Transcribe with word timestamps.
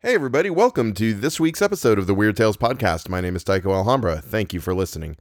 Hey, 0.00 0.14
everybody, 0.14 0.48
welcome 0.48 0.94
to 0.94 1.12
this 1.12 1.40
week's 1.40 1.60
episode 1.60 1.98
of 1.98 2.06
the 2.06 2.14
Weird 2.14 2.36
Tales 2.36 2.56
Podcast. 2.56 3.08
My 3.08 3.20
name 3.20 3.34
is 3.34 3.42
Tycho 3.42 3.72
Alhambra. 3.72 4.20
Thank 4.20 4.54
you 4.54 4.60
for 4.60 4.72
listening. 4.72 5.16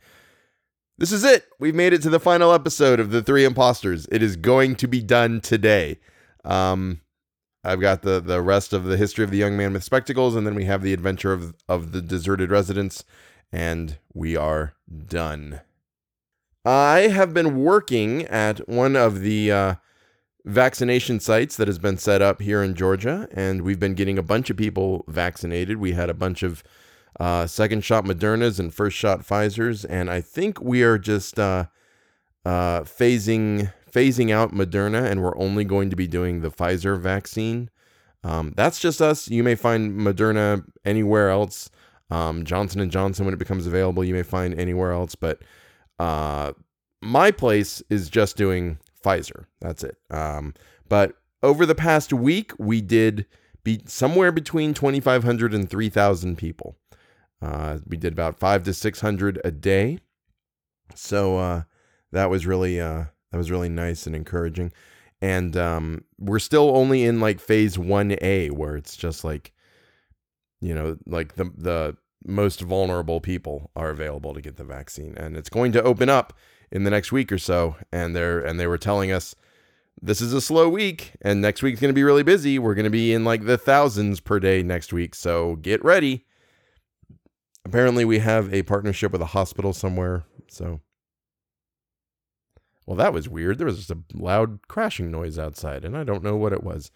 This 0.99 1.11
is 1.11 1.23
it. 1.23 1.47
We've 1.59 1.73
made 1.73 1.93
it 1.93 2.03
to 2.03 2.11
the 2.11 2.19
final 2.19 2.53
episode 2.53 2.99
of 2.99 3.09
The 3.09 3.23
Three 3.23 3.43
Imposters. 3.43 4.07
It 4.11 4.21
is 4.21 4.35
going 4.35 4.75
to 4.75 4.87
be 4.87 5.01
done 5.01 5.41
today. 5.41 5.97
Um, 6.45 7.01
I've 7.63 7.81
got 7.81 8.03
the, 8.03 8.19
the 8.19 8.39
rest 8.39 8.71
of 8.71 8.83
the 8.83 8.97
history 8.97 9.23
of 9.23 9.31
the 9.31 9.39
young 9.39 9.57
man 9.57 9.73
with 9.73 9.83
spectacles, 9.83 10.35
and 10.35 10.45
then 10.45 10.53
we 10.53 10.65
have 10.65 10.83
the 10.83 10.93
adventure 10.93 11.33
of, 11.33 11.55
of 11.67 11.91
the 11.91 12.01
deserted 12.03 12.51
residence, 12.51 13.03
and 13.51 13.97
we 14.13 14.35
are 14.35 14.75
done. 15.07 15.61
I 16.63 17.07
have 17.07 17.33
been 17.33 17.63
working 17.63 18.25
at 18.27 18.69
one 18.69 18.95
of 18.95 19.21
the 19.21 19.51
uh, 19.51 19.75
vaccination 20.47 21.19
sites 21.19 21.57
that 21.57 21.67
has 21.67 21.77
been 21.77 21.97
set 21.97 22.21
up 22.21 22.41
here 22.41 22.63
in 22.63 22.73
Georgia, 22.73 23.27
and 23.33 23.61
we've 23.61 23.79
been 23.79 23.93
getting 23.93 24.17
a 24.17 24.23
bunch 24.23 24.49
of 24.49 24.57
people 24.57 25.03
vaccinated. 25.07 25.77
We 25.77 25.91
had 25.91 26.09
a 26.09 26.13
bunch 26.13 26.41
of 26.41 26.63
uh, 27.19 27.47
second 27.47 27.83
shot 27.83 28.05
Modernas 28.05 28.59
and 28.59 28.73
first 28.73 28.97
shot 28.97 29.21
Pfizer's, 29.21 29.83
and 29.83 30.09
I 30.09 30.21
think 30.21 30.61
we 30.61 30.83
are 30.83 30.97
just 30.97 31.37
uh, 31.37 31.65
uh, 32.45 32.81
phasing 32.81 33.73
phasing 33.91 34.31
out 34.31 34.53
Moderna, 34.53 35.03
and 35.09 35.21
we're 35.21 35.37
only 35.37 35.63
going 35.63 35.89
to 35.89 35.95
be 35.95 36.07
doing 36.07 36.41
the 36.41 36.51
Pfizer 36.51 36.99
vaccine. 36.99 37.69
Um, 38.23 38.53
that's 38.55 38.79
just 38.79 39.01
us. 39.01 39.29
You 39.29 39.43
may 39.43 39.55
find 39.55 39.99
Moderna 39.99 40.63
anywhere 40.85 41.29
else. 41.29 41.69
Um, 42.09 42.45
Johnson 42.45 42.79
and 42.79 42.91
Johnson, 42.91 43.25
when 43.25 43.33
it 43.33 43.39
becomes 43.39 43.67
available, 43.67 44.03
you 44.03 44.13
may 44.13 44.23
find 44.23 44.57
anywhere 44.57 44.91
else. 44.91 45.15
But 45.15 45.41
uh, 45.99 46.53
my 47.01 47.31
place 47.31 47.81
is 47.89 48.09
just 48.09 48.37
doing 48.37 48.77
Pfizer. 49.07 49.45
That's 49.61 49.83
it. 49.83 49.97
Um, 50.09 50.53
but 50.89 51.13
over 51.43 51.65
the 51.65 51.75
past 51.75 52.11
week, 52.11 52.51
we 52.57 52.81
did 52.81 53.25
be 53.63 53.81
somewhere 53.85 54.31
between 54.31 54.73
2,500 54.73 55.53
and 55.53 55.69
3,000 55.69 56.37
people. 56.37 56.77
Uh, 57.41 57.77
we 57.85 57.97
did 57.97 58.13
about 58.13 58.39
five 58.39 58.63
to 58.63 58.73
600 58.73 59.39
a 59.43 59.51
day. 59.51 59.99
So 60.95 61.37
uh, 61.37 61.63
that 62.11 62.29
was 62.29 62.45
really 62.45 62.79
uh, 62.79 63.05
that 63.31 63.37
was 63.37 63.51
really 63.51 63.69
nice 63.69 64.07
and 64.07 64.15
encouraging. 64.15 64.71
And 65.21 65.55
um, 65.57 66.03
we're 66.19 66.39
still 66.39 66.75
only 66.75 67.03
in 67.03 67.19
like 67.19 67.39
phase 67.39 67.77
1A, 67.77 68.51
where 68.51 68.75
it's 68.75 68.95
just 68.95 69.23
like, 69.23 69.51
you 70.61 70.73
know, 70.73 70.97
like 71.05 71.35
the 71.35 71.51
the 71.55 71.97
most 72.25 72.61
vulnerable 72.61 73.19
people 73.19 73.71
are 73.75 73.89
available 73.89 74.33
to 74.33 74.41
get 74.41 74.57
the 74.57 74.63
vaccine, 74.63 75.13
and 75.17 75.37
it's 75.37 75.49
going 75.49 75.71
to 75.73 75.83
open 75.83 76.09
up 76.09 76.33
in 76.71 76.83
the 76.83 76.91
next 76.91 77.11
week 77.11 77.31
or 77.31 77.37
so. 77.37 77.75
And 77.91 78.15
they're 78.15 78.39
and 78.39 78.59
they 78.59 78.67
were 78.67 78.77
telling 78.77 79.11
us 79.11 79.35
this 80.01 80.21
is 80.21 80.33
a 80.33 80.41
slow 80.41 80.69
week, 80.69 81.13
and 81.21 81.41
next 81.41 81.63
week's 81.63 81.79
going 81.79 81.89
to 81.89 81.95
be 81.95 82.03
really 82.03 82.23
busy. 82.23 82.59
We're 82.59 82.75
going 82.75 82.83
to 82.83 82.89
be 82.89 83.13
in 83.13 83.23
like 83.23 83.45
the 83.45 83.57
thousands 83.57 84.19
per 84.19 84.39
day 84.39 84.61
next 84.61 84.93
week, 84.93 85.15
so 85.15 85.55
get 85.55 85.83
ready. 85.83 86.25
Apparently, 87.65 88.05
we 88.05 88.19
have 88.19 88.53
a 88.53 88.63
partnership 88.63 89.11
with 89.11 89.21
a 89.21 89.27
hospital 89.27 89.73
somewhere, 89.73 90.23
so. 90.47 90.81
Well, 92.85 92.95
that 92.95 93.11
was 93.11 93.27
weird. 93.27 93.57
There 93.57 93.67
was 93.67 93.77
just 93.77 93.91
a 93.91 93.97
loud 94.13 94.59
crashing 94.67 95.11
noise 95.11 95.37
outside, 95.37 95.83
and 95.83 95.97
I 95.97 96.03
don't 96.03 96.23
know 96.23 96.37
what 96.37 96.53
it 96.53 96.63
was. 96.63 96.91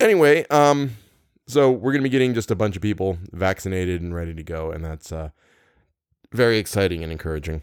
Anyway, 0.00 0.46
um, 0.48 0.96
so 1.46 1.70
we're 1.70 1.92
gonna 1.92 2.02
be 2.02 2.08
getting 2.08 2.34
just 2.34 2.50
a 2.50 2.56
bunch 2.56 2.74
of 2.74 2.82
people 2.82 3.18
vaccinated 3.32 4.00
and 4.00 4.14
ready 4.14 4.34
to 4.34 4.42
go, 4.42 4.72
and 4.72 4.84
that's 4.84 5.12
uh, 5.12 5.28
very 6.32 6.58
exciting 6.58 7.02
and 7.02 7.12
encouraging 7.12 7.62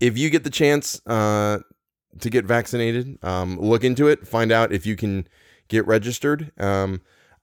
if 0.00 0.16
you 0.18 0.30
get 0.30 0.44
the 0.44 0.50
chance 0.50 1.00
uh, 1.06 1.58
to 2.20 2.30
get 2.30 2.44
vaccinated, 2.44 3.18
um, 3.24 3.58
look 3.58 3.84
into 3.84 4.08
it. 4.08 4.26
Find 4.26 4.52
out 4.52 4.72
if 4.72 4.86
you 4.86 4.96
can 4.96 5.26
get 5.68 5.86
registered. 5.86 6.52
Um, 6.58 7.00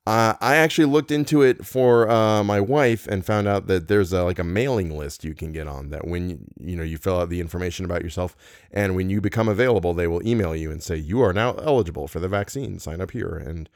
uh, 0.07 0.35
I 0.39 0.57
actually 0.57 0.85
looked 0.85 1.09
into 1.09 1.41
it 1.41 1.65
for 1.65 2.07
uh, 2.07 2.43
my 2.43 2.61
wife 2.61 3.07
and 3.07 3.25
found 3.25 3.47
out 3.47 3.65
that 3.67 3.87
there's 3.87 4.13
a, 4.13 4.23
like 4.23 4.37
a 4.37 4.43
mailing 4.43 4.95
list 4.95 5.23
you 5.23 5.33
can 5.33 5.51
get 5.51 5.67
on. 5.67 5.89
That 5.89 6.07
when 6.07 6.29
you, 6.29 6.39
you 6.59 6.75
know 6.75 6.83
you 6.83 6.97
fill 6.97 7.19
out 7.19 7.29
the 7.29 7.39
information 7.39 7.85
about 7.85 8.03
yourself, 8.03 8.35
and 8.71 8.95
when 8.95 9.09
you 9.09 9.19
become 9.19 9.47
available, 9.47 9.95
they 9.95 10.05
will 10.05 10.25
email 10.25 10.55
you 10.55 10.69
and 10.69 10.83
say 10.83 10.95
you 10.95 11.21
are 11.21 11.33
now 11.33 11.53
eligible 11.55 12.07
for 12.07 12.19
the 12.19 12.27
vaccine. 12.27 12.79
Sign 12.79 13.01
up 13.01 13.11
here 13.11 13.35
and. 13.35 13.69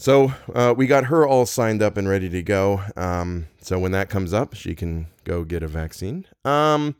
So 0.00 0.32
uh, 0.54 0.74
we 0.76 0.86
got 0.86 1.06
her 1.06 1.26
all 1.26 1.44
signed 1.44 1.82
up 1.82 1.96
and 1.96 2.08
ready 2.08 2.28
to 2.28 2.40
go. 2.40 2.82
Um, 2.96 3.48
so 3.60 3.80
when 3.80 3.90
that 3.90 4.08
comes 4.08 4.32
up, 4.32 4.54
she 4.54 4.76
can 4.76 5.08
go 5.24 5.42
get 5.42 5.64
a 5.64 5.66
vaccine. 5.66 6.24
Um, 6.44 6.94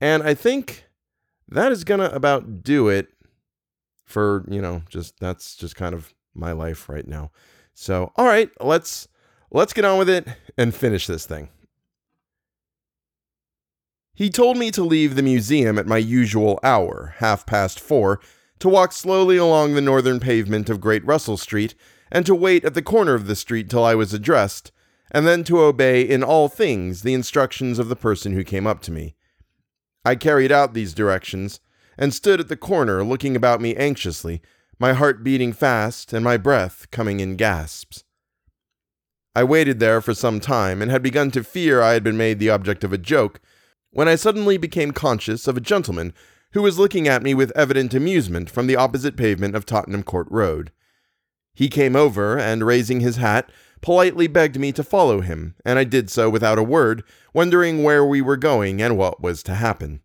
and 0.00 0.22
I 0.22 0.34
think 0.34 0.86
that 1.48 1.72
is 1.72 1.84
going 1.84 2.00
to 2.00 2.14
about 2.14 2.62
do 2.62 2.88
it 2.88 3.08
for, 4.04 4.44
you 4.48 4.60
know, 4.60 4.82
just 4.88 5.18
that's 5.20 5.56
just 5.56 5.76
kind 5.76 5.94
of 5.94 6.14
my 6.34 6.52
life 6.52 6.88
right 6.88 7.06
now. 7.06 7.30
So, 7.74 8.12
all 8.16 8.26
right, 8.26 8.50
let's 8.60 9.08
let's 9.50 9.72
get 9.72 9.84
on 9.84 9.98
with 9.98 10.08
it 10.08 10.26
and 10.56 10.74
finish 10.74 11.06
this 11.06 11.26
thing. 11.26 11.48
He 14.14 14.30
told 14.30 14.56
me 14.56 14.70
to 14.70 14.84
leave 14.84 15.16
the 15.16 15.22
museum 15.22 15.76
at 15.76 15.88
my 15.88 15.96
usual 15.96 16.60
hour, 16.62 17.14
half 17.18 17.44
past 17.46 17.80
four, 17.80 18.20
to 18.60 18.68
walk 18.68 18.92
slowly 18.92 19.36
along 19.36 19.74
the 19.74 19.80
northern 19.80 20.20
pavement 20.20 20.70
of 20.70 20.80
Great 20.80 21.04
Russell 21.04 21.36
Street, 21.36 21.74
and 22.12 22.24
to 22.24 22.34
wait 22.34 22.64
at 22.64 22.74
the 22.74 22.82
corner 22.82 23.14
of 23.14 23.26
the 23.26 23.34
street 23.34 23.68
till 23.68 23.84
I 23.84 23.96
was 23.96 24.14
addressed, 24.14 24.70
and 25.10 25.26
then 25.26 25.42
to 25.44 25.62
obey 25.62 26.02
in 26.02 26.22
all 26.22 26.48
things 26.48 27.02
the 27.02 27.12
instructions 27.12 27.80
of 27.80 27.88
the 27.88 27.96
person 27.96 28.32
who 28.32 28.44
came 28.44 28.68
up 28.68 28.80
to 28.82 28.92
me. 28.92 29.16
I 30.04 30.16
carried 30.16 30.52
out 30.52 30.74
these 30.74 30.94
directions 30.94 31.60
and 31.96 32.12
stood 32.12 32.40
at 32.40 32.48
the 32.48 32.56
corner 32.56 33.02
looking 33.02 33.36
about 33.36 33.60
me 33.60 33.74
anxiously, 33.76 34.42
my 34.78 34.92
heart 34.92 35.24
beating 35.24 35.52
fast 35.52 36.12
and 36.12 36.24
my 36.24 36.36
breath 36.36 36.90
coming 36.90 37.20
in 37.20 37.36
gasps. 37.36 38.04
I 39.34 39.44
waited 39.44 39.80
there 39.80 40.00
for 40.00 40.14
some 40.14 40.40
time 40.40 40.82
and 40.82 40.90
had 40.90 41.02
begun 41.02 41.30
to 41.32 41.42
fear 41.42 41.80
I 41.80 41.94
had 41.94 42.04
been 42.04 42.16
made 42.16 42.38
the 42.38 42.50
object 42.50 42.84
of 42.84 42.92
a 42.92 42.98
joke 42.98 43.40
when 43.90 44.08
I 44.08 44.16
suddenly 44.16 44.58
became 44.58 44.92
conscious 44.92 45.48
of 45.48 45.56
a 45.56 45.60
gentleman 45.60 46.12
who 46.52 46.62
was 46.62 46.78
looking 46.78 47.08
at 47.08 47.22
me 47.22 47.34
with 47.34 47.52
evident 47.56 47.94
amusement 47.94 48.50
from 48.50 48.66
the 48.66 48.76
opposite 48.76 49.16
pavement 49.16 49.56
of 49.56 49.66
Tottenham 49.66 50.02
Court 50.02 50.28
Road. 50.30 50.70
He 51.54 51.68
came 51.68 51.96
over 51.96 52.38
and, 52.38 52.64
raising 52.64 53.00
his 53.00 53.16
hat, 53.16 53.50
politely 53.84 54.26
begged 54.26 54.58
me 54.58 54.72
to 54.72 54.82
follow 54.82 55.20
him, 55.20 55.54
and 55.62 55.78
I 55.78 55.84
did 55.84 56.08
so 56.08 56.30
without 56.30 56.58
a 56.58 56.62
word, 56.62 57.04
wondering 57.34 57.82
where 57.82 58.02
we 58.02 58.22
were 58.22 58.38
going 58.38 58.80
and 58.80 58.96
what 58.96 59.20
was 59.20 59.42
to 59.42 59.54
happen. 59.54 60.00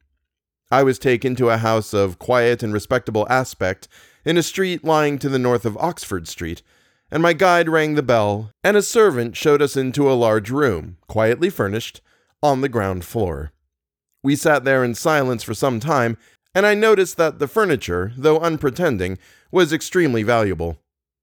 I 0.69 0.83
was 0.83 0.99
taken 0.99 1.33
to 1.37 1.49
a 1.49 1.55
house 1.55 1.93
of 1.93 2.19
quiet 2.19 2.61
and 2.61 2.73
respectable 2.73 3.25
aspect 3.29 3.87
in 4.25 4.35
a 4.35 4.43
street 4.43 4.83
lying 4.83 5.17
to 5.19 5.29
the 5.29 5.39
north 5.39 5.63
of 5.63 5.77
Oxford 5.77 6.27
Street, 6.27 6.61
and 7.09 7.23
my 7.23 7.31
guide 7.31 7.69
rang 7.69 7.95
the 7.95 8.03
bell, 8.03 8.51
and 8.65 8.75
a 8.75 8.81
servant 8.81 9.37
showed 9.37 9.61
us 9.61 9.77
into 9.77 10.11
a 10.11 10.13
large 10.13 10.51
room, 10.51 10.97
quietly 11.07 11.49
furnished, 11.49 12.01
on 12.43 12.59
the 12.59 12.67
ground 12.67 13.05
floor. 13.05 13.53
We 14.21 14.35
sat 14.35 14.65
there 14.65 14.83
in 14.83 14.93
silence 14.93 15.41
for 15.41 15.53
some 15.53 15.79
time, 15.79 16.17
and 16.53 16.65
I 16.65 16.73
noticed 16.73 17.15
that 17.15 17.39
the 17.39 17.47
furniture, 17.47 18.11
though 18.17 18.39
unpretending, 18.39 19.19
was 19.53 19.71
extremely 19.71 20.23
valuable. 20.23 20.79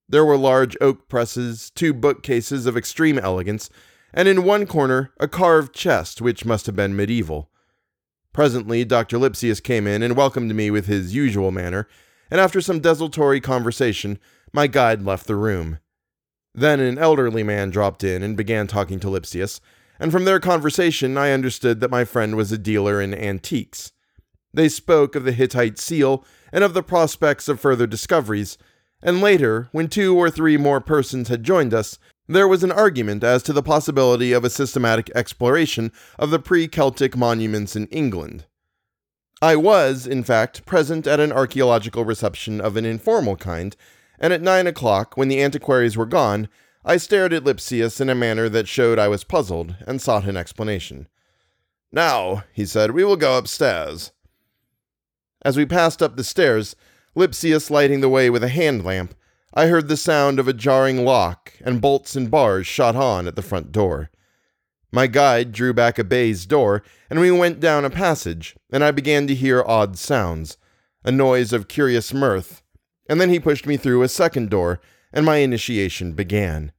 There 0.09 0.25
were 0.25 0.37
large 0.37 0.77
oak 0.81 1.09
presses, 1.09 1.71
two 1.71 1.93
bookcases 1.93 2.67
of 2.67 2.77
extreme 2.77 3.19
elegance, 3.19 3.69
and 4.15 4.29
in 4.29 4.45
one 4.45 4.67
corner 4.67 5.13
a 5.19 5.27
carved 5.27 5.75
chest 5.75 6.21
which 6.21 6.45
must 6.45 6.67
have 6.67 6.77
been 6.77 6.95
medieval. 6.95 7.51
Presently, 8.33 8.85
Dr. 8.85 9.19
Lipsius 9.19 9.61
came 9.63 9.87
in 9.87 10.03
and 10.03 10.17
welcomed 10.17 10.55
me 10.55 10.71
with 10.71 10.87
his 10.87 11.15
usual 11.15 11.51
manner, 11.51 11.89
and 12.31 12.41
after 12.41 12.61
some 12.61 12.81
desultory 12.81 13.41
conversation, 13.41 14.19
my 14.53 14.67
guide 14.67 15.03
left 15.03 15.27
the 15.27 15.35
room. 15.35 15.79
Then 16.55 16.81
an 16.81 16.99
elderly 16.99 17.43
man 17.43 17.71
dropped 17.71 18.05
in 18.05 18.23
and 18.23 18.37
began 18.37 18.67
talking 18.67 19.01
to 19.01 19.09
Lipsius, 19.11 19.61
and 19.99 20.13
from 20.13 20.25
their 20.25 20.41
conversation 20.41 21.19
I 21.19 21.33
understood 21.33 21.81
that 21.81 21.91
my 21.91 22.05
friend 22.05 22.37
was 22.37 22.53
a 22.53 22.59
dealer 22.59 23.01
in 23.01 23.13
antiques. 23.15 23.93
They 24.55 24.69
spoke 24.69 25.15
of 25.15 25.25
the 25.25 25.33
Hittite 25.33 25.79
seal 25.79 26.25
and 26.53 26.63
of 26.63 26.75
the 26.75 26.83
prospects 26.83 27.49
of 27.49 27.61
further 27.61 27.87
discoveries, 27.87 28.57
and 29.03 29.21
later, 29.21 29.69
when 29.73 29.89
two 29.89 30.17
or 30.17 30.31
three 30.31 30.57
more 30.57 30.81
persons 30.81 31.29
had 31.29 31.45
joined 31.45 31.75
us, 31.75 31.99
there 32.29 32.49
was 32.49 32.65
an 32.65 32.73
argument 32.73 33.23
as 33.23 33.43
to 33.45 33.53
the 33.53 33.63
possibility 33.63 34.33
of 34.33 34.45
a 34.45 34.51
systematic 34.51 35.11
exploration 35.15 35.93
of 36.19 36.31
the 36.31 36.39
pre 36.39 36.67
Celtic 36.67 37.17
monuments 37.17 37.77
in 37.77 37.87
England. 37.89 38.47
I 39.41 39.55
was, 39.55 40.07
in 40.07 40.25
fact, 40.25 40.65
present 40.65 41.07
at 41.07 41.21
an 41.21 41.31
archaeological 41.31 42.05
reception 42.05 42.61
of 42.61 42.77
an 42.77 42.87
informal 42.87 43.37
kind, 43.37 43.77
and 44.19 44.33
at 44.33 44.43
nine 44.43 44.67
o'clock, 44.67 45.17
when 45.17 45.29
the 45.29 45.43
antiquaries 45.43 45.97
were 45.97 46.07
gone, 46.07 46.49
I 46.85 46.97
stared 46.97 47.33
at 47.33 47.45
Lipsius 47.45 48.01
in 48.01 48.09
a 48.09 48.15
manner 48.15 48.49
that 48.49 48.69
showed 48.69 48.99
I 48.99 49.09
was 49.09 49.25
puzzled 49.25 49.77
and 49.87 50.01
sought 50.01 50.25
an 50.25 50.37
explanation. 50.37 51.09
Now, 51.93 52.45
he 52.53 52.65
said, 52.65 52.93
we 52.93 53.05
will 53.05 53.17
go 53.17 53.37
upstairs. 53.37 54.13
As 55.43 55.57
we 55.57 55.67
passed 55.67 56.03
up 56.03 56.17
the 56.17 56.25
stairs, 56.25 56.77
Lipsius 57.17 57.71
lighting 57.71 58.03
the 58.03 58.11
way 58.11 58.29
with 58.29 58.45
a 58.45 58.49
hand 58.49 58.85
lamp, 58.85 59.15
I 59.55 59.69
heard 59.69 59.89
the 59.89 59.97
sound 59.97 60.39
of 60.39 60.47
a 60.47 60.53
jarring 60.53 61.03
lock, 61.03 61.55
and 61.65 61.81
bolts 61.81 62.15
and 62.15 62.31
bars 62.31 62.67
shot 62.67 62.95
on 62.95 63.27
at 63.27 63.37
the 63.37 63.43
front 63.43 63.73
door. 63.73 64.11
My 64.93 65.07
guide 65.07 65.51
drew 65.51 65.73
back 65.73 65.99
a 65.99 66.05
baize 66.05 66.45
door, 66.45 66.83
and 67.09 67.19
we 67.19 67.31
went 67.31 67.59
down 67.59 67.87
a 67.87 67.91
passage, 67.91 68.55
and 68.71 68.85
I 68.85 68.91
began 68.91 69.27
to 69.29 69.35
hear 69.35 69.65
odd 69.67 69.97
sounds, 69.97 70.59
a 71.05 71.11
noise 71.11 71.55
of 71.55 71.69
curious 71.69 72.13
mirth, 72.13 72.63
and 73.09 73.19
then 73.19 73.31
he 73.31 73.41
pushed 73.41 73.67
me 73.67 73.79
through 73.79 74.03
a 74.03 74.09
second 74.09 74.51
door, 74.51 74.79
and 75.11 75.25
my 75.25 75.37
initiation 75.37 76.13
began. 76.13 76.71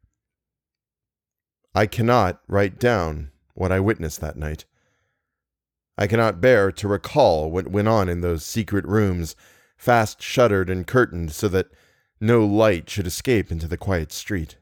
I 1.73 1.87
cannot 1.87 2.41
write 2.47 2.77
down 2.79 3.31
what 3.55 3.71
I 3.71 3.79
witnessed 3.79 4.21
that 4.21 4.37
night. 4.37 4.65
I 5.97 6.05
cannot 6.05 6.41
bear 6.41 6.71
to 6.73 6.87
recall 6.87 7.49
what 7.49 7.69
went 7.69 7.87
on 7.87 8.07
in 8.07 8.21
those 8.21 8.45
secret 8.45 8.85
rooms, 8.85 9.35
fast 9.77 10.21
shuttered 10.21 10.69
and 10.69 10.87
curtained 10.87 11.31
so 11.31 11.47
that 11.47 11.71
no 12.19 12.45
light 12.45 12.89
should 12.89 13.07
escape 13.07 13.51
into 13.51 13.67
the 13.67 13.77
quiet 13.77 14.11
street. 14.11 14.57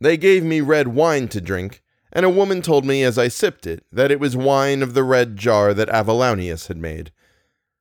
They 0.00 0.16
gave 0.16 0.42
me 0.42 0.60
red 0.60 0.88
wine 0.88 1.28
to 1.28 1.40
drink, 1.40 1.82
and 2.12 2.24
a 2.24 2.30
woman 2.30 2.62
told 2.62 2.84
me 2.84 3.02
as 3.02 3.18
I 3.18 3.28
sipped 3.28 3.66
it 3.66 3.84
that 3.92 4.10
it 4.10 4.20
was 4.20 4.36
wine 4.36 4.82
of 4.82 4.94
the 4.94 5.04
red 5.04 5.36
jar 5.36 5.74
that 5.74 5.88
Avallaunius 5.88 6.68
had 6.68 6.78
made. 6.78 7.12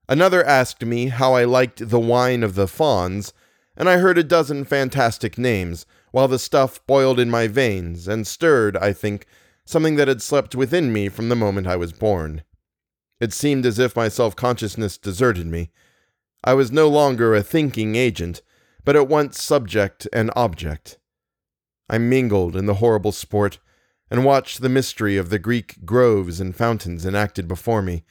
Another 0.09 0.44
asked 0.44 0.83
me 0.83 1.07
how 1.07 1.33
I 1.33 1.44
liked 1.44 1.89
the 1.89 2.00
wine 2.00 2.44
of 2.44 2.56
the 2.56 2.68
fauns, 2.68 3.33
and 3.75 3.89
I 3.89 3.97
heard 3.97 4.18
a 4.18 4.24
dozen 4.24 4.65
fantastic 4.65 5.38
names, 5.38 5.85
while 6.12 6.27
the 6.27 6.39
stuff 6.39 6.85
boiled 6.88 7.19
in 7.19 7.29
my 7.29 7.47
veins 7.47 8.07
and 8.07 8.25
stirred, 8.25 8.75
I 8.77 8.94
think, 8.94 9.25
something 9.65 9.95
that 9.97 10.07
had 10.07 10.21
slept 10.21 10.56
within 10.56 10.91
me 10.91 11.09
from 11.09 11.29
the 11.29 11.35
moment 11.35 11.68
I 11.68 11.75
was 11.75 11.91
born. 11.91 12.44
It 13.19 13.33
seemed 13.33 13.65
as 13.65 13.79
if 13.79 13.95
my 13.95 14.07
self 14.07 14.35
consciousness 14.35 14.97
deserted 14.97 15.45
me. 15.47 15.69
I 16.47 16.53
was 16.53 16.71
no 16.71 16.88
longer 16.88 17.35
a 17.35 17.44
thinking 17.44 17.97
agent, 17.97 18.41
but 18.85 18.95
at 18.95 19.09
once 19.09 19.44
subject 19.44 20.07
and 20.13 20.31
object. 20.33 20.97
I 21.89 21.97
mingled 21.97 22.55
in 22.55 22.67
the 22.67 22.75
horrible 22.75 23.11
sport, 23.11 23.59
and 24.09 24.23
watched 24.23 24.61
the 24.61 24.69
mystery 24.69 25.17
of 25.17 25.29
the 25.29 25.39
Greek 25.39 25.83
groves 25.83 26.39
and 26.39 26.55
fountains 26.55 27.05
enacted 27.05 27.49
before 27.49 27.81
me, 27.81 28.05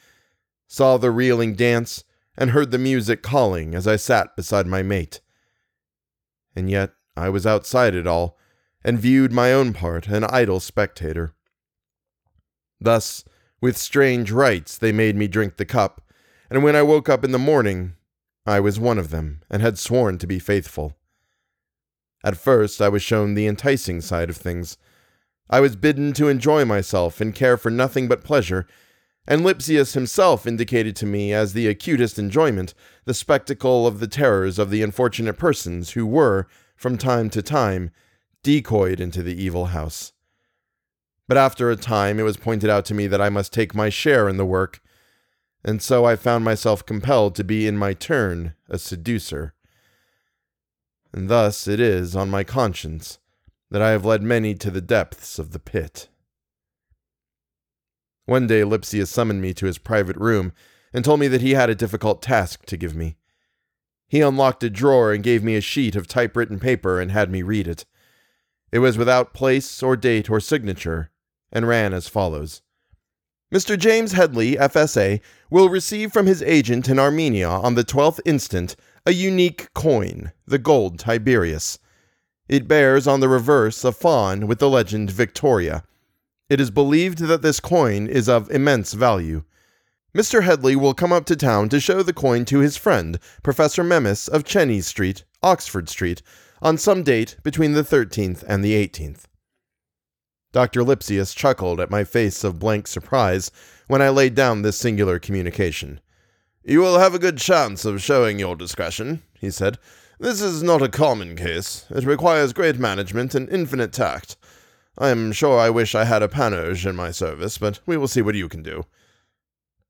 saw 0.67 0.97
the 0.97 1.09
reeling 1.09 1.55
dance, 1.55 2.03
and 2.37 2.51
heard 2.51 2.69
the 2.69 2.77
music 2.77 3.23
calling 3.23 3.73
as 3.73 3.87
I 3.87 3.95
sat 3.95 4.35
beside 4.35 4.67
my 4.67 4.83
mate. 4.83 5.19
And 6.55 6.69
yet 6.69 6.91
I 7.15 7.29
was 7.29 7.47
outside 7.47 7.95
it 7.95 8.05
all, 8.05 8.37
and 8.83 8.99
viewed 8.99 9.31
my 9.31 9.51
own 9.51 9.73
part 9.73 10.09
an 10.09 10.25
idle 10.25 10.59
spectator. 10.59 11.33
Thus, 12.79 13.23
with 13.61 13.77
strange 13.77 14.29
rites, 14.31 14.77
they 14.77 14.91
made 14.91 15.15
me 15.15 15.27
drink 15.27 15.57
the 15.57 15.65
cup, 15.65 16.03
and 16.51 16.61
when 16.61 16.75
I 16.75 16.83
woke 16.83 17.09
up 17.09 17.23
in 17.23 17.31
the 17.31 17.39
morning, 17.39 17.95
I 18.47 18.61
was 18.61 18.79
one 18.79 18.97
of 18.97 19.09
them, 19.09 19.41
and 19.49 19.61
had 19.61 19.77
sworn 19.77 20.17
to 20.19 20.25
be 20.25 20.39
faithful. 20.39 20.95
At 22.23 22.37
first, 22.37 22.81
I 22.81 22.87
was 22.87 23.03
shown 23.03 23.33
the 23.33 23.45
enticing 23.45 23.99
side 23.99 24.29
of 24.29 24.37
things. 24.37 24.77
I 25.49 25.59
was 25.59 25.75
bidden 25.75 26.13
to 26.13 26.29
enjoy 26.29 26.63
myself 26.63 27.19
and 27.19 27.35
care 27.35 27.57
for 27.57 27.69
nothing 27.69 28.07
but 28.07 28.23
pleasure, 28.23 28.65
and 29.27 29.41
Lipsius 29.41 29.95
himself 29.95 30.47
indicated 30.47 30.95
to 30.95 31.05
me 31.05 31.33
as 31.33 31.51
the 31.51 31.67
acutest 31.67 32.17
enjoyment 32.17 32.73
the 33.03 33.13
spectacle 33.13 33.85
of 33.85 33.99
the 33.99 34.07
terrors 34.07 34.57
of 34.57 34.69
the 34.69 34.81
unfortunate 34.81 35.37
persons 35.37 35.91
who 35.91 36.05
were, 36.05 36.47
from 36.77 36.97
time 36.97 37.29
to 37.31 37.41
time, 37.41 37.91
decoyed 38.43 39.01
into 39.01 39.21
the 39.21 39.35
evil 39.35 39.67
house. 39.67 40.13
But 41.27 41.35
after 41.37 41.69
a 41.69 41.75
time, 41.75 42.17
it 42.17 42.23
was 42.23 42.37
pointed 42.37 42.69
out 42.69 42.85
to 42.85 42.93
me 42.93 43.07
that 43.07 43.21
I 43.21 43.27
must 43.27 43.51
take 43.51 43.75
my 43.75 43.89
share 43.89 44.29
in 44.29 44.37
the 44.37 44.45
work, 44.45 44.81
and 45.67 45.81
so 45.81 46.05
I 46.05 46.15
found 46.15 46.45
myself 46.45 46.85
compelled 46.85 47.35
to 47.35 47.43
be 47.43 47.67
in 47.67 47.77
my 47.77 47.93
turn 47.93 48.53
a 48.69 48.79
seducer. 48.79 49.53
And 51.11 51.27
thus 51.27 51.67
it 51.67 51.81
is 51.81 52.15
on 52.15 52.29
my 52.29 52.45
conscience 52.45 53.19
that 53.69 53.81
I 53.81 53.91
have 53.91 54.05
led 54.05 54.23
many 54.23 54.55
to 54.55 54.71
the 54.71 54.79
depths 54.79 55.37
of 55.37 55.51
the 55.51 55.59
pit. 55.59 56.07
One 58.23 58.47
day 58.47 58.63
Lipsius 58.63 59.09
summoned 59.09 59.41
me 59.41 59.53
to 59.55 59.65
his 59.65 59.77
private 59.77 60.15
room 60.15 60.53
and 60.93 61.03
told 61.03 61.19
me 61.19 61.27
that 61.27 61.41
he 61.41 61.51
had 61.51 61.69
a 61.69 61.75
difficult 61.75 62.21
task 62.21 62.65
to 62.67 62.77
give 62.77 62.95
me. 62.95 63.17
He 64.07 64.21
unlocked 64.21 64.63
a 64.63 64.69
drawer 64.69 65.11
and 65.11 65.21
gave 65.21 65.43
me 65.43 65.57
a 65.57 65.61
sheet 65.61 65.97
of 65.97 66.07
typewritten 66.07 66.61
paper 66.61 67.01
and 67.01 67.11
had 67.11 67.29
me 67.29 67.41
read 67.41 67.67
it. 67.67 67.83
It 68.71 68.79
was 68.79 68.97
without 68.97 69.33
place 69.33 69.83
or 69.83 69.97
date 69.97 70.29
or 70.29 70.39
signature, 70.39 71.11
and 71.51 71.67
ran 71.67 71.93
as 71.93 72.07
follows 72.07 72.61
Mr. 73.53 73.79
James 73.79 74.11
Headley, 74.11 74.57
FSA, 74.57 75.21
will 75.49 75.69
receive 75.69 76.11
from 76.11 76.25
his 76.25 76.41
agent 76.41 76.89
in 76.89 76.99
Armenia 76.99 77.47
on 77.47 77.75
the 77.75 77.83
12th 77.83 78.19
instant 78.25 78.75
a 79.05 79.13
unique 79.13 79.73
coin, 79.73 80.33
the 80.45 80.57
gold 80.57 80.99
Tiberius. 80.99 81.79
It 82.49 82.67
bears 82.67 83.07
on 83.07 83.21
the 83.21 83.29
reverse 83.29 83.85
a 83.85 83.93
fawn 83.93 84.47
with 84.47 84.59
the 84.59 84.69
legend 84.69 85.11
Victoria. 85.11 85.83
It 86.49 86.59
is 86.59 86.71
believed 86.71 87.19
that 87.19 87.41
this 87.41 87.61
coin 87.61 88.07
is 88.07 88.27
of 88.27 88.51
immense 88.51 88.91
value. 88.91 89.43
Mr. 90.13 90.43
Headley 90.43 90.75
will 90.75 90.93
come 90.93 91.13
up 91.13 91.25
to 91.27 91.35
town 91.37 91.69
to 91.69 91.79
show 91.79 92.03
the 92.03 92.11
coin 92.11 92.43
to 92.45 92.59
his 92.59 92.75
friend, 92.75 93.17
Professor 93.43 93.83
Memys 93.83 94.27
of 94.27 94.43
Chenies 94.43 94.87
Street, 94.87 95.23
Oxford 95.41 95.87
Street, 95.87 96.21
on 96.61 96.77
some 96.77 97.01
date 97.01 97.37
between 97.43 97.71
the 97.71 97.83
13th 97.83 98.43
and 98.45 98.61
the 98.61 98.73
18th. 98.73 99.23
Dr. 100.51 100.83
Lipsius 100.83 101.35
chuckled 101.35 101.79
at 101.79 101.91
my 101.91 102.03
face 102.03 102.43
of 102.43 102.59
blank 102.59 102.87
surprise 102.87 103.51
when 103.87 104.01
I 104.01 104.09
laid 104.09 104.35
down 104.35 104.61
this 104.61 104.77
singular 104.77 105.19
communication. 105.19 105.99
You 106.63 106.81
will 106.81 106.99
have 106.99 107.13
a 107.13 107.19
good 107.19 107.37
chance 107.37 107.85
of 107.85 108.01
showing 108.01 108.39
your 108.39 108.55
discretion, 108.55 109.21
he 109.39 109.51
said. 109.51 109.77
This 110.19 110.41
is 110.41 110.63
not 110.63 110.81
a 110.81 110.89
common 110.89 111.35
case. 111.35 111.85
It 111.89 112.05
requires 112.05 112.53
great 112.53 112.79
management 112.79 113.35
and 113.35 113.47
infinite 113.49 113.93
tact. 113.93 114.35
I 114.97 115.09
am 115.09 115.31
sure 115.31 115.59
I 115.59 115.69
wish 115.69 115.93
I 115.93 116.05
had 116.05 116.23
a 116.23 116.27
Panurge 116.27 116.85
in 116.85 116.95
my 116.95 117.11
service, 117.11 117.57
but 117.57 117.79
we 117.85 117.97
will 117.97 118.07
see 118.07 118.21
what 118.21 118.35
you 118.35 118.49
can 118.49 118.63
do. 118.63 118.83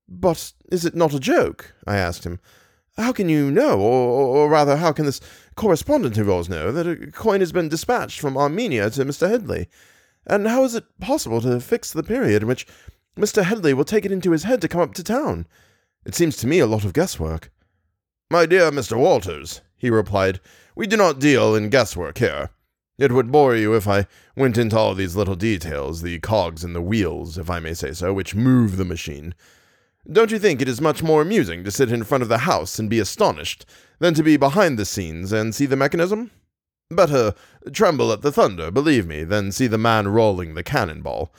But 0.08 0.52
is 0.70 0.84
it 0.84 0.94
not 0.94 1.14
a 1.14 1.20
joke? 1.20 1.74
I 1.86 1.96
asked 1.96 2.24
him. 2.24 2.40
How 2.96 3.12
can 3.12 3.28
you 3.28 3.50
know, 3.50 3.80
or, 3.80 4.36
or, 4.36 4.50
rather, 4.50 4.76
how 4.76 4.92
can 4.92 5.06
this 5.06 5.20
correspondent 5.54 6.18
of 6.18 6.26
yours 6.26 6.48
know, 6.48 6.72
that 6.72 6.86
a 6.86 7.10
coin 7.12 7.40
has 7.40 7.52
been 7.52 7.68
dispatched 7.68 8.20
from 8.20 8.36
Armenia 8.36 8.90
to 8.90 9.04
Mr. 9.04 9.30
Headley? 9.30 9.68
And 10.28 10.46
how 10.46 10.62
is 10.64 10.74
it 10.74 10.84
possible 11.00 11.40
to 11.40 11.58
fix 11.58 11.92
the 11.92 12.02
period 12.02 12.42
in 12.42 12.48
which 12.48 12.66
Mr. 13.16 13.42
Headley 13.42 13.72
will 13.72 13.84
take 13.84 14.04
it 14.04 14.12
into 14.12 14.32
his 14.32 14.44
head 14.44 14.60
to 14.60 14.68
come 14.68 14.82
up 14.82 14.94
to 14.94 15.02
town? 15.02 15.46
It 16.04 16.14
seems 16.14 16.36
to 16.38 16.46
me 16.46 16.58
a 16.58 16.66
lot 16.66 16.84
of 16.84 16.92
guesswork. 16.92 17.50
My 18.30 18.44
dear 18.44 18.70
Mr. 18.70 18.98
Walters, 18.98 19.62
he 19.76 19.88
replied, 19.88 20.40
we 20.76 20.86
do 20.86 20.96
not 20.96 21.18
deal 21.18 21.54
in 21.54 21.70
guesswork 21.70 22.18
here. 22.18 22.50
It 22.98 23.12
would 23.12 23.32
bore 23.32 23.56
you 23.56 23.74
if 23.74 23.88
I 23.88 24.06
went 24.36 24.58
into 24.58 24.76
all 24.76 24.94
these 24.94 25.16
little 25.16 25.36
details, 25.36 26.02
the 26.02 26.18
cogs 26.18 26.62
and 26.62 26.74
the 26.74 26.82
wheels, 26.82 27.38
if 27.38 27.48
I 27.48 27.58
may 27.58 27.72
say 27.72 27.92
so, 27.92 28.12
which 28.12 28.34
move 28.34 28.76
the 28.76 28.84
machine. 28.84 29.34
Don't 30.10 30.30
you 30.30 30.38
think 30.38 30.60
it 30.60 30.68
is 30.68 30.80
much 30.80 31.02
more 31.02 31.22
amusing 31.22 31.64
to 31.64 31.70
sit 31.70 31.92
in 31.92 32.04
front 32.04 32.22
of 32.22 32.28
the 32.28 32.38
house 32.38 32.78
and 32.78 32.90
be 32.90 32.98
astonished 32.98 33.64
than 33.98 34.14
to 34.14 34.22
be 34.22 34.36
behind 34.36 34.78
the 34.78 34.84
scenes 34.84 35.32
and 35.32 35.54
see 35.54 35.66
the 35.66 35.76
mechanism? 35.76 36.30
Better 36.90 37.34
tremble 37.70 38.12
at 38.12 38.22
the 38.22 38.32
thunder, 38.32 38.70
believe 38.70 39.06
me, 39.06 39.22
than 39.22 39.52
see 39.52 39.66
the 39.66 39.76
man 39.76 40.08
rolling 40.08 40.54
the 40.54 40.62
cannonball. 40.62 41.30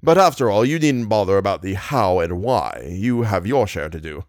But 0.00 0.18
after 0.18 0.48
all, 0.48 0.64
you 0.64 0.78
needn't 0.78 1.08
bother 1.08 1.36
about 1.36 1.62
the 1.62 1.74
how 1.74 2.20
and 2.20 2.40
why. 2.42 2.86
You 2.88 3.22
have 3.22 3.44
your 3.44 3.66
share 3.66 3.88
to 3.88 4.00
do. 4.00 4.24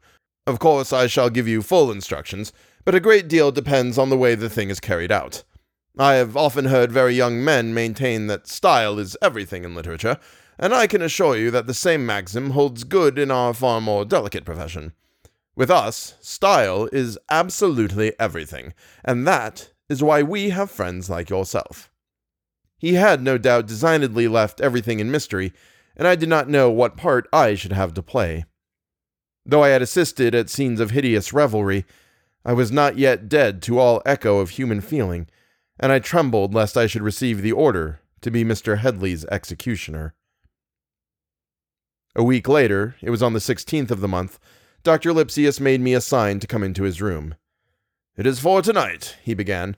Of 0.47 0.57
course, 0.57 0.91
I 0.91 1.05
shall 1.05 1.29
give 1.29 1.47
you 1.47 1.61
full 1.61 1.91
instructions, 1.91 2.51
but 2.83 2.95
a 2.95 2.99
great 2.99 3.27
deal 3.27 3.51
depends 3.51 3.99
on 3.99 4.09
the 4.09 4.17
way 4.17 4.33
the 4.33 4.49
thing 4.49 4.69
is 4.69 4.79
carried 4.79 5.11
out. 5.11 5.43
I 5.99 6.15
have 6.15 6.35
often 6.35 6.65
heard 6.65 6.91
very 6.91 7.13
young 7.13 7.43
men 7.43 7.73
maintain 7.73 8.25
that 8.27 8.47
style 8.47 8.97
is 8.97 9.15
everything 9.21 9.65
in 9.65 9.75
literature, 9.75 10.17
and 10.57 10.73
I 10.73 10.87
can 10.87 11.01
assure 11.03 11.37
you 11.37 11.51
that 11.51 11.67
the 11.67 11.73
same 11.75 12.07
maxim 12.07 12.51
holds 12.51 12.83
good 12.83 13.19
in 13.19 13.29
our 13.29 13.53
far 13.53 13.81
more 13.81 14.03
delicate 14.03 14.45
profession. 14.45 14.93
With 15.55 15.69
us, 15.69 16.15
style 16.21 16.89
is 16.91 17.19
absolutely 17.29 18.13
everything, 18.19 18.73
and 19.03 19.27
that 19.27 19.69
is 19.89 20.03
why 20.03 20.23
we 20.23 20.49
have 20.49 20.71
friends 20.71 21.09
like 21.09 21.29
yourself. 21.29 21.91
He 22.77 22.95
had 22.95 23.21
no 23.21 23.37
doubt 23.37 23.67
designedly 23.67 24.27
left 24.27 24.61
everything 24.61 24.99
in 24.99 25.11
mystery, 25.11 25.53
and 25.95 26.07
I 26.07 26.15
did 26.15 26.29
not 26.29 26.49
know 26.49 26.69
what 26.69 26.97
part 26.97 27.27
I 27.31 27.55
should 27.55 27.71
have 27.71 27.93
to 27.93 28.03
play. 28.03 28.45
Though 29.45 29.63
I 29.63 29.69
had 29.69 29.81
assisted 29.81 30.33
at 30.35 30.49
scenes 30.49 30.79
of 30.79 30.91
hideous 30.91 31.31
revelry, 31.31 31.85
I 32.43 32.53
was 32.53 32.71
not 32.71 32.97
yet 32.97 33.29
dead 33.29 33.61
to 33.63 33.79
all 33.79 34.01
echo 34.05 34.39
of 34.39 34.51
human 34.51 34.81
feeling, 34.81 35.27
and 35.79 35.91
I 35.91 35.99
trembled 35.99 36.53
lest 36.53 36.77
I 36.77 36.87
should 36.87 37.01
receive 37.01 37.41
the 37.41 37.51
order 37.51 38.01
to 38.21 38.31
be 38.31 38.43
Mr. 38.43 38.79
Headley's 38.79 39.25
executioner. 39.25 40.15
A 42.15 42.23
week 42.23 42.47
later, 42.47 42.95
it 43.01 43.09
was 43.09 43.21
on 43.21 43.33
the 43.33 43.39
16th 43.39 43.91
of 43.91 44.01
the 44.01 44.07
month, 44.07 44.39
Dr. 44.83 45.11
Lipsius 45.11 45.59
made 45.59 45.81
me 45.81 45.93
a 45.93 46.01
sign 46.01 46.39
to 46.39 46.47
come 46.47 46.63
into 46.63 46.83
his 46.83 47.01
room. 47.01 47.35
It 48.17 48.25
is 48.25 48.39
for 48.39 48.61
tonight, 48.61 49.17
he 49.23 49.33
began. 49.33 49.75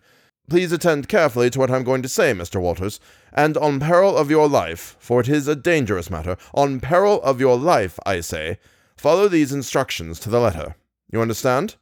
Please 0.48 0.72
attend 0.72 1.10
carefully 1.10 1.50
to 1.50 1.60
what 1.60 1.72
I'm 1.72 1.84
going 1.84 2.03
to 2.03 2.08
say, 2.08 2.34
Mr. 2.34 2.62
Walters, 2.62 3.00
and 3.34 3.58
on 3.58 3.79
peril 3.79 4.15
of 4.15 4.29
your 4.29 4.48
life, 4.48 4.96
for 5.00 5.20
it 5.20 5.27
is 5.27 5.48
a 5.48 5.56
dangerous 5.56 6.10
matter, 6.12 6.38
on 6.53 6.79
peril 6.79 7.22
of 7.24 7.39
your 7.39 7.58
life, 7.58 8.00
I 8.06 8.22
say, 8.22 8.60
follow 8.96 9.27
these 9.27 9.51
instructions 9.51 10.20
to 10.20 10.29
the 10.29 10.39
letter. 10.39 10.75
You 11.12 11.20
understand? 11.20 11.77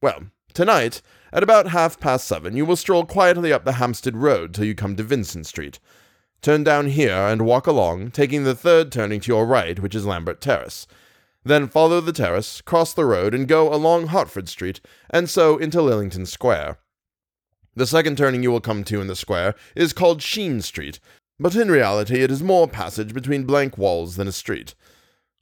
Well, 0.00 0.26
tonight, 0.52 1.02
at 1.32 1.42
about 1.42 1.68
half 1.68 1.98
past 1.98 2.28
seven, 2.28 2.56
you 2.56 2.64
will 2.64 2.76
stroll 2.76 3.04
quietly 3.04 3.52
up 3.52 3.64
the 3.64 3.72
Hampstead 3.72 4.16
Road 4.16 4.54
till 4.54 4.64
you 4.64 4.74
come 4.76 4.94
to 4.94 5.02
Vincent 5.02 5.46
Street. 5.46 5.80
Turn 6.40 6.62
down 6.62 6.86
here 6.86 7.16
and 7.16 7.42
walk 7.42 7.66
along, 7.66 8.12
taking 8.12 8.44
the 8.44 8.54
third 8.54 8.92
turning 8.92 9.18
to 9.20 9.32
your 9.32 9.44
right, 9.44 9.80
which 9.80 9.94
is 9.94 10.06
Lambert 10.06 10.40
Terrace. 10.40 10.86
Then 11.44 11.68
follow 11.68 12.00
the 12.00 12.12
terrace, 12.12 12.60
cross 12.62 12.94
the 12.94 13.04
road, 13.04 13.34
and 13.34 13.46
go 13.46 13.72
along 13.72 14.06
Hartford 14.06 14.48
Street, 14.48 14.80
and 15.10 15.28
so 15.28 15.58
into 15.58 15.78
Lillington 15.78 16.26
Square. 16.26 16.78
The 17.76 17.86
second 17.86 18.16
turning 18.16 18.42
you 18.42 18.50
will 18.50 18.60
come 18.60 18.84
to 18.84 19.00
in 19.00 19.08
the 19.08 19.16
square 19.16 19.54
is 19.74 19.92
called 19.92 20.22
Sheen 20.22 20.62
Street, 20.62 21.00
but 21.38 21.56
in 21.56 21.70
reality 21.70 22.22
it 22.22 22.30
is 22.30 22.42
more 22.42 22.68
passage 22.68 23.12
between 23.12 23.44
blank 23.44 23.76
walls 23.76 24.16
than 24.16 24.28
a 24.28 24.32
street. 24.32 24.74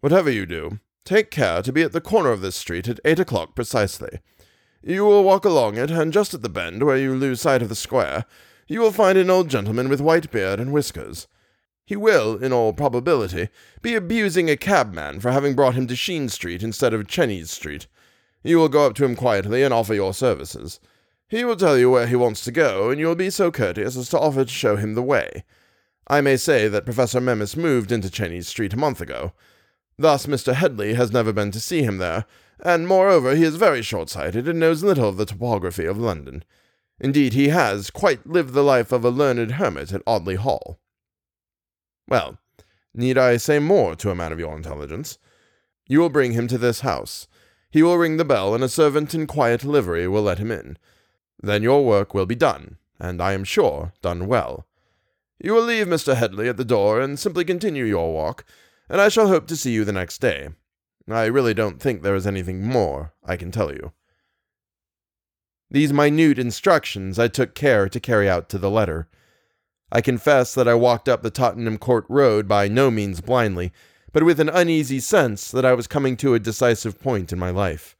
Whatever 0.00 0.30
you 0.30 0.46
do, 0.46 0.80
take 1.04 1.30
care 1.30 1.62
to 1.62 1.72
be 1.72 1.82
at 1.82 1.92
the 1.92 2.00
corner 2.00 2.30
of 2.30 2.40
this 2.40 2.56
street 2.56 2.88
at 2.88 3.00
eight 3.04 3.20
o'clock 3.20 3.54
precisely. 3.54 4.20
You 4.82 5.04
will 5.04 5.22
walk 5.22 5.44
along 5.44 5.76
it, 5.76 5.90
and 5.90 6.12
just 6.12 6.34
at 6.34 6.42
the 6.42 6.48
bend 6.48 6.82
where 6.82 6.96
you 6.96 7.14
lose 7.14 7.42
sight 7.42 7.62
of 7.62 7.68
the 7.68 7.76
square, 7.76 8.24
you 8.66 8.80
will 8.80 8.90
find 8.90 9.16
an 9.16 9.30
old 9.30 9.48
gentleman 9.48 9.88
with 9.88 10.00
white 10.00 10.30
beard 10.32 10.58
and 10.58 10.72
whiskers. 10.72 11.28
He 11.92 11.96
will, 11.96 12.42
in 12.42 12.54
all 12.54 12.72
probability, 12.72 13.50
be 13.82 13.94
abusing 13.94 14.48
a 14.48 14.56
cabman 14.56 15.20
for 15.20 15.30
having 15.30 15.54
brought 15.54 15.74
him 15.74 15.86
to 15.88 15.94
Sheen 15.94 16.30
Street 16.30 16.62
instead 16.62 16.94
of 16.94 17.06
Chenies 17.06 17.50
Street. 17.50 17.86
You 18.42 18.56
will 18.56 18.70
go 18.70 18.86
up 18.86 18.94
to 18.94 19.04
him 19.04 19.14
quietly 19.14 19.62
and 19.62 19.74
offer 19.74 19.92
your 19.92 20.14
services. 20.14 20.80
He 21.28 21.44
will 21.44 21.54
tell 21.54 21.76
you 21.76 21.90
where 21.90 22.06
he 22.06 22.16
wants 22.16 22.44
to 22.44 22.50
go, 22.50 22.88
and 22.88 22.98
you 22.98 23.08
will 23.08 23.14
be 23.14 23.28
so 23.28 23.50
courteous 23.50 23.94
as 23.94 24.08
to 24.08 24.18
offer 24.18 24.46
to 24.46 24.50
show 24.50 24.76
him 24.76 24.94
the 24.94 25.02
way. 25.02 25.44
I 26.08 26.22
may 26.22 26.38
say 26.38 26.66
that 26.66 26.86
Professor 26.86 27.20
Memys 27.20 27.58
moved 27.58 27.92
into 27.92 28.08
Chenies 28.08 28.48
Street 28.48 28.72
a 28.72 28.78
month 28.78 29.02
ago. 29.02 29.34
Thus, 29.98 30.24
Mr. 30.24 30.54
Headley 30.54 30.94
has 30.94 31.12
never 31.12 31.30
been 31.30 31.50
to 31.50 31.60
see 31.60 31.82
him 31.82 31.98
there, 31.98 32.24
and 32.58 32.88
moreover, 32.88 33.34
he 33.34 33.44
is 33.44 33.56
very 33.56 33.82
short 33.82 34.08
sighted 34.08 34.48
and 34.48 34.58
knows 34.58 34.82
little 34.82 35.10
of 35.10 35.18
the 35.18 35.26
topography 35.26 35.84
of 35.84 35.98
London. 35.98 36.42
Indeed, 36.98 37.34
he 37.34 37.50
has 37.50 37.90
quite 37.90 38.26
lived 38.26 38.54
the 38.54 38.64
life 38.64 38.92
of 38.92 39.04
a 39.04 39.10
learned 39.10 39.50
hermit 39.52 39.92
at 39.92 40.00
Audley 40.06 40.36
Hall. 40.36 40.78
Well, 42.08 42.38
need 42.94 43.18
I 43.18 43.36
say 43.36 43.58
more 43.58 43.94
to 43.96 44.10
a 44.10 44.14
man 44.14 44.32
of 44.32 44.38
your 44.38 44.56
intelligence? 44.56 45.18
You 45.86 46.00
will 46.00 46.08
bring 46.08 46.32
him 46.32 46.48
to 46.48 46.58
this 46.58 46.80
house. 46.80 47.26
He 47.70 47.82
will 47.82 47.98
ring 47.98 48.16
the 48.16 48.24
bell, 48.24 48.54
and 48.54 48.62
a 48.62 48.68
servant 48.68 49.14
in 49.14 49.26
quiet 49.26 49.64
livery 49.64 50.06
will 50.06 50.22
let 50.22 50.38
him 50.38 50.50
in. 50.50 50.76
Then 51.42 51.62
your 51.62 51.84
work 51.84 52.14
will 52.14 52.26
be 52.26 52.34
done, 52.34 52.76
and 53.00 53.20
I 53.20 53.32
am 53.32 53.44
sure 53.44 53.92
done 54.02 54.26
well. 54.26 54.66
You 55.42 55.54
will 55.54 55.62
leave 55.62 55.86
Mr. 55.86 56.14
Headley 56.14 56.48
at 56.48 56.56
the 56.56 56.64
door 56.64 57.00
and 57.00 57.18
simply 57.18 57.44
continue 57.44 57.84
your 57.84 58.12
walk, 58.12 58.44
and 58.88 59.00
I 59.00 59.08
shall 59.08 59.28
hope 59.28 59.46
to 59.48 59.56
see 59.56 59.72
you 59.72 59.84
the 59.84 59.92
next 59.92 60.20
day. 60.20 60.50
I 61.10 61.24
really 61.24 61.54
don't 61.54 61.80
think 61.80 62.02
there 62.02 62.14
is 62.14 62.26
anything 62.26 62.62
more 62.64 63.12
I 63.24 63.36
can 63.36 63.50
tell 63.50 63.72
you. 63.72 63.92
These 65.70 65.92
minute 65.92 66.38
instructions 66.38 67.18
I 67.18 67.28
took 67.28 67.54
care 67.54 67.88
to 67.88 67.98
carry 67.98 68.28
out 68.28 68.48
to 68.50 68.58
the 68.58 68.70
letter. 68.70 69.08
I 69.94 70.00
confess 70.00 70.54
that 70.54 70.66
I 70.66 70.72
walked 70.72 71.06
up 71.06 71.22
the 71.22 71.30
Tottenham 71.30 71.76
Court 71.76 72.06
Road 72.08 72.48
by 72.48 72.66
no 72.66 72.90
means 72.90 73.20
blindly, 73.20 73.72
but 74.10 74.22
with 74.22 74.40
an 74.40 74.48
uneasy 74.48 75.00
sense 75.00 75.50
that 75.50 75.66
I 75.66 75.74
was 75.74 75.86
coming 75.86 76.16
to 76.16 76.32
a 76.32 76.40
decisive 76.40 76.98
point 76.98 77.30
in 77.30 77.38
my 77.38 77.50
life. 77.50 77.94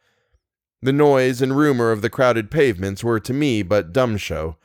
The 0.81 0.95
noise 0.95 1.43
and 1.43 1.55
rumor 1.55 1.93
of 1.93 2.01
the 2.01 2.09
crowded 2.09 2.51
pavements 2.51 3.05
were 3.05 3.21
to 3.21 3.35
me 3.35 3.63
but 3.63 3.93
dumb 3.93 4.17
show. 4.17 4.57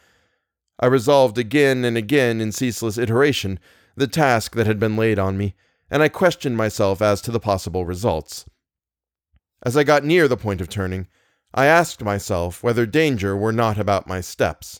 I 0.80 0.86
resolved 0.86 1.38
again 1.38 1.84
and 1.84 1.98
again 1.98 2.40
in 2.40 2.54
ceaseless 2.54 2.98
iteration 2.98 3.60
the 3.98 4.08
task 4.08 4.56
that 4.56 4.66
had 4.66 4.80
been 4.80 4.96
laid 4.96 5.20
on 5.20 5.38
me, 5.38 5.54
and 5.92 6.02
I 6.02 6.08
questioned 6.08 6.56
myself 6.56 7.02
as 7.02 7.20
to 7.24 7.32
the 7.32 7.42
possible 7.42 7.86
results. 7.86 8.46
As 9.64 9.76
I 9.76 9.84
got 9.84 10.06
near 10.06 10.30
the 10.30 10.38
point 10.38 10.62
of 10.62 10.70
turning, 10.70 11.08
I 11.54 11.66
asked 11.66 12.02
myself 12.02 12.64
whether 12.64 12.86
danger 12.86 13.36
were 13.36 13.52
not 13.52 13.78
about 13.78 14.08
my 14.08 14.22
steps. 14.22 14.80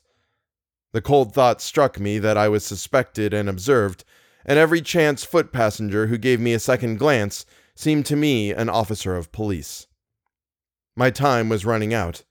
The 0.98 1.01
cold 1.01 1.32
thought 1.32 1.62
struck 1.62 2.00
me 2.00 2.18
that 2.18 2.38
I 2.38 2.50
was 2.50 2.66
suspected 2.66 3.32
and 3.32 3.48
observed, 3.48 4.04
and 4.44 4.58
every 4.58 4.82
chance 4.82 5.24
foot 5.24 5.54
passenger 5.54 6.08
who 6.08 6.18
gave 6.18 6.39
me 6.39 6.54
a 6.54 6.60
second 6.60 6.98
glance 6.98 7.46
seemed 7.75 8.08
to 8.08 8.16
me 8.16 8.51
an 8.51 8.68
officer 8.68 9.16
of 9.16 9.32
police. 9.32 9.86
My 10.96 11.12
time 11.12 11.50
was 11.50 11.66
running 11.66 11.94
out. 11.94 12.24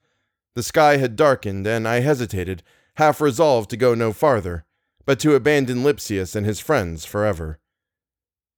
The 0.56 0.64
sky 0.64 0.96
had 0.96 1.14
darkened, 1.14 1.64
and 1.68 1.86
I 1.86 2.00
hesitated, 2.00 2.64
half 2.96 3.20
resolved 3.20 3.70
to 3.70 3.76
go 3.76 3.94
no 3.94 4.12
farther, 4.12 4.64
but 5.04 5.20
to 5.20 5.36
abandon 5.36 5.84
Lipsius 5.84 6.34
and 6.34 6.44
his 6.44 6.58
friends 6.58 7.04
forever. 7.04 7.60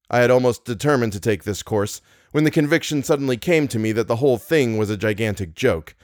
I 0.08 0.20
had 0.20 0.30
almost 0.30 0.64
determined 0.64 1.12
to 1.12 1.20
take 1.20 1.44
this 1.44 1.62
course 1.62 2.00
when 2.30 2.44
the 2.44 2.50
conviction 2.50 3.02
suddenly 3.02 3.36
came 3.36 3.68
to 3.68 3.78
me 3.78 3.92
that 3.92 4.08
the 4.08 4.16
whole 4.16 4.38
thing 4.38 4.78
was 4.78 4.88
a 4.88 4.96
gigantic 4.96 5.54
joke, 5.54 5.94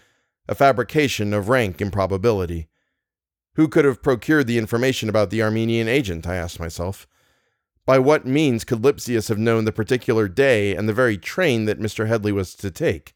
a 0.47 0.55
fabrication 0.55 1.33
of 1.33 1.49
rank 1.49 1.81
improbability. 1.81 2.69
Who 3.57 3.69
could 3.69 3.85
have 3.85 4.03
procured 4.03 4.47
the 4.47 4.59
information 4.59 5.09
about 5.09 5.31
the 5.31 5.43
Armenian 5.43 5.89
agent, 5.89 6.27
I 6.27 6.37
asked 6.37 6.59
myself. 6.59 7.07
By 7.87 7.99
what 7.99 8.27
means 8.27 8.65
could 8.65 8.83
Lipsius 8.83 9.29
have 9.29 9.39
known 9.39 9.65
the 9.65 9.73
particular 9.73 10.27
day 10.27 10.75
and 10.75 10.89
the 10.89 10.95
very 10.95 11.17
train 11.17 11.67
that 11.67 11.79
Mr. 11.79 12.09
Headley 12.09 12.33
was 12.33 12.55
to 12.57 12.71
take? 12.71 13.15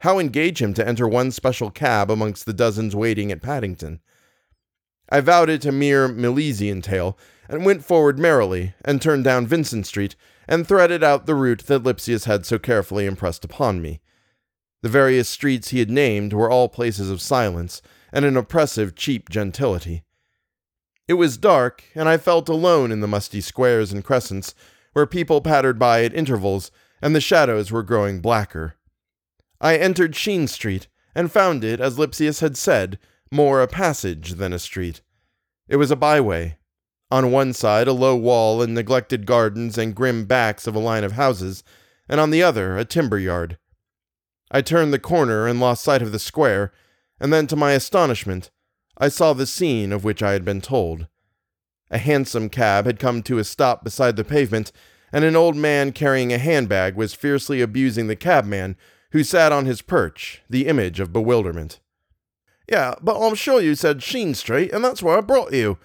How 0.00 0.18
engage 0.18 0.60
him 0.60 0.74
to 0.74 0.86
enter 0.86 1.06
one 1.06 1.30
special 1.30 1.70
cab 1.70 2.10
amongst 2.10 2.46
the 2.46 2.52
dozens 2.52 2.96
waiting 2.96 3.30
at 3.30 3.42
Paddington? 3.42 4.00
I 5.08 5.20
vowed 5.20 5.50
it 5.50 5.64
a 5.64 5.72
mere 5.72 6.08
Milesian 6.08 6.82
tale, 6.82 7.16
and 7.48 7.64
went 7.64 7.84
forward 7.84 8.18
merrily, 8.18 8.74
and 8.84 9.00
turned 9.00 9.24
down 9.24 9.46
Vincent 9.46 9.86
Street, 9.86 10.16
and 10.48 10.66
threaded 10.66 11.04
out 11.04 11.26
the 11.26 11.34
route 11.34 11.66
that 11.66 11.82
Lipsius 11.82 12.24
had 12.24 12.44
so 12.44 12.58
carefully 12.58 13.06
impressed 13.06 13.44
upon 13.44 13.80
me. 13.80 14.00
The 14.82 14.88
various 14.88 15.28
streets 15.28 15.68
he 15.68 15.78
had 15.78 15.90
named 15.90 16.32
were 16.32 16.50
all 16.50 16.68
places 16.68 17.10
of 17.10 17.20
silence, 17.20 17.80
and 18.14 18.24
an 18.24 18.36
oppressive, 18.36 18.94
cheap 18.94 19.28
gentility. 19.28 20.04
It 21.08 21.14
was 21.14 21.36
dark, 21.36 21.84
and 21.94 22.08
I 22.08 22.16
felt 22.16 22.48
alone 22.48 22.90
in 22.92 23.00
the 23.00 23.08
musty 23.08 23.42
squares 23.42 23.92
and 23.92 24.04
crescents, 24.04 24.54
where 24.92 25.04
people 25.04 25.42
pattered 25.42 25.78
by 25.78 26.04
at 26.04 26.14
intervals, 26.14 26.70
and 27.02 27.14
the 27.14 27.20
shadows 27.20 27.70
were 27.72 27.82
growing 27.82 28.20
blacker. 28.20 28.76
I 29.60 29.76
entered 29.76 30.14
Sheen 30.14 30.46
Street, 30.46 30.86
and 31.14 31.30
found 31.30 31.64
it, 31.64 31.80
as 31.80 31.98
Lipsius 31.98 32.40
had 32.40 32.56
said, 32.56 32.98
more 33.30 33.60
a 33.60 33.66
passage 33.66 34.34
than 34.34 34.52
a 34.52 34.58
street. 34.58 35.02
It 35.68 35.76
was 35.76 35.90
a 35.90 35.96
byway, 35.96 36.56
on 37.10 37.32
one 37.32 37.52
side, 37.52 37.88
a 37.88 37.92
low 37.92 38.16
wall 38.16 38.62
and 38.62 38.74
neglected 38.74 39.26
gardens 39.26 39.76
and 39.76 39.94
grim 39.94 40.24
backs 40.24 40.66
of 40.66 40.74
a 40.74 40.80
line 40.80 41.04
of 41.04 41.12
houses, 41.12 41.62
and 42.08 42.20
on 42.20 42.30
the 42.30 42.42
other, 42.42 42.78
a 42.78 42.84
timber 42.84 43.18
yard. 43.18 43.58
I 44.50 44.62
turned 44.62 44.92
the 44.92 44.98
corner 44.98 45.46
and 45.46 45.60
lost 45.60 45.82
sight 45.82 46.02
of 46.02 46.12
the 46.12 46.18
square, 46.18 46.72
and 47.24 47.32
then, 47.32 47.46
to 47.46 47.56
my 47.56 47.72
astonishment, 47.72 48.50
I 48.98 49.08
saw 49.08 49.32
the 49.32 49.46
scene 49.46 49.92
of 49.92 50.04
which 50.04 50.22
I 50.22 50.32
had 50.32 50.44
been 50.44 50.60
told. 50.60 51.06
A 51.90 51.96
hansom 51.96 52.50
cab 52.50 52.84
had 52.84 52.98
come 52.98 53.22
to 53.22 53.38
a 53.38 53.44
stop 53.44 53.82
beside 53.82 54.16
the 54.16 54.24
pavement, 54.24 54.72
and 55.10 55.24
an 55.24 55.34
old 55.34 55.56
man 55.56 55.92
carrying 55.92 56.34
a 56.34 56.38
handbag 56.38 56.96
was 56.96 57.14
fiercely 57.14 57.62
abusing 57.62 58.08
the 58.08 58.14
cabman, 58.14 58.76
who 59.12 59.24
sat 59.24 59.52
on 59.52 59.64
his 59.64 59.80
perch, 59.80 60.42
the 60.50 60.66
image 60.66 61.00
of 61.00 61.14
bewilderment. 61.14 61.80
Yeah, 62.70 62.94
but 63.00 63.18
I'm 63.18 63.36
sure 63.36 63.58
you 63.58 63.74
said 63.74 64.02
Sheen 64.02 64.34
Street, 64.34 64.70
and 64.74 64.84
that's 64.84 65.02
where 65.02 65.16
I 65.16 65.22
brought 65.22 65.54
you, 65.54 65.78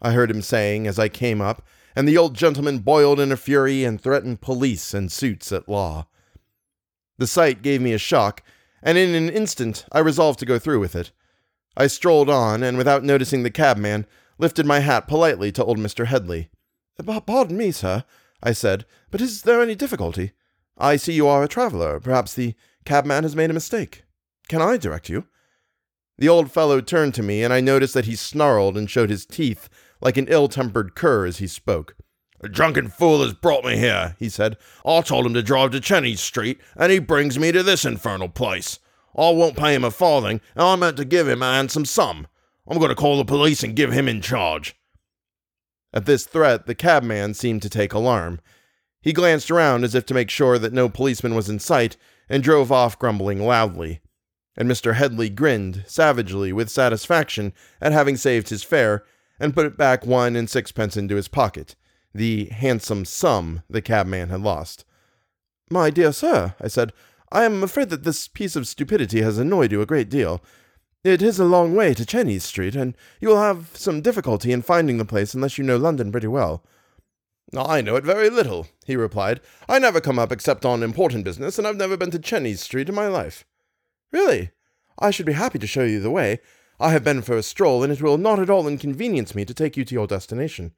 I 0.00 0.12
heard 0.12 0.30
him 0.30 0.40
saying 0.40 0.86
as 0.86 0.98
I 0.98 1.10
came 1.10 1.42
up, 1.42 1.60
and 1.94 2.08
the 2.08 2.16
old 2.16 2.32
gentleman 2.32 2.78
boiled 2.78 3.20
in 3.20 3.30
a 3.30 3.36
fury 3.36 3.84
and 3.84 4.00
threatened 4.00 4.40
police 4.40 4.94
and 4.94 5.12
suits 5.12 5.52
at 5.52 5.68
law. 5.68 6.06
The 7.18 7.26
sight 7.26 7.60
gave 7.60 7.82
me 7.82 7.92
a 7.92 7.98
shock, 7.98 8.42
and 8.86 8.96
in 8.96 9.16
an 9.16 9.28
instant 9.28 9.84
I 9.90 9.98
resolved 9.98 10.38
to 10.38 10.46
go 10.46 10.60
through 10.60 10.78
with 10.78 10.94
it. 10.94 11.10
I 11.76 11.88
strolled 11.88 12.30
on, 12.30 12.62
and 12.62 12.78
without 12.78 13.02
noticing 13.02 13.42
the 13.42 13.50
cabman, 13.50 14.06
lifted 14.38 14.64
my 14.64 14.78
hat 14.78 15.08
politely 15.08 15.50
to 15.52 15.64
old 15.64 15.78
Mr. 15.78 16.06
Headley. 16.06 16.50
Pardon 17.26 17.56
me, 17.58 17.72
sir, 17.72 18.04
I 18.42 18.52
said, 18.52 18.86
but 19.10 19.20
is 19.20 19.42
there 19.42 19.60
any 19.60 19.74
difficulty? 19.74 20.32
I 20.78 20.96
see 20.96 21.14
you 21.14 21.26
are 21.26 21.42
a 21.42 21.48
traveller. 21.48 21.98
Perhaps 21.98 22.34
the 22.34 22.54
cabman 22.84 23.24
has 23.24 23.34
made 23.34 23.50
a 23.50 23.54
mistake. 23.54 24.04
Can 24.48 24.62
I 24.62 24.76
direct 24.76 25.08
you? 25.08 25.26
The 26.16 26.28
old 26.28 26.52
fellow 26.52 26.80
turned 26.80 27.14
to 27.14 27.22
me, 27.22 27.42
and 27.42 27.52
I 27.52 27.60
noticed 27.60 27.92
that 27.94 28.06
he 28.06 28.14
snarled 28.14 28.76
and 28.78 28.88
showed 28.88 29.10
his 29.10 29.26
teeth 29.26 29.68
like 30.00 30.16
an 30.16 30.28
ill 30.28 30.48
tempered 30.48 30.94
cur 30.94 31.26
as 31.26 31.38
he 31.38 31.48
spoke. 31.48 31.96
A 32.40 32.48
drunken 32.48 32.88
fool 32.88 33.22
has 33.22 33.32
brought 33.32 33.64
me 33.64 33.76
here, 33.76 34.14
he 34.18 34.28
said. 34.28 34.56
I 34.84 35.00
told 35.00 35.26
him 35.26 35.34
to 35.34 35.42
drive 35.42 35.70
to 35.70 35.80
Chenies 35.80 36.20
Street, 36.20 36.60
and 36.76 36.92
he 36.92 36.98
brings 36.98 37.38
me 37.38 37.50
to 37.52 37.62
this 37.62 37.84
infernal 37.84 38.28
place. 38.28 38.78
I 39.16 39.30
won't 39.30 39.56
pay 39.56 39.74
him 39.74 39.84
a 39.84 39.90
farthing, 39.90 40.40
and 40.54 40.62
I 40.64 40.76
meant 40.76 40.98
to 40.98 41.04
give 41.04 41.26
him 41.26 41.42
a 41.42 41.52
handsome 41.52 41.86
sum. 41.86 42.26
I'm 42.68 42.78
going 42.78 42.90
to 42.90 42.94
call 42.94 43.16
the 43.16 43.24
police 43.24 43.62
and 43.62 43.74
give 43.74 43.92
him 43.92 44.08
in 44.08 44.20
charge. 44.20 44.76
At 45.94 46.04
this 46.04 46.26
threat, 46.26 46.66
the 46.66 46.74
cabman 46.74 47.32
seemed 47.34 47.62
to 47.62 47.70
take 47.70 47.94
alarm. 47.94 48.40
He 49.00 49.14
glanced 49.14 49.50
around 49.50 49.84
as 49.84 49.94
if 49.94 50.04
to 50.06 50.14
make 50.14 50.28
sure 50.28 50.58
that 50.58 50.72
no 50.72 50.88
policeman 50.88 51.34
was 51.34 51.48
in 51.48 51.58
sight, 51.58 51.96
and 52.28 52.42
drove 52.42 52.72
off 52.72 52.98
grumbling 52.98 53.40
loudly. 53.40 54.00
And 54.56 54.68
Mr. 54.68 54.94
Headley 54.94 55.30
grinned 55.30 55.84
savagely 55.86 56.52
with 56.52 56.70
satisfaction 56.70 57.52
at 57.80 57.92
having 57.92 58.16
saved 58.16 58.48
his 58.48 58.62
fare 58.62 59.04
and 59.38 59.54
put 59.54 59.76
back 59.76 60.04
one 60.04 60.34
and 60.34 60.48
sixpence 60.50 60.96
into 60.96 61.16
his 61.16 61.28
pocket, 61.28 61.76
the 62.16 62.46
handsome 62.46 63.04
sum 63.04 63.62
the 63.68 63.82
cabman 63.82 64.28
had 64.28 64.40
lost. 64.40 64.84
My 65.70 65.90
dear 65.90 66.12
sir, 66.12 66.54
I 66.60 66.68
said, 66.68 66.92
I 67.32 67.44
am 67.44 67.62
afraid 67.62 67.90
that 67.90 68.04
this 68.04 68.28
piece 68.28 68.56
of 68.56 68.68
stupidity 68.68 69.22
has 69.22 69.38
annoyed 69.38 69.72
you 69.72 69.82
a 69.82 69.86
great 69.86 70.08
deal. 70.08 70.42
It 71.02 71.22
is 71.22 71.38
a 71.38 71.44
long 71.44 71.74
way 71.74 71.94
to 71.94 72.04
Chenies 72.04 72.42
Street, 72.42 72.74
and 72.74 72.96
you 73.20 73.28
will 73.28 73.40
have 73.40 73.70
some 73.74 74.00
difficulty 74.00 74.52
in 74.52 74.62
finding 74.62 74.98
the 74.98 75.04
place 75.04 75.34
unless 75.34 75.58
you 75.58 75.64
know 75.64 75.76
London 75.76 76.10
pretty 76.10 76.26
well. 76.26 76.64
I 77.56 77.80
know 77.80 77.94
it 77.96 78.04
very 78.04 78.28
little, 78.28 78.66
he 78.86 78.96
replied. 78.96 79.40
I 79.68 79.78
never 79.78 80.00
come 80.00 80.18
up 80.18 80.32
except 80.32 80.64
on 80.64 80.82
important 80.82 81.24
business, 81.24 81.58
and 81.58 81.66
I've 81.66 81.76
never 81.76 81.96
been 81.96 82.10
to 82.10 82.18
Chenies 82.18 82.58
Street 82.58 82.88
in 82.88 82.94
my 82.94 83.06
life. 83.06 83.44
Really? 84.10 84.50
I 84.98 85.10
should 85.10 85.26
be 85.26 85.32
happy 85.32 85.58
to 85.58 85.66
show 85.66 85.84
you 85.84 86.00
the 86.00 86.10
way. 86.10 86.40
I 86.80 86.90
have 86.90 87.04
been 87.04 87.22
for 87.22 87.36
a 87.36 87.42
stroll, 87.42 87.82
and 87.82 87.92
it 87.92 88.02
will 88.02 88.18
not 88.18 88.38
at 88.38 88.50
all 88.50 88.66
inconvenience 88.66 89.34
me 89.34 89.44
to 89.44 89.54
take 89.54 89.76
you 89.76 89.84
to 89.84 89.94
your 89.94 90.06
destination. 90.06 90.72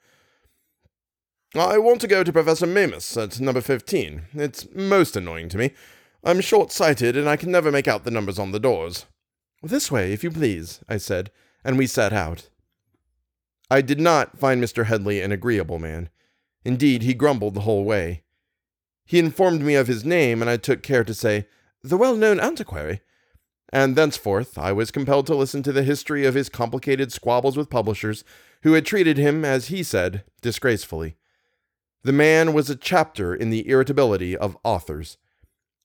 I 1.54 1.78
want 1.78 2.02
to 2.02 2.06
go 2.06 2.22
to 2.22 2.32
Professor 2.32 2.66
Mamus 2.66 3.16
at 3.16 3.40
number 3.40 3.62
15. 3.62 4.22
It's 4.34 4.68
most 4.74 5.16
annoying 5.16 5.48
to 5.48 5.56
me. 5.56 5.72
I'm 6.22 6.42
short 6.42 6.70
sighted, 6.70 7.16
and 7.16 7.26
I 7.26 7.36
can 7.36 7.50
never 7.50 7.72
make 7.72 7.88
out 7.88 8.04
the 8.04 8.10
numbers 8.10 8.38
on 8.38 8.52
the 8.52 8.60
doors. 8.60 9.06
This 9.62 9.90
way, 9.90 10.12
if 10.12 10.22
you 10.22 10.30
please, 10.30 10.80
I 10.90 10.98
said, 10.98 11.30
and 11.64 11.78
we 11.78 11.86
set 11.86 12.12
out. 12.12 12.50
I 13.70 13.80
did 13.80 13.98
not 13.98 14.38
find 14.38 14.62
Mr. 14.62 14.86
Headley 14.86 15.22
an 15.22 15.32
agreeable 15.32 15.78
man. 15.78 16.10
Indeed, 16.64 17.02
he 17.02 17.14
grumbled 17.14 17.54
the 17.54 17.62
whole 17.62 17.84
way. 17.84 18.24
He 19.06 19.18
informed 19.18 19.62
me 19.62 19.74
of 19.74 19.86
his 19.86 20.04
name, 20.04 20.42
and 20.42 20.50
I 20.50 20.58
took 20.58 20.82
care 20.82 21.04
to 21.04 21.14
say, 21.14 21.46
The 21.82 21.96
well 21.96 22.14
known 22.14 22.40
antiquary. 22.40 23.00
And 23.72 23.96
thenceforth 23.96 24.58
I 24.58 24.72
was 24.72 24.90
compelled 24.90 25.26
to 25.28 25.34
listen 25.34 25.62
to 25.62 25.72
the 25.72 25.82
history 25.82 26.26
of 26.26 26.34
his 26.34 26.50
complicated 26.50 27.10
squabbles 27.10 27.56
with 27.56 27.70
publishers, 27.70 28.22
who 28.64 28.74
had 28.74 28.84
treated 28.84 29.16
him, 29.16 29.46
as 29.46 29.68
he 29.68 29.82
said, 29.82 30.24
disgracefully. 30.42 31.16
The 32.04 32.12
man 32.12 32.52
was 32.52 32.70
a 32.70 32.76
chapter 32.76 33.34
in 33.34 33.50
the 33.50 33.68
irritability 33.68 34.36
of 34.36 34.56
authors. 34.62 35.16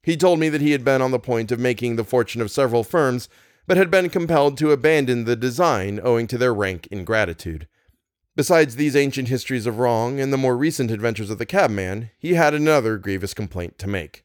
He 0.03 0.17
told 0.17 0.39
me 0.39 0.49
that 0.49 0.61
he 0.61 0.71
had 0.71 0.83
been 0.83 1.01
on 1.01 1.11
the 1.11 1.19
point 1.19 1.51
of 1.51 1.59
making 1.59 1.95
the 1.95 2.03
fortune 2.03 2.41
of 2.41 2.51
several 2.51 2.83
firms, 2.83 3.29
but 3.65 3.77
had 3.77 3.89
been 3.89 4.09
compelled 4.09 4.57
to 4.57 4.71
abandon 4.71 5.23
the 5.23 5.35
design 5.35 5.99
owing 6.03 6.27
to 6.27 6.37
their 6.37 6.53
rank 6.53 6.87
ingratitude. 6.91 7.67
Besides 8.35 8.75
these 8.75 8.95
ancient 8.95 9.27
histories 9.27 9.65
of 9.65 9.79
wrong 9.79 10.19
and 10.19 10.33
the 10.33 10.37
more 10.37 10.57
recent 10.57 10.91
adventures 10.91 11.29
of 11.29 11.37
the 11.37 11.45
cabman, 11.45 12.09
he 12.19 12.33
had 12.33 12.53
another 12.53 12.97
grievous 12.97 13.33
complaint 13.33 13.77
to 13.79 13.87
make. 13.87 14.23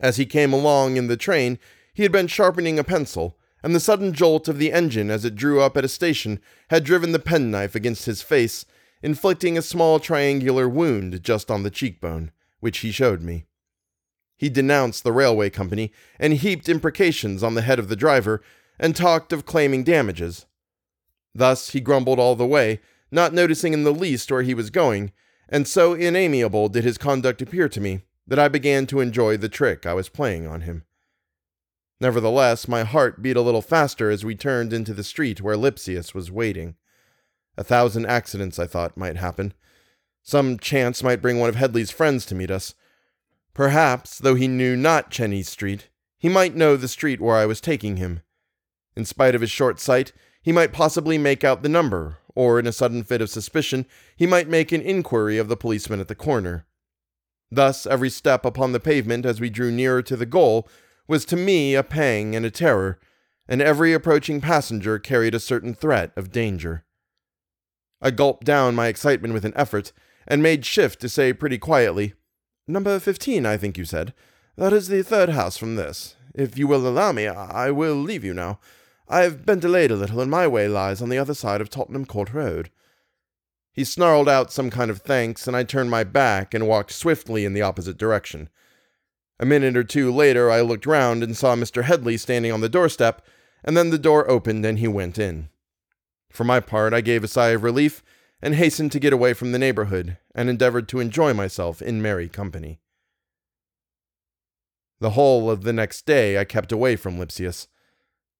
As 0.00 0.16
he 0.16 0.26
came 0.26 0.52
along 0.52 0.96
in 0.96 1.06
the 1.06 1.16
train, 1.16 1.58
he 1.92 2.02
had 2.02 2.12
been 2.12 2.26
sharpening 2.26 2.78
a 2.78 2.84
pencil, 2.84 3.38
and 3.62 3.74
the 3.74 3.80
sudden 3.80 4.12
jolt 4.12 4.48
of 4.48 4.58
the 4.58 4.72
engine 4.72 5.10
as 5.10 5.24
it 5.24 5.34
drew 5.34 5.60
up 5.60 5.76
at 5.76 5.84
a 5.84 5.88
station 5.88 6.40
had 6.70 6.84
driven 6.84 7.12
the 7.12 7.18
penknife 7.18 7.74
against 7.74 8.06
his 8.06 8.22
face, 8.22 8.64
inflicting 9.02 9.56
a 9.56 9.62
small 9.62 10.00
triangular 10.00 10.68
wound 10.68 11.22
just 11.22 11.50
on 11.50 11.62
the 11.62 11.70
cheekbone, 11.70 12.30
which 12.60 12.78
he 12.78 12.90
showed 12.90 13.22
me. 13.22 13.46
He 14.36 14.48
denounced 14.48 15.04
the 15.04 15.12
railway 15.12 15.50
company 15.50 15.92
and 16.18 16.32
heaped 16.34 16.68
imprecations 16.68 17.42
on 17.42 17.54
the 17.54 17.62
head 17.62 17.78
of 17.78 17.88
the 17.88 17.96
driver 17.96 18.40
and 18.78 18.94
talked 18.94 19.32
of 19.32 19.44
claiming 19.44 19.82
damages. 19.82 20.46
Thus 21.34 21.70
he 21.70 21.80
grumbled 21.80 22.18
all 22.18 22.36
the 22.36 22.46
way, 22.46 22.80
not 23.10 23.34
noticing 23.34 23.72
in 23.72 23.84
the 23.84 23.92
least 23.92 24.30
where 24.30 24.42
he 24.42 24.54
was 24.54 24.70
going, 24.70 25.12
and 25.48 25.66
so 25.66 25.94
inamiable 25.94 26.68
did 26.68 26.84
his 26.84 26.98
conduct 26.98 27.42
appear 27.42 27.68
to 27.68 27.80
me 27.80 28.02
that 28.26 28.38
I 28.38 28.48
began 28.48 28.86
to 28.86 29.00
enjoy 29.00 29.36
the 29.36 29.48
trick 29.48 29.86
I 29.86 29.94
was 29.94 30.08
playing 30.08 30.46
on 30.46 30.62
him. 30.62 30.84
Nevertheless, 32.00 32.68
my 32.68 32.84
heart 32.84 33.22
beat 33.22 33.36
a 33.36 33.40
little 33.40 33.62
faster 33.62 34.10
as 34.10 34.24
we 34.24 34.36
turned 34.36 34.72
into 34.72 34.94
the 34.94 35.02
street 35.02 35.40
where 35.40 35.56
Lipsius 35.56 36.14
was 36.14 36.30
waiting. 36.30 36.76
A 37.58 37.64
thousand 37.64 38.06
accidents, 38.06 38.60
I 38.60 38.68
thought, 38.68 38.96
might 38.96 39.16
happen. 39.16 39.52
Some 40.22 40.60
chance 40.60 41.02
might 41.02 41.20
bring 41.20 41.40
one 41.40 41.48
of 41.48 41.56
Headley's 41.56 41.90
friends 41.90 42.24
to 42.26 42.36
meet 42.36 42.52
us. 42.52 42.76
Perhaps, 43.52 44.18
though 44.18 44.36
he 44.36 44.46
knew 44.46 44.76
not 44.76 45.10
Chenies 45.10 45.48
Street, 45.48 45.88
he 46.16 46.28
might 46.28 46.54
know 46.54 46.76
the 46.76 46.86
street 46.86 47.20
where 47.20 47.34
I 47.36 47.46
was 47.46 47.60
taking 47.60 47.96
him. 47.96 48.20
In 48.94 49.04
spite 49.04 49.34
of 49.34 49.40
his 49.40 49.50
short 49.50 49.80
sight, 49.80 50.12
he 50.40 50.52
might 50.52 50.72
possibly 50.72 51.18
make 51.18 51.42
out 51.42 51.64
the 51.64 51.68
number, 51.68 52.18
or 52.36 52.60
in 52.60 52.66
a 52.68 52.72
sudden 52.72 53.02
fit 53.02 53.20
of 53.20 53.28
suspicion, 53.28 53.86
he 54.14 54.24
might 54.24 54.48
make 54.48 54.70
an 54.70 54.80
inquiry 54.80 55.36
of 55.36 55.48
the 55.48 55.56
policeman 55.56 55.98
at 55.98 56.06
the 56.06 56.14
corner. 56.14 56.64
Thus, 57.50 57.88
every 57.88 58.10
step 58.10 58.44
upon 58.44 58.70
the 58.70 58.78
pavement 58.78 59.26
as 59.26 59.40
we 59.40 59.50
drew 59.50 59.72
nearer 59.72 60.02
to 60.02 60.16
the 60.16 60.26
goal 60.26 60.68
was 61.08 61.24
to 61.24 61.36
me 61.36 61.74
a 61.74 61.82
pang 61.82 62.36
and 62.36 62.46
a 62.46 62.52
terror, 62.52 63.00
and 63.48 63.60
every 63.60 63.92
approaching 63.92 64.40
passenger 64.40 65.00
carried 65.00 65.34
a 65.34 65.40
certain 65.40 65.74
threat 65.74 66.12
of 66.14 66.30
danger. 66.30 66.84
I 68.00 68.10
gulped 68.10 68.44
down 68.44 68.74
my 68.74 68.86
excitement 68.88 69.34
with 69.34 69.44
an 69.44 69.52
effort, 69.56 69.92
and 70.26 70.42
made 70.42 70.64
shift 70.64 71.00
to 71.00 71.08
say 71.08 71.32
pretty 71.32 71.58
quietly, 71.58 72.14
Number 72.70 73.00
fifteen, 73.00 73.46
I 73.46 73.56
think 73.56 73.78
you 73.78 73.86
said. 73.86 74.12
That 74.56 74.74
is 74.74 74.88
the 74.88 75.02
third 75.02 75.30
house 75.30 75.56
from 75.56 75.76
this. 75.76 76.16
If 76.34 76.58
you 76.58 76.66
will 76.66 76.86
allow 76.86 77.12
me, 77.12 77.26
I 77.26 77.70
will 77.70 77.94
leave 77.94 78.24
you 78.24 78.34
now. 78.34 78.60
I 79.08 79.22
have 79.22 79.46
been 79.46 79.58
delayed 79.58 79.90
a 79.90 79.96
little, 79.96 80.20
and 80.20 80.30
my 80.30 80.46
way 80.46 80.68
lies 80.68 81.00
on 81.00 81.08
the 81.08 81.16
other 81.16 81.32
side 81.32 81.62
of 81.62 81.70
Tottenham 81.70 82.04
Court 82.04 82.34
Road. 82.34 82.70
He 83.72 83.84
snarled 83.84 84.28
out 84.28 84.52
some 84.52 84.68
kind 84.68 84.90
of 84.90 85.00
thanks, 85.00 85.46
and 85.46 85.56
I 85.56 85.62
turned 85.62 85.90
my 85.90 86.04
back 86.04 86.52
and 86.52 86.68
walked 86.68 86.92
swiftly 86.92 87.46
in 87.46 87.54
the 87.54 87.62
opposite 87.62 87.96
direction. 87.96 88.50
A 89.40 89.46
minute 89.46 89.76
or 89.76 89.84
two 89.84 90.12
later, 90.12 90.50
I 90.50 90.60
looked 90.60 90.84
round 90.84 91.22
and 91.22 91.34
saw 91.34 91.56
Mr. 91.56 91.84
Headley 91.84 92.18
standing 92.18 92.52
on 92.52 92.60
the 92.60 92.68
doorstep, 92.68 93.24
and 93.64 93.78
then 93.78 93.88
the 93.88 93.98
door 93.98 94.30
opened 94.30 94.66
and 94.66 94.78
he 94.78 94.88
went 94.88 95.18
in. 95.18 95.48
For 96.30 96.44
my 96.44 96.60
part, 96.60 96.92
I 96.92 97.00
gave 97.00 97.24
a 97.24 97.28
sigh 97.28 97.50
of 97.50 97.62
relief 97.62 98.02
and 98.40 98.54
hastened 98.54 98.92
to 98.92 99.00
get 99.00 99.12
away 99.12 99.34
from 99.34 99.52
the 99.52 99.58
neighborhood 99.58 100.18
and 100.34 100.48
endeavored 100.48 100.88
to 100.88 101.00
enjoy 101.00 101.34
myself 101.34 101.82
in 101.82 102.02
merry 102.02 102.28
company. 102.28 102.80
The 105.00 105.10
whole 105.10 105.50
of 105.50 105.62
the 105.62 105.72
next 105.72 106.06
day 106.06 106.38
I 106.38 106.44
kept 106.44 106.72
away 106.72 106.96
from 106.96 107.18
Lipsius. 107.18 107.68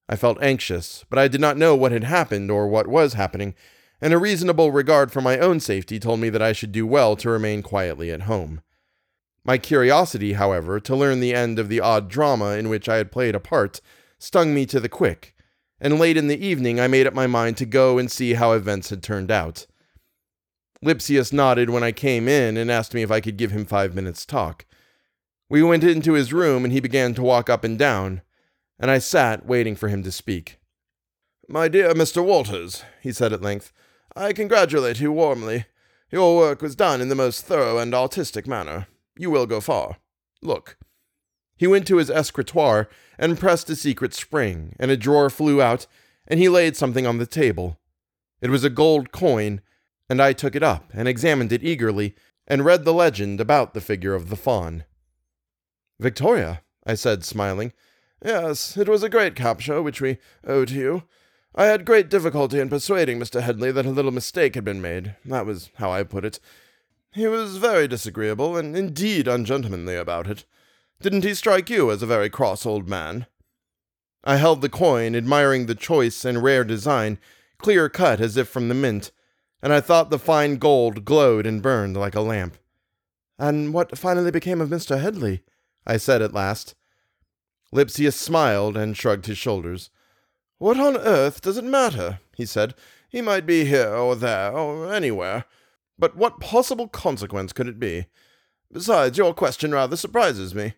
I 0.08 0.16
felt 0.16 0.42
anxious, 0.42 1.04
but 1.08 1.18
I 1.18 1.28
did 1.28 1.40
not 1.40 1.56
know 1.56 1.76
what 1.76 1.92
had 1.92 2.04
happened 2.04 2.50
or 2.50 2.66
what 2.68 2.86
was 2.86 3.12
happening, 3.12 3.54
and 4.00 4.12
a 4.12 4.18
reasonable 4.18 4.70
regard 4.72 5.12
for 5.12 5.20
my 5.20 5.38
own 5.38 5.60
safety 5.60 5.98
told 5.98 6.20
me 6.20 6.30
that 6.30 6.42
I 6.42 6.52
should 6.52 6.72
do 6.72 6.86
well 6.86 7.16
to 7.16 7.30
remain 7.30 7.62
quietly 7.62 8.10
at 8.10 8.22
home. 8.22 8.62
My 9.44 9.58
curiosity, 9.58 10.34
however, 10.34 10.80
to 10.80 10.96
learn 10.96 11.20
the 11.20 11.34
end 11.34 11.58
of 11.58 11.68
the 11.68 11.80
odd 11.80 12.08
drama 12.08 12.52
in 12.52 12.68
which 12.68 12.88
I 12.88 12.96
had 12.96 13.12
played 13.12 13.34
a 13.34 13.40
part 13.40 13.80
stung 14.18 14.52
me 14.52 14.66
to 14.66 14.80
the 14.80 14.88
quick, 14.88 15.34
and 15.80 15.98
late 15.98 16.16
in 16.16 16.28
the 16.28 16.44
evening 16.44 16.80
I 16.80 16.88
made 16.88 17.06
up 17.06 17.14
my 17.14 17.26
mind 17.26 17.56
to 17.58 17.66
go 17.66 17.98
and 17.98 18.10
see 18.10 18.34
how 18.34 18.52
events 18.52 18.90
had 18.90 19.02
turned 19.02 19.30
out. 19.30 19.66
Lipsius 20.82 21.32
nodded 21.32 21.70
when 21.70 21.82
I 21.82 21.92
came 21.92 22.28
in 22.28 22.56
and 22.56 22.70
asked 22.70 22.94
me 22.94 23.02
if 23.02 23.10
I 23.10 23.20
could 23.20 23.36
give 23.36 23.50
him 23.50 23.64
five 23.64 23.94
minutes' 23.94 24.24
talk. 24.24 24.64
We 25.48 25.62
went 25.62 25.84
into 25.84 26.12
his 26.12 26.32
room 26.32 26.64
and 26.64 26.72
he 26.72 26.80
began 26.80 27.14
to 27.14 27.22
walk 27.22 27.48
up 27.50 27.64
and 27.64 27.78
down, 27.78 28.22
and 28.78 28.90
I 28.90 28.98
sat 28.98 29.46
waiting 29.46 29.74
for 29.74 29.88
him 29.88 30.02
to 30.04 30.12
speak. 30.12 30.58
My 31.48 31.68
dear 31.68 31.94
Mr. 31.94 32.24
Walters, 32.24 32.84
he 33.00 33.10
said 33.10 33.32
at 33.32 33.42
length, 33.42 33.72
I 34.14 34.32
congratulate 34.32 35.00
you 35.00 35.10
warmly. 35.12 35.64
Your 36.10 36.36
work 36.36 36.62
was 36.62 36.76
done 36.76 37.00
in 37.00 37.08
the 37.08 37.14
most 37.14 37.44
thorough 37.44 37.78
and 37.78 37.94
artistic 37.94 38.46
manner. 38.46 38.86
You 39.16 39.30
will 39.30 39.46
go 39.46 39.60
far. 39.60 39.96
Look. 40.42 40.76
He 41.56 41.66
went 41.66 41.86
to 41.88 41.96
his 41.96 42.10
escritoire 42.10 42.88
and 43.18 43.38
pressed 43.38 43.68
a 43.70 43.76
secret 43.76 44.14
spring, 44.14 44.74
and 44.78 44.90
a 44.90 44.96
drawer 44.96 45.28
flew 45.28 45.60
out, 45.60 45.86
and 46.26 46.38
he 46.38 46.48
laid 46.48 46.76
something 46.76 47.06
on 47.06 47.18
the 47.18 47.26
table. 47.26 47.78
It 48.40 48.50
was 48.50 48.64
a 48.64 48.70
gold 48.70 49.12
coin, 49.12 49.60
and 50.08 50.22
I 50.22 50.32
took 50.32 50.54
it 50.54 50.62
up 50.62 50.90
and 50.94 51.08
examined 51.08 51.52
it 51.52 51.64
eagerly, 51.64 52.14
and 52.46 52.64
read 52.64 52.84
the 52.84 52.94
legend 52.94 53.40
about 53.40 53.74
the 53.74 53.80
figure 53.80 54.14
of 54.14 54.30
the 54.30 54.36
faun. 54.36 54.84
Victoria, 56.00 56.62
I 56.86 56.94
said, 56.94 57.24
smiling. 57.24 57.72
Yes, 58.24 58.76
it 58.76 58.88
was 58.88 59.02
a 59.02 59.08
great 59.08 59.34
capture 59.34 59.82
which 59.82 60.00
we 60.00 60.18
owe 60.44 60.64
to 60.64 60.74
you. 60.74 61.02
I 61.54 61.66
had 61.66 61.84
great 61.84 62.08
difficulty 62.08 62.60
in 62.60 62.68
persuading 62.68 63.18
Mr. 63.18 63.40
Headley 63.40 63.72
that 63.72 63.86
a 63.86 63.90
little 63.90 64.12
mistake 64.12 64.54
had 64.54 64.64
been 64.64 64.80
made. 64.80 65.16
That 65.24 65.44
was 65.44 65.70
how 65.74 65.90
I 65.90 66.04
put 66.04 66.24
it. 66.24 66.38
He 67.12 67.26
was 67.26 67.56
very 67.56 67.88
disagreeable, 67.88 68.56
and 68.56 68.76
indeed 68.76 69.26
ungentlemanly 69.26 69.96
about 69.96 70.28
it. 70.28 70.44
Didn't 71.00 71.22
he 71.22 71.34
strike 71.34 71.70
you 71.70 71.92
as 71.92 72.02
a 72.02 72.06
very 72.06 72.28
cross 72.28 72.66
old 72.66 72.88
man? 72.88 73.26
I 74.24 74.36
held 74.36 74.62
the 74.62 74.68
coin, 74.68 75.14
admiring 75.14 75.66
the 75.66 75.76
choice 75.76 76.24
and 76.24 76.42
rare 76.42 76.64
design, 76.64 77.18
clear 77.56 77.88
cut 77.88 78.20
as 78.20 78.36
if 78.36 78.48
from 78.48 78.68
the 78.68 78.74
mint, 78.74 79.12
and 79.62 79.72
I 79.72 79.80
thought 79.80 80.10
the 80.10 80.18
fine 80.18 80.56
gold 80.56 81.04
glowed 81.04 81.46
and 81.46 81.62
burned 81.62 81.96
like 81.96 82.16
a 82.16 82.20
lamp. 82.20 82.56
And 83.38 83.72
what 83.72 83.96
finally 83.96 84.32
became 84.32 84.60
of 84.60 84.70
Mr. 84.70 85.00
Headley? 85.00 85.44
I 85.86 85.98
said 85.98 86.20
at 86.20 86.34
last. 86.34 86.74
Lipsius 87.72 88.16
smiled 88.16 88.76
and 88.76 88.96
shrugged 88.96 89.26
his 89.26 89.38
shoulders. 89.38 89.90
What 90.58 90.80
on 90.80 90.96
earth 90.96 91.40
does 91.40 91.56
it 91.56 91.64
matter? 91.64 92.18
he 92.36 92.44
said. 92.44 92.74
He 93.08 93.22
might 93.22 93.46
be 93.46 93.64
here 93.64 93.94
or 93.94 94.16
there 94.16 94.50
or 94.50 94.92
anywhere. 94.92 95.44
But 95.96 96.16
what 96.16 96.40
possible 96.40 96.88
consequence 96.88 97.52
could 97.52 97.68
it 97.68 97.78
be? 97.78 98.06
Besides, 98.72 99.16
your 99.16 99.32
question 99.32 99.72
rather 99.72 99.96
surprises 99.96 100.54
me. 100.56 100.74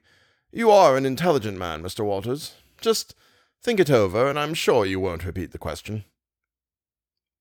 You 0.53 0.71
are 0.71 0.97
an 0.97 1.07
intelligent 1.07 1.59
man, 1.59 1.83
Mr. 1.83 2.05
Walters. 2.05 2.55
Just 2.81 3.15
think 3.63 3.79
it 3.79 3.91
over, 3.91 4.29
and 4.29 4.39
I'm 4.39 4.55
sure 4.55 4.85
you 4.85 4.99
won't 4.99 5.25
repeat 5.25 5.53
the 5.53 5.59
question. 5.59 6.05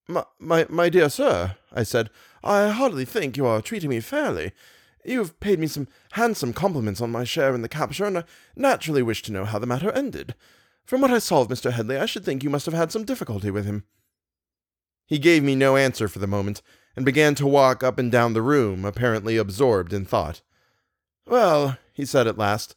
My, 0.08 0.26
my, 0.38 0.68
my 0.70 0.90
dear 0.90 1.10
sir, 1.10 1.56
I 1.72 1.84
said, 1.84 2.10
I 2.44 2.70
hardly 2.70 3.06
think 3.06 3.36
you 3.36 3.48
are 3.48 3.62
treating 3.62 3.90
me 3.90 4.00
fairly. 4.00 4.52
You 5.04 5.20
have 5.20 5.40
paid 5.40 5.60
me 5.60 5.68
some 5.68 5.88
handsome 6.12 6.54
compliments 6.54 7.02
on 7.02 7.12
my 7.12 7.24
share 7.24 7.56
in 7.56 7.64
the 7.64 7.70
capture, 7.70 8.06
and 8.06 8.20
I 8.20 8.24
naturally 8.56 9.02
wish 9.02 9.24
to 9.24 9.32
know 9.32 9.46
how 9.46 9.58
the 9.58 9.66
matter 9.66 9.92
ended. 9.92 10.36
From 10.86 11.02
what 11.02 11.12
I 11.12 11.20
saw 11.20 11.42
of 11.42 11.48
Mr. 11.48 11.72
Headley, 11.72 11.98
I 11.98 12.06
should 12.06 12.26
think 12.26 12.44
you 12.44 12.50
must 12.50 12.66
have 12.66 12.76
had 12.76 12.92
some 12.92 13.06
difficulty 13.06 13.50
with 13.50 13.66
him. 13.66 13.86
He 15.08 15.18
gave 15.18 15.44
me 15.44 15.56
no 15.56 15.78
answer 15.78 16.08
for 16.08 16.20
the 16.20 16.28
moment, 16.28 16.62
and 16.96 17.06
began 17.06 17.34
to 17.36 17.48
walk 17.48 17.84
up 17.84 17.98
and 17.98 18.12
down 18.12 18.34
the 18.34 18.42
room, 18.44 18.86
apparently 18.86 19.38
absorbed 19.38 19.94
in 19.94 20.06
thought. 20.06 20.42
Well, 21.26 21.78
he 21.94 22.06
said 22.06 22.28
at 22.28 22.38
last, 22.38 22.76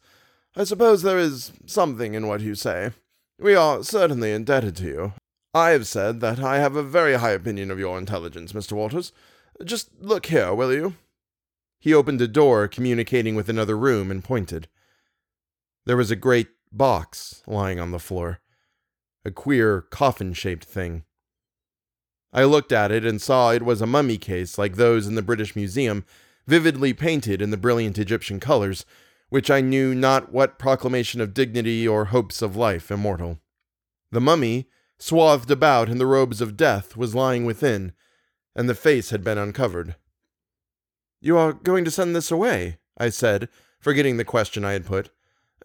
I 0.55 0.63
suppose 0.65 1.01
there 1.01 1.17
is 1.17 1.51
something 1.65 2.13
in 2.13 2.27
what 2.27 2.41
you 2.41 2.53
say. 2.53 2.91
We 3.39 3.55
are 3.55 3.83
certainly 3.83 4.31
indebted 4.31 4.75
to 4.77 4.85
you. 4.85 5.13
I 5.53 5.71
have 5.71 5.87
said 5.87 6.19
that 6.21 6.39
I 6.39 6.59
have 6.59 6.75
a 6.75 6.83
very 6.83 7.15
high 7.15 7.31
opinion 7.31 7.71
of 7.71 7.79
your 7.79 7.97
intelligence, 7.97 8.53
Mr. 8.53 8.73
Walters. 8.73 9.11
Just 9.63 9.89
look 9.99 10.27
here, 10.27 10.53
will 10.53 10.71
you? 10.71 10.95
He 11.79 11.93
opened 11.93 12.21
a 12.21 12.27
door 12.27 12.67
communicating 12.67 13.35
with 13.35 13.49
another 13.49 13.77
room 13.77 14.11
and 14.11 14.23
pointed. 14.23 14.67
There 15.85 15.97
was 15.97 16.11
a 16.11 16.15
great 16.15 16.49
box 16.71 17.41
lying 17.45 17.79
on 17.79 17.91
the 17.91 17.99
floor, 17.99 18.39
a 19.25 19.31
queer 19.31 19.81
coffin 19.81 20.33
shaped 20.33 20.65
thing. 20.65 21.03
I 22.31 22.45
looked 22.45 22.71
at 22.71 22.91
it 22.91 23.05
and 23.05 23.21
saw 23.21 23.51
it 23.51 23.63
was 23.63 23.81
a 23.81 23.87
mummy 23.87 24.17
case 24.17 24.57
like 24.57 24.75
those 24.75 25.07
in 25.07 25.15
the 25.15 25.21
British 25.21 25.55
Museum, 25.55 26.05
vividly 26.47 26.93
painted 26.93 27.41
in 27.41 27.51
the 27.51 27.57
brilliant 27.57 27.97
Egyptian 27.97 28.39
colors, 28.39 28.85
which 29.33 29.49
I 29.49 29.61
knew 29.61 29.95
not 29.95 30.31
what 30.31 30.59
proclamation 30.59 31.19
of 31.19 31.33
dignity 31.33 31.87
or 31.87 32.05
hopes 32.05 32.43
of 32.43 32.55
life 32.55 32.91
immortal. 32.91 33.39
The 34.11 34.21
mummy, 34.21 34.67
swathed 34.99 35.49
about 35.49 35.89
in 35.89 35.97
the 35.97 36.05
robes 36.05 36.39
of 36.39 36.55
death, 36.55 36.95
was 36.95 37.15
lying 37.15 37.43
within, 37.43 37.93
and 38.55 38.69
the 38.69 38.75
face 38.75 39.09
had 39.09 39.23
been 39.23 39.39
uncovered. 39.39 39.95
You 41.19 41.35
are 41.39 41.51
going 41.51 41.83
to 41.83 41.89
send 41.89 42.15
this 42.15 42.29
away? 42.29 42.77
I 42.95 43.09
said, 43.09 43.49
forgetting 43.79 44.17
the 44.17 44.23
question 44.23 44.63
I 44.63 44.73
had 44.73 44.85
put. 44.85 45.09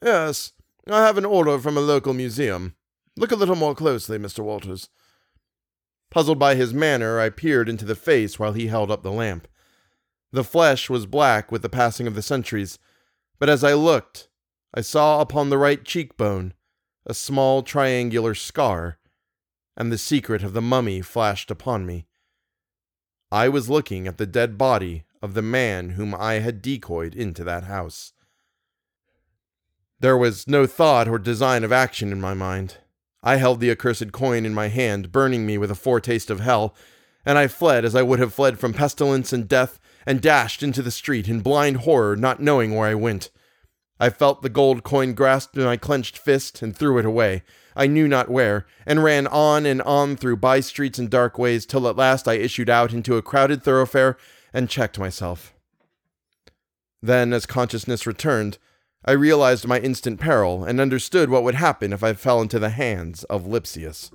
Yes, 0.03 0.53
I 0.89 1.05
have 1.05 1.19
an 1.19 1.27
order 1.27 1.59
from 1.59 1.77
a 1.77 1.83
local 1.83 2.15
museum. 2.15 2.75
Look 3.19 3.33
a 3.33 3.37
little 3.37 3.55
more 3.55 3.75
closely, 3.75 4.17
Mr. 4.17 4.43
Walters. 4.43 4.89
Puzzled 6.09 6.39
by 6.39 6.55
his 6.55 6.73
manner, 6.73 7.21
I 7.21 7.29
peered 7.29 7.69
into 7.69 7.85
the 7.85 7.95
face 7.95 8.39
while 8.39 8.55
he 8.55 8.69
held 8.69 8.91
up 8.91 9.03
the 9.03 9.13
lamp. 9.13 9.47
The 10.33 10.43
flesh 10.43 10.89
was 10.89 11.05
black 11.05 11.53
with 11.53 11.61
the 11.61 11.69
passing 11.69 12.07
of 12.07 12.15
the 12.15 12.23
centuries, 12.23 12.79
but 13.39 13.49
as 13.49 13.63
I 13.63 13.75
looked, 13.75 14.29
I 14.75 14.81
saw 14.81 15.21
upon 15.21 15.51
the 15.51 15.59
right 15.59 15.85
cheekbone 15.85 16.55
a 17.07 17.15
small 17.15 17.63
triangular 17.63 18.35
scar, 18.35 18.99
and 19.77 19.91
the 19.91 19.99
secret 19.99 20.43
of 20.43 20.53
the 20.53 20.61
mummy 20.61 21.01
flashed 21.01 21.51
upon 21.51 21.87
me. 21.87 22.07
I 23.31 23.49
was 23.49 23.71
looking 23.71 24.07
at 24.07 24.19
the 24.19 24.27
dead 24.27 24.59
body 24.59 25.05
of 25.23 25.35
the 25.35 25.43
man 25.43 25.91
whom 25.91 26.15
I 26.15 26.35
had 26.35 26.63
decoyed 26.63 27.15
into 27.15 27.45
that 27.45 27.65
house. 27.65 28.13
There 30.01 30.17
was 30.17 30.47
no 30.47 30.67
thought 30.67 31.09
or 31.09 31.19
design 31.19 31.65
of 31.65 31.73
action 31.73 32.13
in 32.13 32.21
my 32.21 32.35
mind. 32.35 32.77
I 33.23 33.37
held 33.37 33.61
the 33.61 33.71
accursed 33.71 34.13
coin 34.13 34.47
in 34.47 34.55
my 34.55 34.69
hand, 34.69 35.11
burning 35.11 35.45
me 35.45 35.59
with 35.59 35.71
a 35.71 35.77
foretaste 35.77 36.31
of 36.31 36.41
hell, 36.41 36.75
and 37.25 37.37
I 37.37 37.49
fled 37.49 37.85
as 37.85 37.95
I 37.95 38.03
would 38.03 38.21
have 38.21 38.33
fled 38.33 38.59
from 38.59 38.73
pestilence 38.73 39.33
and 39.33 39.49
death, 39.49 39.81
and 40.09 40.23
dashed 40.23 40.63
into 40.63 40.81
the 40.81 40.91
street 40.91 41.29
in 41.29 41.43
blind 41.43 41.77
horror, 41.77 42.17
not 42.17 42.41
knowing 42.41 42.75
where 42.75 42.89
I 42.89 42.95
went. 42.95 43.29
I 44.01 44.09
felt 44.09 44.41
the 44.41 44.49
gold 44.49 44.83
coin 44.83 45.13
grasped 45.13 45.55
in 45.55 45.65
my 45.65 45.77
clenched 45.77 46.17
fist 46.17 46.63
and 46.63 46.75
threw 46.75 46.97
it 46.97 47.05
away, 47.05 47.43
I 47.77 47.89
knew 47.89 48.09
not 48.09 48.31
where, 48.31 48.65
and 48.87 49.05
ran 49.05 49.27
on 49.27 49.67
and 49.67 49.83
on 49.83 50.17
through 50.17 50.39
by 50.39 50.61
streets 50.61 50.99
and 50.99 51.11
dark 51.11 51.37
ways 51.37 51.67
till 51.67 51.87
at 51.87 51.97
last 51.97 52.27
I 52.27 52.35
issued 52.35 52.71
out 52.71 52.95
into 52.95 53.19
a 53.19 53.23
crowded 53.23 53.63
thoroughfare 53.63 54.17
and 54.55 54.71
checked 54.71 54.99
myself. 54.99 55.53
Then, 57.03 57.35
as 57.35 57.45
consciousness 57.45 58.07
returned, 58.07 58.57
I 59.05 59.13
realized 59.13 59.69
my 59.69 59.79
instant 59.79 60.21
peril 60.21 60.65
and 60.65 60.81
understood 60.81 61.29
what 61.29 61.43
would 61.43 61.57
happen 61.57 61.93
if 61.93 62.03
I 62.03 62.15
fell 62.15 62.41
into 62.41 62.59
the 62.59 62.71
hands 62.71 63.25
of 63.25 63.47
Lipsius. 63.47 64.11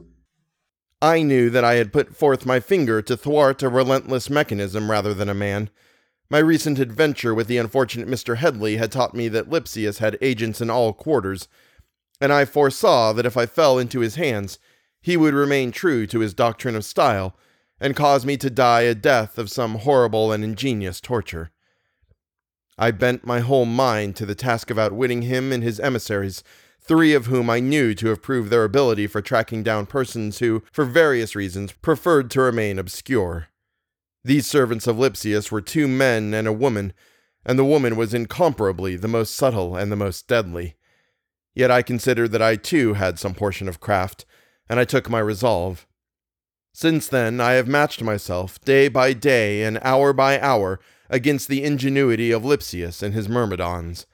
I 1.03 1.21
knew 1.21 1.49
that 1.49 1.65
I 1.65 1.75
had 1.75 1.93
put 1.93 2.15
forth 2.15 2.45
my 2.45 2.61
finger 2.61 3.01
to 3.03 3.15
thwart 3.15 3.61
a 3.61 3.67
relentless 3.67 4.29
mechanism 4.29 4.89
rather 4.89 5.13
than 5.13 5.27
a 5.29 5.33
man. 5.35 5.69
My 6.33 6.39
recent 6.39 6.79
adventure 6.79 7.31
with 7.31 7.45
the 7.45 7.59
unfortunate 7.59 8.07
Mr. 8.07 8.37
Headley 8.37 8.77
had 8.77 8.91
taught 8.91 9.13
me 9.13 9.27
that 9.27 9.51
Lipsius 9.51 9.99
had 9.99 10.17
agents 10.19 10.61
in 10.61 10.69
all 10.71 10.91
quarters, 10.91 11.47
and 12.19 12.33
I 12.33 12.43
foresaw 12.43 13.13
that 13.13 13.27
if 13.27 13.37
I 13.37 13.45
fell 13.45 13.77
into 13.77 13.99
his 13.99 14.15
hands, 14.15 14.57
he 14.99 15.15
would 15.15 15.35
remain 15.35 15.71
true 15.71 16.07
to 16.07 16.21
his 16.21 16.33
doctrine 16.33 16.75
of 16.75 16.85
style 16.85 17.37
and 17.79 17.95
cause 17.95 18.25
me 18.25 18.35
to 18.37 18.49
die 18.49 18.81
a 18.81 18.95
death 18.95 19.37
of 19.37 19.51
some 19.51 19.75
horrible 19.75 20.31
and 20.31 20.43
ingenious 20.43 20.99
torture. 20.99 21.51
I 22.79 22.89
bent 22.89 23.27
my 23.27 23.41
whole 23.41 23.65
mind 23.65 24.15
to 24.15 24.25
the 24.25 24.33
task 24.33 24.71
of 24.71 24.79
outwitting 24.79 25.21
him 25.21 25.51
and 25.51 25.61
his 25.61 25.79
emissaries, 25.79 26.43
three 26.81 27.13
of 27.13 27.27
whom 27.27 27.47
I 27.47 27.59
knew 27.59 27.93
to 27.93 28.07
have 28.07 28.23
proved 28.23 28.49
their 28.49 28.63
ability 28.63 29.05
for 29.05 29.21
tracking 29.21 29.61
down 29.61 29.85
persons 29.85 30.39
who, 30.39 30.63
for 30.71 30.83
various 30.83 31.35
reasons, 31.35 31.73
preferred 31.73 32.31
to 32.31 32.41
remain 32.41 32.79
obscure. 32.79 33.49
These 34.25 34.47
servants 34.47 34.87
of 34.87 34.97
Lipsius 34.97 35.51
were 35.51 35.61
two 35.61 35.87
men 35.87 36.33
and 36.33 36.47
a 36.47 36.53
woman, 36.53 36.93
and 37.45 37.59
the 37.59 37.65
woman 37.65 37.97
was 37.97 38.13
incomparably 38.13 38.95
the 38.95 39.07
most 39.07 39.35
subtle 39.35 39.75
and 39.75 39.91
the 39.91 39.97
most 39.97 40.27
deadly. 40.27 40.75
Yet 41.53 41.69
I 41.69 41.81
considered 41.81 42.31
that 42.31 42.41
I 42.41 42.55
too 42.55 42.93
had 42.93 43.19
some 43.19 43.33
portion 43.33 43.67
of 43.67 43.79
craft, 43.79 44.25
and 44.69 44.79
I 44.79 44.85
took 44.85 45.09
my 45.09 45.19
resolve. 45.19 45.85
Since 46.73 47.07
then, 47.07 47.39
I 47.39 47.53
have 47.53 47.67
matched 47.67 48.01
myself, 48.01 48.59
day 48.61 48.87
by 48.87 49.13
day 49.13 49.63
and 49.63 49.77
hour 49.83 50.13
by 50.13 50.39
hour, 50.39 50.79
against 51.09 51.47
the 51.47 51.63
ingenuity 51.63 52.31
of 52.31 52.45
Lipsius 52.45 53.03
and 53.03 53.13
his 53.13 53.29
myrmidons. 53.29 54.07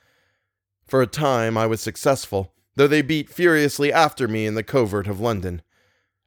For 0.86 1.02
a 1.02 1.08
time 1.08 1.56
I 1.56 1.68
was 1.68 1.82
successful, 1.82 2.54
though 2.76 2.88
they 2.88 3.04
beat 3.04 3.30
furiously 3.30 3.94
after 3.94 4.28
me 4.28 4.46
in 4.46 4.56
the 4.56 4.64
covert 4.64 5.08
of 5.08 5.20
London. 5.20 5.62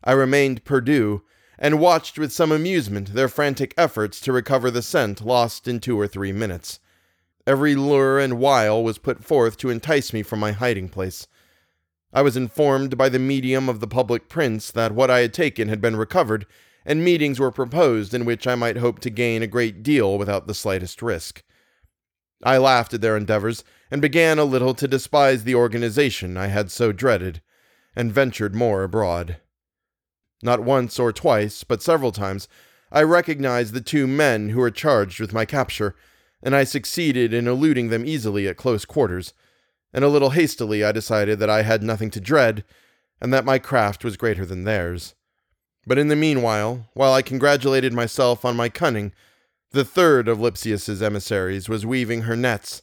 I 0.05 0.13
remained 0.13 0.65
perdu, 0.65 1.23
and 1.63 1.79
watched 1.79 2.19
with 2.19 2.33
some 2.33 2.51
amusement 2.51 3.15
their 3.15 3.29
frantic 3.29 3.73
efforts 3.79 4.21
to 4.21 4.33
recover 4.33 4.69
the 4.69 4.83
scent 4.83 5.25
lost 5.25 5.69
in 5.69 5.79
two 5.79 5.99
or 5.99 6.09
three 6.09 6.33
minutes. 6.33 6.81
Every 7.47 7.77
lure 7.77 8.19
and 8.19 8.41
wile 8.41 8.83
was 8.83 8.99
put 8.99 9.23
forth 9.23 9.57
to 9.59 9.71
entice 9.71 10.13
me 10.13 10.25
from 10.25 10.41
my 10.41 10.51
hiding 10.51 10.89
place. 10.89 11.29
I 12.13 12.23
was 12.23 12.37
informed 12.37 12.99
by 12.99 13.09
the 13.09 13.21
medium 13.21 13.69
of 13.69 13.79
the 13.79 13.87
public 13.87 14.29
prints 14.29 14.73
that 14.73 14.93
what 14.93 15.09
I 15.09 15.21
had 15.21 15.33
taken 15.33 15.69
had 15.69 15.81
been 15.81 15.95
recovered, 15.95 16.47
and 16.85 17.05
meetings 17.05 17.39
were 17.39 17.53
proposed 17.53 18.13
in 18.13 18.25
which 18.25 18.49
I 18.49 18.57
might 18.57 18.79
hope 18.79 18.99
to 18.99 19.11
gain 19.11 19.41
a 19.41 19.47
great 19.47 19.85
deal 19.85 20.19
without 20.19 20.49
the 20.49 20.55
slightest 20.55 21.01
risk. 21.01 21.45
I 22.43 22.59
laughed 22.59 22.93
at 22.93 23.03
their 23.03 23.17
endeavors, 23.17 23.63
and 23.89 24.03
began 24.03 24.41
a 24.41 24.45
little 24.45 24.75
to 24.75 24.89
despise 24.89 25.45
the 25.45 25.55
organization 25.55 26.37
I 26.37 26.49
had 26.49 26.73
so 26.73 26.91
dreaded, 26.91 27.41
and 27.95 28.13
ventured 28.13 28.57
more 28.57 28.83
abroad. 28.83 29.37
Not 30.43 30.61
once 30.61 30.99
or 30.99 31.13
twice, 31.13 31.63
but 31.63 31.83
several 31.83 32.11
times, 32.11 32.49
I 32.91 33.03
recognized 33.05 33.73
the 33.73 33.81
two 33.81 34.07
men 34.07 34.51
who 34.51 34.61
were 34.61 34.71
charged 34.71 35.21
with 35.21 35.33
my 35.33 35.45
capture, 35.45 35.95
and 36.43 36.55
I 36.55 36.65
succeeded 36.65 37.33
in 37.33 37.47
eluding 37.47 37.89
them 37.89 38.05
easily 38.05 38.49
at 38.49 38.57
close 38.57 38.85
quarters, 38.85 39.33
and 39.95 40.05
a 40.05 40.09
little 40.09 40.31
hastily 40.31 40.83
I 40.83 40.93
decided 40.93 41.39
that 41.39 41.49
I 41.49 41.63
had 41.63 41.83
nothing 41.83 42.11
to 42.11 42.21
dread, 42.21 42.65
and 43.21 43.33
that 43.33 43.45
my 43.45 43.59
craft 43.59 44.05
was 44.05 44.17
greater 44.17 44.45
than 44.45 44.65
theirs. 44.65 45.15
But 45.87 45.99
in 45.99 46.09
the 46.09 46.17
meanwhile, 46.17 46.89
while 46.95 47.13
I 47.13 47.23
congratulated 47.23 47.93
myself 47.93 48.45
on 48.45 48.57
my 48.57 48.69
cunning, 48.69 49.13
the 49.71 49.85
third 49.85 50.29
of 50.29 50.41
Lipsius's 50.41 51.03
emissaries 51.03 51.69
was 51.69 51.87
weaving 51.87 52.23
her 52.23 52.37
nets, 52.37 52.83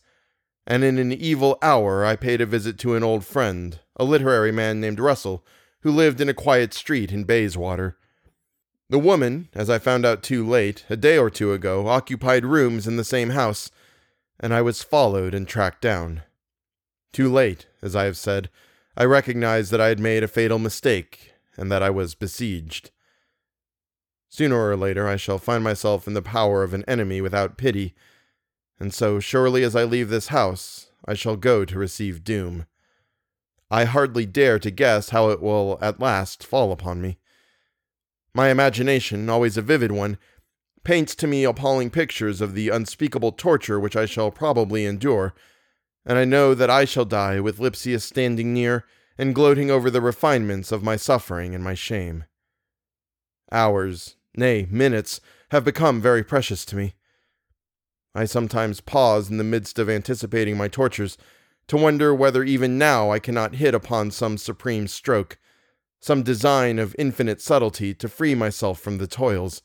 and 0.65 0.83
in 0.83 0.97
an 0.97 1.11
evil 1.11 1.57
hour 1.61 2.05
I 2.05 2.15
paid 2.15 2.41
a 2.41 2.45
visit 2.45 2.77
to 2.79 2.95
an 2.95 3.03
old 3.03 3.25
friend, 3.25 3.79
a 3.95 4.03
literary 4.03 4.51
man 4.51 4.79
named 4.79 4.99
Russell, 4.99 5.45
who 5.81 5.91
lived 5.91 6.19
in 6.19 6.29
a 6.29 6.33
quiet 6.33 6.73
street 6.73 7.11
in 7.11 7.23
Bayswater. 7.23 7.97
The 8.89 8.99
woman, 8.99 9.49
as 9.53 9.69
I 9.69 9.79
found 9.79 10.05
out 10.05 10.23
too 10.23 10.45
late, 10.45 10.83
a 10.89 10.97
day 10.97 11.17
or 11.17 11.29
two 11.29 11.53
ago, 11.53 11.87
occupied 11.87 12.45
rooms 12.45 12.87
in 12.87 12.97
the 12.97 13.03
same 13.03 13.31
house, 13.31 13.69
and 14.39 14.53
I 14.53 14.61
was 14.61 14.83
followed 14.83 15.33
and 15.33 15.47
tracked 15.47 15.81
down. 15.81 16.23
Too 17.13 17.31
late, 17.31 17.67
as 17.81 17.95
I 17.95 18.05
have 18.05 18.17
said, 18.17 18.49
I 18.97 19.05
recognized 19.05 19.71
that 19.71 19.81
I 19.81 19.87
had 19.87 19.99
made 19.99 20.23
a 20.23 20.27
fatal 20.27 20.59
mistake 20.59 21.33
and 21.55 21.71
that 21.71 21.83
I 21.83 21.89
was 21.89 22.15
besieged. 22.15 22.91
Sooner 24.29 24.69
or 24.69 24.75
later, 24.75 25.07
I 25.07 25.15
shall 25.15 25.37
find 25.37 25.63
myself 25.63 26.07
in 26.07 26.13
the 26.13 26.21
power 26.21 26.63
of 26.63 26.73
an 26.73 26.85
enemy 26.87 27.19
without 27.19 27.57
pity, 27.57 27.95
and 28.79 28.93
so 28.93 29.19
surely 29.19 29.63
as 29.63 29.75
I 29.75 29.83
leave 29.83 30.09
this 30.09 30.27
house, 30.27 30.91
I 31.05 31.13
shall 31.13 31.35
go 31.35 31.65
to 31.65 31.79
receive 31.79 32.23
doom. 32.23 32.65
I 33.71 33.85
hardly 33.85 34.25
dare 34.25 34.59
to 34.59 34.71
guess 34.71 35.09
how 35.09 35.29
it 35.29 35.41
will 35.41 35.77
at 35.81 35.99
last 35.99 36.43
fall 36.43 36.71
upon 36.71 37.01
me. 37.01 37.19
My 38.33 38.49
imagination, 38.49 39.29
always 39.29 39.57
a 39.57 39.61
vivid 39.61 39.91
one, 39.91 40.17
paints 40.83 41.13
to 41.15 41.27
me 41.27 41.43
appalling 41.43 41.89
pictures 41.89 42.41
of 42.41 42.55
the 42.55 42.69
unspeakable 42.69 43.33
torture 43.33 43.79
which 43.79 43.95
I 43.95 44.05
shall 44.05 44.31
probably 44.31 44.85
endure, 44.85 45.33
and 46.05 46.17
I 46.17 46.25
know 46.25 46.53
that 46.55 46.69
I 46.69 46.85
shall 46.85 47.05
die 47.05 47.39
with 47.39 47.59
Lipsius 47.59 48.03
standing 48.03 48.53
near 48.53 48.85
and 49.17 49.35
gloating 49.35 49.69
over 49.69 49.91
the 49.91 50.01
refinements 50.01 50.71
of 50.71 50.81
my 50.81 50.95
suffering 50.95 51.53
and 51.53 51.63
my 51.63 51.73
shame. 51.73 52.23
Hours, 53.51 54.15
nay, 54.35 54.67
minutes, 54.69 55.19
have 55.51 55.65
become 55.65 56.01
very 56.01 56.23
precious 56.23 56.63
to 56.65 56.75
me. 56.75 56.93
I 58.15 58.25
sometimes 58.25 58.81
pause 58.81 59.29
in 59.29 59.37
the 59.37 59.43
midst 59.43 59.77
of 59.77 59.89
anticipating 59.89 60.57
my 60.57 60.67
tortures 60.67 61.17
to 61.69 61.77
wonder 61.77 62.13
whether 62.13 62.43
even 62.43 62.79
now 62.79 63.11
I 63.11 63.19
cannot 63.19 63.55
hit 63.55 63.75
upon 63.75 64.09
some 64.09 64.39
supreme 64.39 64.87
stroke, 64.87 65.37
some 66.01 66.23
design 66.23 66.79
of 66.79 66.95
infinite 66.97 67.41
subtlety 67.41 67.93
to 67.93 68.09
free 68.09 68.33
myself 68.33 68.79
from 68.79 68.97
the 68.97 69.05
toils. 69.05 69.61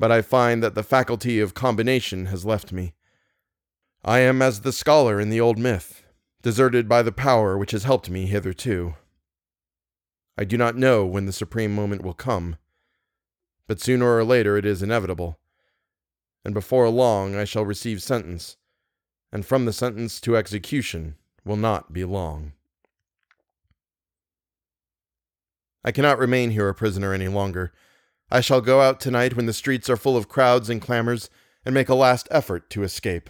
But 0.00 0.10
I 0.10 0.20
find 0.20 0.64
that 0.64 0.74
the 0.74 0.82
faculty 0.82 1.38
of 1.38 1.54
combination 1.54 2.26
has 2.26 2.44
left 2.44 2.72
me. 2.72 2.94
I 4.04 4.18
am 4.20 4.42
as 4.42 4.62
the 4.62 4.72
scholar 4.72 5.20
in 5.20 5.30
the 5.30 5.40
old 5.40 5.58
myth, 5.58 6.02
deserted 6.42 6.88
by 6.88 7.02
the 7.02 7.12
power 7.12 7.56
which 7.56 7.70
has 7.70 7.84
helped 7.84 8.10
me 8.10 8.26
hitherto. 8.26 8.96
I 10.36 10.42
do 10.42 10.56
not 10.56 10.76
know 10.76 11.06
when 11.06 11.26
the 11.26 11.32
supreme 11.32 11.72
moment 11.72 12.02
will 12.02 12.14
come, 12.14 12.56
but 13.68 13.80
sooner 13.80 14.16
or 14.16 14.24
later 14.24 14.56
it 14.56 14.66
is 14.66 14.82
inevitable, 14.82 15.38
and 16.44 16.52
before 16.52 16.88
long 16.88 17.36
I 17.36 17.44
shall 17.44 17.64
receive 17.64 18.02
sentence, 18.02 18.56
and 19.32 19.46
from 19.46 19.64
the 19.64 19.72
sentence 19.72 20.20
to 20.20 20.36
execution 20.36 21.16
will 21.44 21.56
not 21.56 21.92
be 21.92 22.04
long. 22.04 22.52
I 25.84 25.92
cannot 25.92 26.18
remain 26.18 26.50
here 26.50 26.68
a 26.68 26.74
prisoner 26.74 27.12
any 27.14 27.28
longer. 27.28 27.72
I 28.30 28.40
shall 28.40 28.60
go 28.60 28.80
out 28.80 29.00
tonight 29.00 29.34
when 29.34 29.46
the 29.46 29.52
streets 29.52 29.88
are 29.88 29.96
full 29.96 30.16
of 30.16 30.28
crowds 30.28 30.68
and 30.68 30.80
clamors, 30.80 31.30
and 31.64 31.74
make 31.74 31.88
a 31.88 31.94
last 31.94 32.28
effort 32.30 32.70
to 32.70 32.82
escape. 32.82 33.28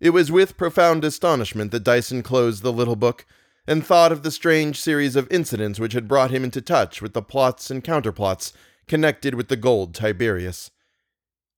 It 0.00 0.10
was 0.10 0.32
with 0.32 0.56
profound 0.56 1.04
astonishment 1.04 1.70
that 1.72 1.84
Dyson 1.84 2.22
closed 2.22 2.62
the 2.62 2.72
little 2.72 2.96
book 2.96 3.26
and 3.66 3.84
thought 3.84 4.12
of 4.12 4.22
the 4.22 4.30
strange 4.30 4.80
series 4.80 5.14
of 5.14 5.30
incidents 5.30 5.78
which 5.78 5.92
had 5.92 6.08
brought 6.08 6.30
him 6.30 6.42
into 6.42 6.62
touch 6.62 7.02
with 7.02 7.12
the 7.12 7.22
plots 7.22 7.70
and 7.70 7.84
counterplots 7.84 8.52
connected 8.88 9.34
with 9.34 9.48
the 9.48 9.56
gold 9.56 9.94
Tiberius. 9.94 10.70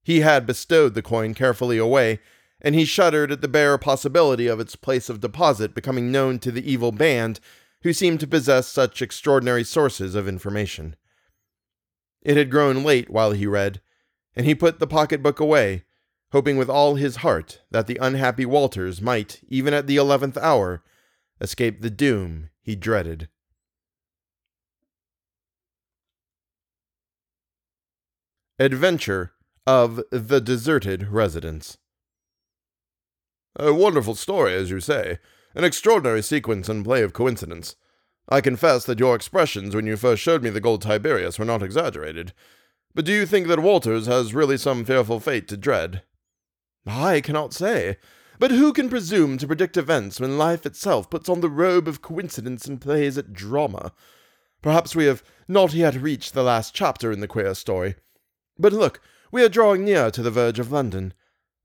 He 0.02 0.20
had 0.20 0.46
bestowed 0.46 0.94
the 0.94 1.02
coin 1.02 1.34
carefully 1.34 1.78
away, 1.78 2.20
and 2.60 2.74
he 2.74 2.84
shuddered 2.84 3.30
at 3.30 3.40
the 3.40 3.48
bare 3.48 3.78
possibility 3.78 4.46
of 4.46 4.60
its 4.60 4.76
place 4.76 5.08
of 5.08 5.20
deposit 5.20 5.74
becoming 5.74 6.10
known 6.10 6.38
to 6.40 6.50
the 6.50 6.70
evil 6.70 6.92
band 6.92 7.40
who 7.82 7.92
seemed 7.92 8.20
to 8.20 8.26
possess 8.26 8.68
such 8.68 9.02
extraordinary 9.02 9.64
sources 9.64 10.14
of 10.14 10.28
information. 10.28 10.96
It 12.20 12.36
had 12.36 12.50
grown 12.50 12.84
late 12.84 13.10
while 13.10 13.32
he 13.32 13.46
read, 13.46 13.80
and 14.36 14.46
he 14.46 14.54
put 14.54 14.78
the 14.78 14.86
pocketbook 14.86 15.40
away, 15.40 15.84
hoping 16.30 16.56
with 16.56 16.70
all 16.70 16.94
his 16.94 17.16
heart 17.16 17.60
that 17.70 17.86
the 17.86 17.98
unhappy 18.00 18.46
Walters 18.46 19.02
might, 19.02 19.40
even 19.48 19.74
at 19.74 19.86
the 19.86 19.96
eleventh 19.96 20.38
hour, 20.38 20.82
escape 21.40 21.80
the 21.80 21.90
doom 21.90 22.50
he 22.60 22.76
dreaded. 22.76 23.28
Adventure 28.58 29.31
of 29.66 30.02
the 30.10 30.40
Deserted 30.40 31.08
Residence. 31.08 31.78
A 33.56 33.72
wonderful 33.72 34.14
story, 34.14 34.54
as 34.54 34.70
you 34.70 34.80
say, 34.80 35.18
an 35.54 35.62
extraordinary 35.62 36.22
sequence 36.22 36.68
and 36.68 36.84
play 36.84 37.02
of 37.02 37.12
coincidence. 37.12 37.76
I 38.28 38.40
confess 38.40 38.84
that 38.84 38.98
your 38.98 39.14
expressions 39.14 39.74
when 39.74 39.86
you 39.86 39.96
first 39.96 40.22
showed 40.22 40.42
me 40.42 40.50
the 40.50 40.60
gold 40.60 40.82
Tiberius 40.82 41.38
were 41.38 41.44
not 41.44 41.62
exaggerated. 41.62 42.32
But 42.94 43.04
do 43.04 43.12
you 43.12 43.26
think 43.26 43.46
that 43.48 43.60
Walters 43.60 44.06
has 44.06 44.34
really 44.34 44.56
some 44.56 44.84
fearful 44.84 45.20
fate 45.20 45.48
to 45.48 45.56
dread? 45.56 46.02
I 46.86 47.20
cannot 47.20 47.52
say. 47.52 47.98
But 48.38 48.50
who 48.50 48.72
can 48.72 48.88
presume 48.88 49.38
to 49.38 49.46
predict 49.46 49.76
events 49.76 50.18
when 50.18 50.38
life 50.38 50.66
itself 50.66 51.08
puts 51.08 51.28
on 51.28 51.40
the 51.40 51.50
robe 51.50 51.86
of 51.86 52.02
coincidence 52.02 52.66
and 52.66 52.80
plays 52.80 53.16
at 53.16 53.32
drama? 53.32 53.92
Perhaps 54.60 54.96
we 54.96 55.04
have 55.04 55.22
not 55.46 55.72
yet 55.72 55.94
reached 55.94 56.34
the 56.34 56.42
last 56.42 56.74
chapter 56.74 57.12
in 57.12 57.20
the 57.20 57.28
queer 57.28 57.54
story. 57.54 57.94
But 58.58 58.72
look, 58.72 59.00
we 59.32 59.42
are 59.42 59.48
drawing 59.48 59.82
near 59.82 60.10
to 60.10 60.22
the 60.22 60.30
verge 60.30 60.58
of 60.58 60.70
London. 60.70 61.14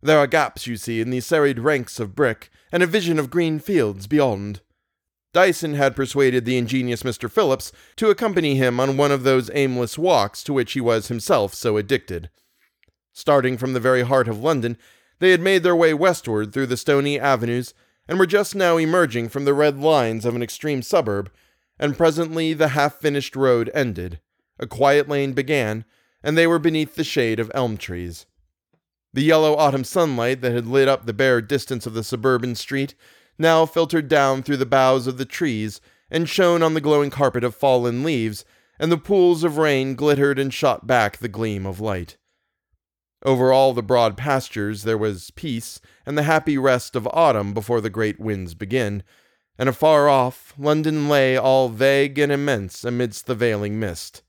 There 0.01 0.17
are 0.17 0.25
gaps, 0.25 0.65
you 0.65 0.77
see, 0.77 1.01
in 1.01 1.09
the 1.09 1.19
serried 1.19 1.59
ranks 1.59 1.99
of 1.99 2.15
brick, 2.15 2.49
and 2.71 2.81
a 2.81 2.87
vision 2.87 3.19
of 3.19 3.29
green 3.29 3.59
fields 3.59 4.07
beyond. 4.07 4.61
Dyson 5.33 5.73
had 5.73 5.95
persuaded 5.95 6.45
the 6.45 6.57
ingenious 6.57 7.03
Mr. 7.03 7.29
Phillips 7.29 7.73
to 7.97 8.09
accompany 8.09 8.55
him 8.55 8.79
on 8.79 8.95
one 8.95 9.11
of 9.11 9.23
those 9.23 9.51
aimless 9.53 9.97
walks 9.97 10.43
to 10.43 10.53
which 10.53 10.71
he 10.73 10.81
was 10.81 11.09
himself 11.09 11.53
so 11.53 11.75
addicted. 11.75 12.29
Starting 13.11 13.57
from 13.57 13.73
the 13.73 13.79
very 13.81 14.03
heart 14.03 14.29
of 14.29 14.39
London, 14.39 14.77
they 15.19 15.31
had 15.31 15.41
made 15.41 15.63
their 15.63 15.75
way 15.75 15.93
westward 15.93 16.53
through 16.53 16.67
the 16.67 16.77
stony 16.77 17.19
avenues 17.19 17.73
and 18.07 18.17
were 18.17 18.25
just 18.25 18.55
now 18.55 18.77
emerging 18.77 19.27
from 19.27 19.43
the 19.43 19.53
red 19.53 19.77
lines 19.77 20.25
of 20.25 20.35
an 20.35 20.41
extreme 20.41 20.81
suburb, 20.81 21.29
and 21.77 21.97
presently 21.97 22.53
the 22.53 22.69
half 22.69 22.95
finished 22.95 23.35
road 23.35 23.69
ended, 23.73 24.21
a 24.57 24.65
quiet 24.65 25.09
lane 25.09 25.33
began, 25.33 25.83
and 26.23 26.37
they 26.37 26.47
were 26.47 26.59
beneath 26.59 26.95
the 26.95 27.03
shade 27.03 27.39
of 27.39 27.51
elm 27.53 27.77
trees. 27.77 28.25
The 29.13 29.23
yellow 29.23 29.55
autumn 29.55 29.83
sunlight 29.83 30.41
that 30.41 30.53
had 30.53 30.67
lit 30.67 30.87
up 30.87 31.05
the 31.05 31.13
bare 31.13 31.41
distance 31.41 31.85
of 31.85 31.93
the 31.93 32.03
suburban 32.03 32.55
street 32.55 32.95
now 33.39 33.65
filtered 33.65 34.07
down 34.07 34.43
through 34.43 34.57
the 34.57 34.65
boughs 34.65 35.07
of 35.07 35.17
the 35.17 35.25
trees 35.25 35.79
and 36.09 36.29
shone 36.29 36.63
on 36.63 36.73
the 36.73 36.81
glowing 36.81 37.09
carpet 37.09 37.43
of 37.43 37.55
fallen 37.55 38.03
leaves, 38.03 38.45
and 38.79 38.91
the 38.91 38.97
pools 38.97 39.43
of 39.43 39.57
rain 39.57 39.95
glittered 39.95 40.39
and 40.39 40.53
shot 40.53 40.87
back 40.87 41.17
the 41.17 41.27
gleam 41.27 41.65
of 41.65 41.79
light. 41.79 42.17
Over 43.23 43.51
all 43.51 43.73
the 43.73 43.83
broad 43.83 44.15
pastures 44.15 44.83
there 44.83 44.97
was 44.97 45.31
peace 45.31 45.81
and 46.05 46.17
the 46.17 46.23
happy 46.23 46.57
rest 46.57 46.95
of 46.95 47.07
autumn 47.07 47.53
before 47.53 47.81
the 47.81 47.89
great 47.89 48.19
winds 48.19 48.53
begin, 48.53 49.03
and 49.57 49.67
afar 49.67 50.07
off 50.07 50.53
London 50.57 51.09
lay 51.09 51.35
all 51.35 51.69
vague 51.69 52.19
and 52.19 52.31
immense 52.31 52.83
amidst 52.83 53.25
the 53.25 53.35
veiling 53.35 53.79
mist. 53.79 54.21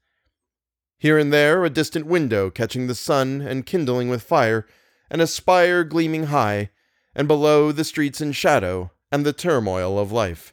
Here 0.98 1.16
and 1.16 1.32
there 1.32 1.64
a 1.64 1.70
distant 1.70 2.06
window 2.06 2.50
catching 2.50 2.86
the 2.86 2.94
sun 2.94 3.40
and 3.40 3.64
kindling 3.64 4.08
with 4.08 4.22
fire, 4.22 4.66
and 5.10 5.22
a 5.22 5.26
spire 5.26 5.84
gleaming 5.84 6.24
high, 6.24 6.70
and 7.14 7.28
below 7.28 7.70
the 7.70 7.84
streets 7.84 8.20
in 8.20 8.32
shadow 8.32 8.90
and 9.12 9.24
the 9.24 9.32
turmoil 9.32 9.98
of 9.98 10.12
life. 10.12 10.52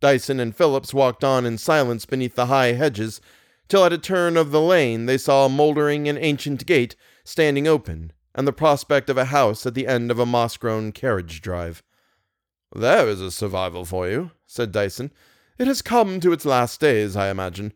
Dyson 0.00 0.40
and 0.40 0.56
Phillips 0.56 0.94
walked 0.94 1.22
on 1.22 1.44
in 1.44 1.58
silence 1.58 2.06
beneath 2.06 2.34
the 2.34 2.46
high 2.46 2.72
hedges, 2.72 3.20
till 3.68 3.84
at 3.84 3.92
a 3.92 3.98
turn 3.98 4.36
of 4.36 4.50
the 4.50 4.60
lane 4.60 5.06
they 5.06 5.18
saw 5.18 5.46
a 5.46 5.50
mouldering 5.50 6.08
and 6.08 6.18
ancient 6.18 6.64
gate 6.66 6.96
standing 7.24 7.68
open, 7.68 8.12
and 8.34 8.46
the 8.46 8.52
prospect 8.52 9.10
of 9.10 9.18
a 9.18 9.26
house 9.26 9.66
at 9.66 9.74
the 9.74 9.86
end 9.86 10.10
of 10.10 10.18
a 10.18 10.26
moss 10.26 10.56
grown 10.56 10.92
carriage 10.92 11.40
drive. 11.40 11.82
There 12.74 13.08
is 13.08 13.20
a 13.20 13.30
survival 13.30 13.84
for 13.84 14.08
you, 14.08 14.30
said 14.46 14.72
Dyson. 14.72 15.12
It 15.58 15.66
has 15.66 15.82
come 15.82 16.20
to 16.20 16.32
its 16.32 16.44
last 16.44 16.80
days, 16.80 17.16
I 17.16 17.30
imagine. 17.30 17.72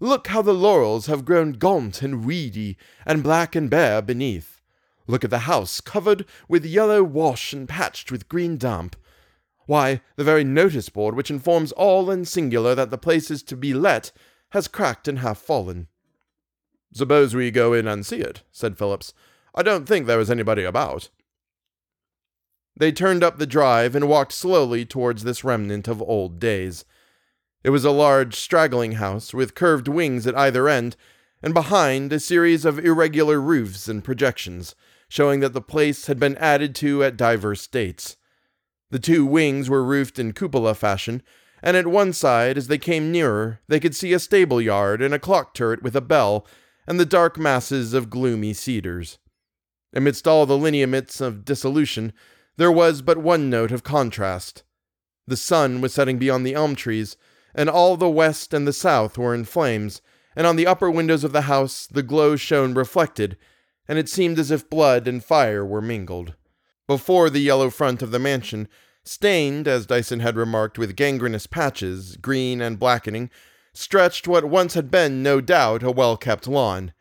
Look 0.00 0.28
how 0.28 0.42
the 0.42 0.54
laurels 0.54 1.06
have 1.06 1.24
grown 1.24 1.52
gaunt 1.52 2.02
and 2.02 2.24
weedy, 2.24 2.76
and 3.04 3.22
black 3.22 3.56
and 3.56 3.68
bare 3.68 4.00
beneath. 4.00 4.60
Look 5.06 5.24
at 5.24 5.30
the 5.30 5.40
house, 5.40 5.80
covered 5.80 6.24
with 6.48 6.64
yellow 6.64 7.02
wash 7.02 7.52
and 7.52 7.68
patched 7.68 8.12
with 8.12 8.28
green 8.28 8.58
damp. 8.58 8.94
Why, 9.66 10.00
the 10.16 10.24
very 10.24 10.44
notice 10.44 10.88
board 10.88 11.14
which 11.14 11.30
informs 11.30 11.72
all 11.72 12.10
and 12.10 12.28
singular 12.28 12.74
that 12.74 12.90
the 12.90 12.98
place 12.98 13.30
is 13.30 13.42
to 13.44 13.56
be 13.56 13.74
let 13.74 14.12
has 14.50 14.68
cracked 14.68 15.08
and 15.08 15.18
half 15.18 15.38
fallen. 15.38 15.88
Suppose 16.92 17.34
we 17.34 17.50
go 17.50 17.72
in 17.72 17.86
and 17.86 18.06
see 18.06 18.20
it, 18.20 18.42
said 18.50 18.78
Phillips. 18.78 19.12
I 19.54 19.62
don't 19.62 19.86
think 19.86 20.06
there 20.06 20.20
is 20.20 20.30
anybody 20.30 20.64
about. 20.64 21.10
They 22.76 22.92
turned 22.92 23.24
up 23.24 23.38
the 23.38 23.46
drive 23.46 23.94
and 23.94 24.08
walked 24.08 24.32
slowly 24.32 24.86
towards 24.86 25.24
this 25.24 25.42
remnant 25.42 25.88
of 25.88 26.00
old 26.00 26.38
days. 26.38 26.84
It 27.68 27.70
was 27.70 27.84
a 27.84 27.90
large, 27.90 28.34
straggling 28.34 28.92
house 28.92 29.34
with 29.34 29.54
curved 29.54 29.88
wings 29.88 30.26
at 30.26 30.34
either 30.34 30.70
end, 30.70 30.96
and 31.42 31.52
behind 31.52 32.10
a 32.14 32.18
series 32.18 32.64
of 32.64 32.78
irregular 32.78 33.38
roofs 33.38 33.88
and 33.88 34.02
projections, 34.02 34.74
showing 35.06 35.40
that 35.40 35.52
the 35.52 35.60
place 35.60 36.06
had 36.06 36.18
been 36.18 36.38
added 36.38 36.74
to 36.76 37.04
at 37.04 37.18
diverse 37.18 37.66
dates. 37.66 38.16
The 38.90 38.98
two 38.98 39.26
wings 39.26 39.68
were 39.68 39.84
roofed 39.84 40.18
in 40.18 40.32
cupola 40.32 40.74
fashion, 40.74 41.22
and 41.62 41.76
at 41.76 41.86
one 41.86 42.14
side, 42.14 42.56
as 42.56 42.68
they 42.68 42.78
came 42.78 43.12
nearer, 43.12 43.60
they 43.68 43.80
could 43.80 43.94
see 43.94 44.14
a 44.14 44.18
stable 44.18 44.62
yard 44.62 45.02
and 45.02 45.12
a 45.12 45.18
clock 45.18 45.52
turret 45.52 45.82
with 45.82 45.94
a 45.94 46.00
bell 46.00 46.46
and 46.86 46.98
the 46.98 47.04
dark 47.04 47.36
masses 47.36 47.92
of 47.92 48.08
gloomy 48.08 48.54
cedars. 48.54 49.18
Amidst 49.92 50.26
all 50.26 50.46
the 50.46 50.56
lineaments 50.56 51.20
of 51.20 51.44
dissolution, 51.44 52.14
there 52.56 52.72
was 52.72 53.02
but 53.02 53.18
one 53.18 53.50
note 53.50 53.72
of 53.72 53.82
contrast. 53.82 54.62
The 55.26 55.36
sun 55.36 55.82
was 55.82 55.92
setting 55.92 56.18
beyond 56.18 56.46
the 56.46 56.54
elm 56.54 56.74
trees, 56.74 57.18
and 57.54 57.68
all 57.68 57.96
the 57.96 58.10
west 58.10 58.54
and 58.54 58.66
the 58.66 58.72
south 58.72 59.18
were 59.18 59.34
in 59.34 59.44
flames, 59.44 60.00
and 60.36 60.46
on 60.46 60.56
the 60.56 60.66
upper 60.66 60.90
windows 60.90 61.24
of 61.24 61.32
the 61.32 61.42
house 61.42 61.86
the 61.86 62.02
glow 62.02 62.36
shone 62.36 62.74
reflected, 62.74 63.36
and 63.88 63.98
it 63.98 64.08
seemed 64.08 64.38
as 64.38 64.50
if 64.50 64.70
blood 64.70 65.08
and 65.08 65.24
fire 65.24 65.64
were 65.64 65.80
mingled. 65.80 66.34
Before 66.86 67.28
the 67.28 67.40
yellow 67.40 67.70
front 67.70 68.02
of 68.02 68.10
the 68.10 68.18
mansion, 68.18 68.68
stained, 69.04 69.66
as 69.66 69.86
Dyson 69.86 70.20
had 70.20 70.36
remarked, 70.36 70.78
with 70.78 70.96
gangrenous 70.96 71.46
patches, 71.46 72.16
green 72.16 72.60
and 72.60 72.78
blackening, 72.78 73.30
stretched 73.72 74.28
what 74.28 74.44
once 74.44 74.74
had 74.74 74.90
been, 74.90 75.22
no 75.22 75.40
doubt, 75.40 75.82
a 75.82 75.90
well 75.90 76.16
kept 76.16 76.46
lawn. 76.46 76.92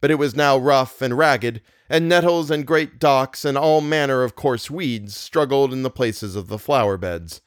But 0.00 0.10
it 0.10 0.18
was 0.18 0.34
now 0.34 0.56
rough 0.56 1.02
and 1.02 1.16
ragged, 1.16 1.60
and 1.88 2.08
nettles 2.08 2.50
and 2.50 2.66
great 2.66 2.98
docks 2.98 3.44
and 3.44 3.58
all 3.58 3.80
manner 3.80 4.22
of 4.22 4.36
coarse 4.36 4.70
weeds 4.70 5.16
struggled 5.16 5.72
in 5.72 5.82
the 5.82 5.90
places 5.90 6.36
of 6.36 6.48
the 6.48 6.58
flower 6.58 6.96
beds. 6.96 7.40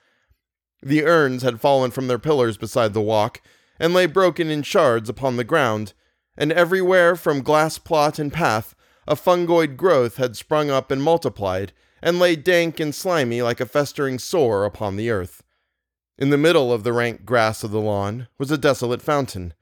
The 0.85 1.05
urns 1.05 1.43
had 1.43 1.61
fallen 1.61 1.91
from 1.91 2.07
their 2.07 2.19
pillars 2.19 2.57
beside 2.57 2.93
the 2.93 3.01
walk, 3.01 3.41
and 3.79 3.93
lay 3.93 4.05
broken 4.05 4.49
in 4.49 4.63
shards 4.63 5.09
upon 5.09 5.37
the 5.37 5.45
ground, 5.45 5.93
and 6.37 6.51
everywhere 6.51 7.15
from 7.15 7.41
glass 7.41 7.77
plot 7.77 8.19
and 8.19 8.33
path 8.33 8.75
a 9.07 9.15
fungoid 9.15 9.77
growth 9.77 10.17
had 10.17 10.35
sprung 10.35 10.69
up 10.69 10.91
and 10.91 11.01
multiplied, 11.01 11.71
and 12.01 12.19
lay 12.19 12.35
dank 12.35 12.79
and 12.79 12.93
slimy 12.93 13.41
like 13.41 13.61
a 13.61 13.65
festering 13.65 14.19
sore 14.19 14.65
upon 14.65 14.97
the 14.97 15.09
earth. 15.09 15.41
In 16.17 16.29
the 16.29 16.37
middle 16.37 16.71
of 16.71 16.83
the 16.83 16.93
rank 16.93 17.25
grass 17.25 17.63
of 17.63 17.71
the 17.71 17.81
lawn 17.81 18.27
was 18.37 18.51
a 18.51 18.57
desolate 18.57 19.01
fountain. 19.01 19.53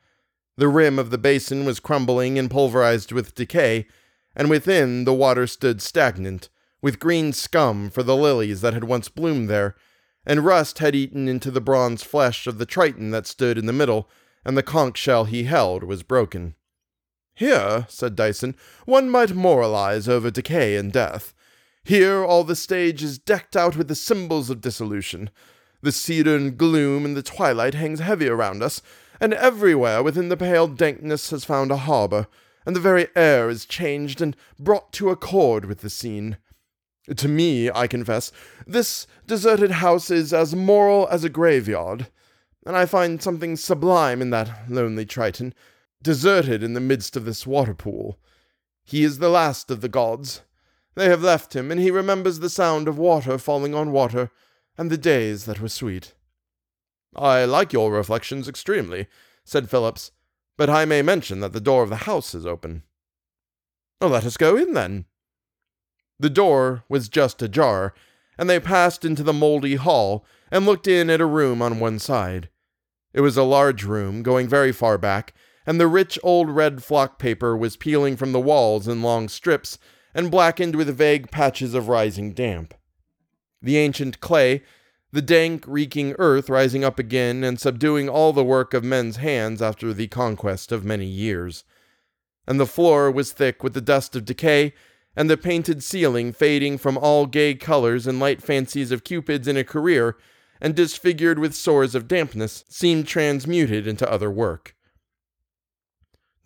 The 0.57 0.67
rim 0.67 0.97
of 0.97 1.11
the 1.11 1.17
basin 1.17 1.65
was 1.65 1.79
crumbling 1.79 2.37
and 2.37 2.49
pulverized 2.49 3.11
with 3.11 3.35
decay, 3.35 3.87
and 4.35 4.49
within 4.49 5.05
the 5.05 5.13
water 5.13 5.45
stood 5.45 5.81
stagnant, 5.81 6.49
with 6.81 6.99
green 6.99 7.31
scum 7.31 7.89
for 7.91 8.01
the 8.01 8.15
lilies 8.15 8.61
that 8.61 8.73
had 8.73 8.83
once 8.83 9.07
bloomed 9.07 9.49
there, 9.49 9.75
and 10.25 10.45
rust 10.45 10.79
had 10.79 10.95
eaten 10.95 11.27
into 11.27 11.51
the 11.51 11.61
bronze 11.61 12.03
flesh 12.03 12.47
of 12.47 12.57
the 12.57 12.65
Triton 12.65 13.11
that 13.11 13.27
stood 13.27 13.57
in 13.57 13.65
the 13.65 13.73
middle, 13.73 14.09
and 14.45 14.57
the 14.57 14.63
conch 14.63 14.97
shell 14.97 15.25
he 15.25 15.43
held 15.43 15.83
was 15.83 16.03
broken. 16.03 16.55
Here, 17.33 17.85
said 17.89 18.15
Dyson, 18.15 18.55
one 18.85 19.09
might 19.09 19.35
moralize 19.35 20.07
over 20.07 20.29
decay 20.29 20.75
and 20.75 20.91
death. 20.91 21.33
Here 21.83 22.23
all 22.23 22.43
the 22.43 22.55
stage 22.55 23.01
is 23.03 23.17
decked 23.17 23.55
out 23.55 23.75
with 23.75 23.87
the 23.87 23.95
symbols 23.95 24.49
of 24.49 24.61
dissolution. 24.61 25.31
The 25.81 25.91
cedarn 25.91 26.55
gloom 26.57 27.05
in 27.05 27.15
the 27.15 27.23
twilight 27.23 27.73
hangs 27.73 27.99
heavy 27.99 28.27
around 28.27 28.61
us, 28.61 28.81
and 29.19 29.33
everywhere 29.33 30.03
within 30.03 30.29
the 30.29 30.37
pale 30.37 30.67
dankness 30.67 31.31
has 31.31 31.43
found 31.43 31.71
a 31.71 31.77
harbour, 31.77 32.27
and 32.65 32.75
the 32.75 32.79
very 32.79 33.07
air 33.15 33.49
is 33.49 33.65
changed 33.65 34.21
and 34.21 34.35
brought 34.59 34.93
to 34.93 35.09
accord 35.09 35.65
with 35.65 35.79
the 35.79 35.89
scene. 35.89 36.37
To 37.17 37.27
me, 37.27 37.69
I 37.69 37.87
confess, 37.87 38.31
this 38.65 39.05
deserted 39.27 39.71
house 39.71 40.09
is 40.09 40.33
as 40.33 40.55
moral 40.55 41.07
as 41.09 41.23
a 41.23 41.29
graveyard, 41.29 42.07
and 42.65 42.77
I 42.77 42.85
find 42.85 43.21
something 43.21 43.57
sublime 43.57 44.21
in 44.21 44.29
that 44.29 44.69
lonely 44.69 45.05
Triton, 45.05 45.53
deserted 46.01 46.63
in 46.63 46.73
the 46.73 46.79
midst 46.79 47.17
of 47.17 47.25
this 47.25 47.45
water 47.45 47.73
pool. 47.73 48.17
He 48.83 49.03
is 49.03 49.19
the 49.19 49.29
last 49.29 49.69
of 49.69 49.81
the 49.81 49.89
gods. 49.89 50.41
They 50.95 51.09
have 51.09 51.23
left 51.23 51.55
him, 51.55 51.71
and 51.71 51.81
he 51.81 51.91
remembers 51.91 52.39
the 52.39 52.49
sound 52.49 52.87
of 52.87 52.97
water 52.97 53.37
falling 53.37 53.75
on 53.75 53.91
water, 53.91 54.31
and 54.77 54.89
the 54.89 54.97
days 54.97 55.45
that 55.45 55.59
were 55.59 55.69
sweet. 55.69 56.13
I 57.15 57.43
like 57.45 57.73
your 57.73 57.91
reflections 57.91 58.47
extremely, 58.47 59.07
said 59.43 59.69
Phillips, 59.69 60.11
but 60.57 60.69
I 60.69 60.85
may 60.85 61.01
mention 61.01 61.41
that 61.41 61.51
the 61.51 61.59
door 61.59 61.83
of 61.83 61.89
the 61.89 62.07
house 62.07 62.33
is 62.33 62.45
open. 62.45 62.83
Oh, 63.99 64.07
let 64.07 64.25
us 64.25 64.37
go 64.37 64.55
in, 64.55 64.73
then. 64.73 65.05
The 66.21 66.29
door 66.29 66.83
was 66.87 67.09
just 67.09 67.41
ajar, 67.41 67.95
and 68.37 68.47
they 68.47 68.59
passed 68.59 69.03
into 69.03 69.23
the 69.23 69.33
mouldy 69.33 69.73
hall 69.73 70.23
and 70.51 70.67
looked 70.67 70.87
in 70.87 71.09
at 71.09 71.19
a 71.19 71.25
room 71.25 71.63
on 71.63 71.79
one 71.79 71.97
side. 71.97 72.47
It 73.11 73.21
was 73.21 73.37
a 73.37 73.43
large 73.43 73.83
room, 73.83 74.21
going 74.21 74.47
very 74.47 74.71
far 74.71 74.99
back, 74.99 75.33
and 75.65 75.79
the 75.79 75.87
rich 75.87 76.19
old 76.21 76.51
red 76.51 76.83
flock 76.83 77.17
paper 77.17 77.57
was 77.57 77.75
peeling 77.75 78.17
from 78.17 78.33
the 78.33 78.39
walls 78.39 78.87
in 78.87 79.01
long 79.01 79.29
strips 79.29 79.79
and 80.13 80.29
blackened 80.29 80.75
with 80.75 80.95
vague 80.95 81.31
patches 81.31 81.73
of 81.73 81.87
rising 81.87 82.33
damp. 82.33 82.75
The 83.59 83.77
ancient 83.77 84.19
clay, 84.19 84.61
the 85.11 85.23
dank, 85.23 85.65
reeking 85.65 86.13
earth 86.19 86.51
rising 86.51 86.83
up 86.83 86.99
again 86.99 87.43
and 87.43 87.59
subduing 87.59 88.07
all 88.07 88.31
the 88.31 88.43
work 88.43 88.75
of 88.75 88.83
men's 88.83 89.17
hands 89.17 89.59
after 89.59 89.91
the 89.91 90.07
conquest 90.07 90.71
of 90.71 90.85
many 90.85 91.07
years. 91.07 91.63
And 92.45 92.59
the 92.59 92.67
floor 92.67 93.09
was 93.09 93.31
thick 93.31 93.63
with 93.63 93.73
the 93.73 93.81
dust 93.81 94.15
of 94.15 94.23
decay, 94.23 94.73
and 95.15 95.29
the 95.29 95.37
painted 95.37 95.83
ceiling 95.83 96.31
fading 96.31 96.77
from 96.77 96.97
all 96.97 97.25
gay 97.25 97.53
colors 97.53 98.07
and 98.07 98.19
light 98.19 98.41
fancies 98.41 98.91
of 98.91 99.03
cupids 99.03 99.47
in 99.47 99.57
a 99.57 99.63
career, 99.63 100.17
and 100.61 100.75
disfigured 100.75 101.39
with 101.39 101.55
sores 101.55 101.95
of 101.95 102.07
dampness, 102.07 102.63
seemed 102.69 103.07
transmuted 103.07 103.87
into 103.87 104.09
other 104.09 104.31
work. 104.31 104.75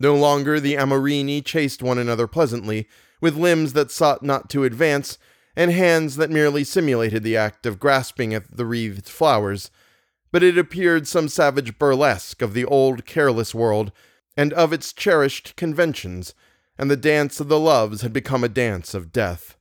No 0.00 0.14
longer 0.14 0.58
the 0.58 0.74
Amorini 0.74 1.44
chased 1.44 1.82
one 1.82 1.98
another 1.98 2.26
pleasantly, 2.26 2.88
with 3.20 3.36
limbs 3.36 3.72
that 3.72 3.90
sought 3.90 4.22
not 4.22 4.50
to 4.50 4.64
advance, 4.64 5.18
and 5.54 5.70
hands 5.70 6.16
that 6.16 6.30
merely 6.30 6.64
simulated 6.64 7.22
the 7.22 7.36
act 7.36 7.64
of 7.64 7.80
grasping 7.80 8.34
at 8.34 8.56
the 8.56 8.66
wreathed 8.66 9.08
flowers, 9.08 9.70
but 10.30 10.42
it 10.42 10.58
appeared 10.58 11.08
some 11.08 11.28
savage 11.28 11.78
burlesque 11.78 12.42
of 12.42 12.52
the 12.52 12.64
old 12.64 13.06
careless 13.06 13.54
world, 13.54 13.90
and 14.36 14.52
of 14.52 14.72
its 14.72 14.92
cherished 14.92 15.56
conventions, 15.56 16.34
and 16.78 16.90
the 16.90 16.96
dance 16.96 17.40
of 17.40 17.48
the 17.48 17.58
loves 17.58 18.02
had 18.02 18.12
become 18.12 18.44
a 18.44 18.48
dance 18.48 18.94
of 18.94 19.12
death. 19.12 19.56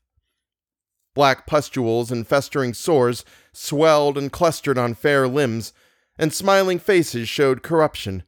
Black 1.14 1.48
pustules 1.48 2.12
and 2.12 2.28
festering 2.28 2.74
sores 2.74 3.24
swelled 3.54 4.18
and 4.18 4.32
clustered 4.32 4.78
on 4.78 4.94
fair 4.94 5.28
limbs, 5.28 5.72
and 6.18 6.34
smiling 6.34 6.78
faces 6.78 7.30
showed 7.30 7.64
corruption, 7.64 8.24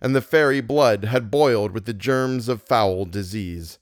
and 0.00 0.14
the 0.14 0.20
fairy 0.20 0.60
blood 0.60 1.04
had 1.04 1.30
boiled 1.30 1.70
with 1.70 1.84
the 1.84 1.94
germs 1.94 2.48
of 2.48 2.62
foul 2.62 3.04
disease. 3.04 3.78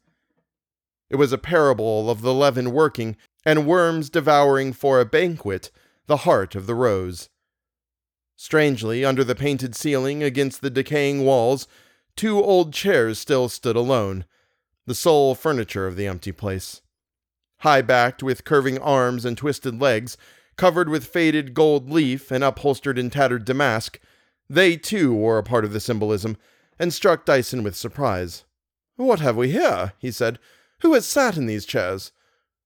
It 1.08 1.16
was 1.16 1.32
a 1.32 1.38
parable 1.38 2.10
of 2.10 2.20
the 2.20 2.34
leaven 2.34 2.72
working, 2.72 3.16
and 3.44 3.66
worms 3.66 4.10
devouring 4.10 4.74
for 4.74 5.00
a 5.00 5.06
banquet 5.06 5.70
the 6.06 6.18
heart 6.18 6.54
of 6.54 6.66
the 6.66 6.74
rose. 6.74 7.30
Strangely, 8.36 9.04
under 9.04 9.24
the 9.24 9.34
painted 9.34 9.74
ceiling, 9.74 10.22
against 10.22 10.60
the 10.60 10.70
decaying 10.70 11.24
walls, 11.24 11.66
two 12.16 12.42
old 12.42 12.72
chairs 12.72 13.18
still 13.18 13.48
stood 13.48 13.76
alone, 13.76 14.24
the 14.86 14.94
sole 14.94 15.34
furniture 15.34 15.86
of 15.86 15.96
the 15.96 16.06
empty 16.06 16.32
place. 16.32 16.80
High 17.58 17.82
backed, 17.82 18.22
with 18.22 18.44
curving 18.44 18.78
arms 18.78 19.24
and 19.24 19.36
twisted 19.36 19.80
legs, 19.80 20.16
covered 20.56 20.88
with 20.88 21.06
faded 21.06 21.54
gold 21.54 21.90
leaf 21.90 22.30
and 22.30 22.42
upholstered 22.42 22.98
in 22.98 23.10
tattered 23.10 23.44
damask, 23.44 24.00
they, 24.48 24.76
too, 24.76 25.14
were 25.14 25.38
a 25.38 25.42
part 25.42 25.64
of 25.64 25.72
the 25.72 25.80
symbolism, 25.80 26.36
and 26.78 26.92
struck 26.92 27.24
Dyson 27.24 27.62
with 27.62 27.76
surprise. 27.76 28.44
What 28.96 29.20
have 29.20 29.36
we 29.36 29.52
here? 29.52 29.92
he 29.98 30.10
said. 30.10 30.38
Who 30.80 30.94
has 30.94 31.06
sat 31.06 31.36
in 31.36 31.46
these 31.46 31.64
chairs? 31.64 32.12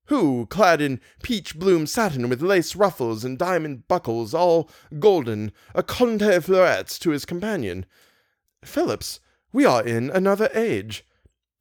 Who, 0.07 0.47
clad 0.47 0.81
in 0.81 1.01
peach 1.23 1.59
bloom 1.59 1.87
satin 1.87 2.29
with 2.29 2.43
lace 2.43 2.77
ruffles 2.77 3.25
and 3.25 3.39
diamond 3.39 3.89
buckles, 3.89 4.35
all 4.35 4.71
golden, 4.99 5.53
a 5.75 5.83
conte 5.83 6.41
fleurettes 6.41 6.99
to 7.01 7.11
his 7.11 7.25
companion? 7.25 7.87
Phillips, 8.65 9.21
we 9.53 9.65
are 9.65 9.83
in 9.83 10.11
another 10.11 10.51
age. 10.55 11.05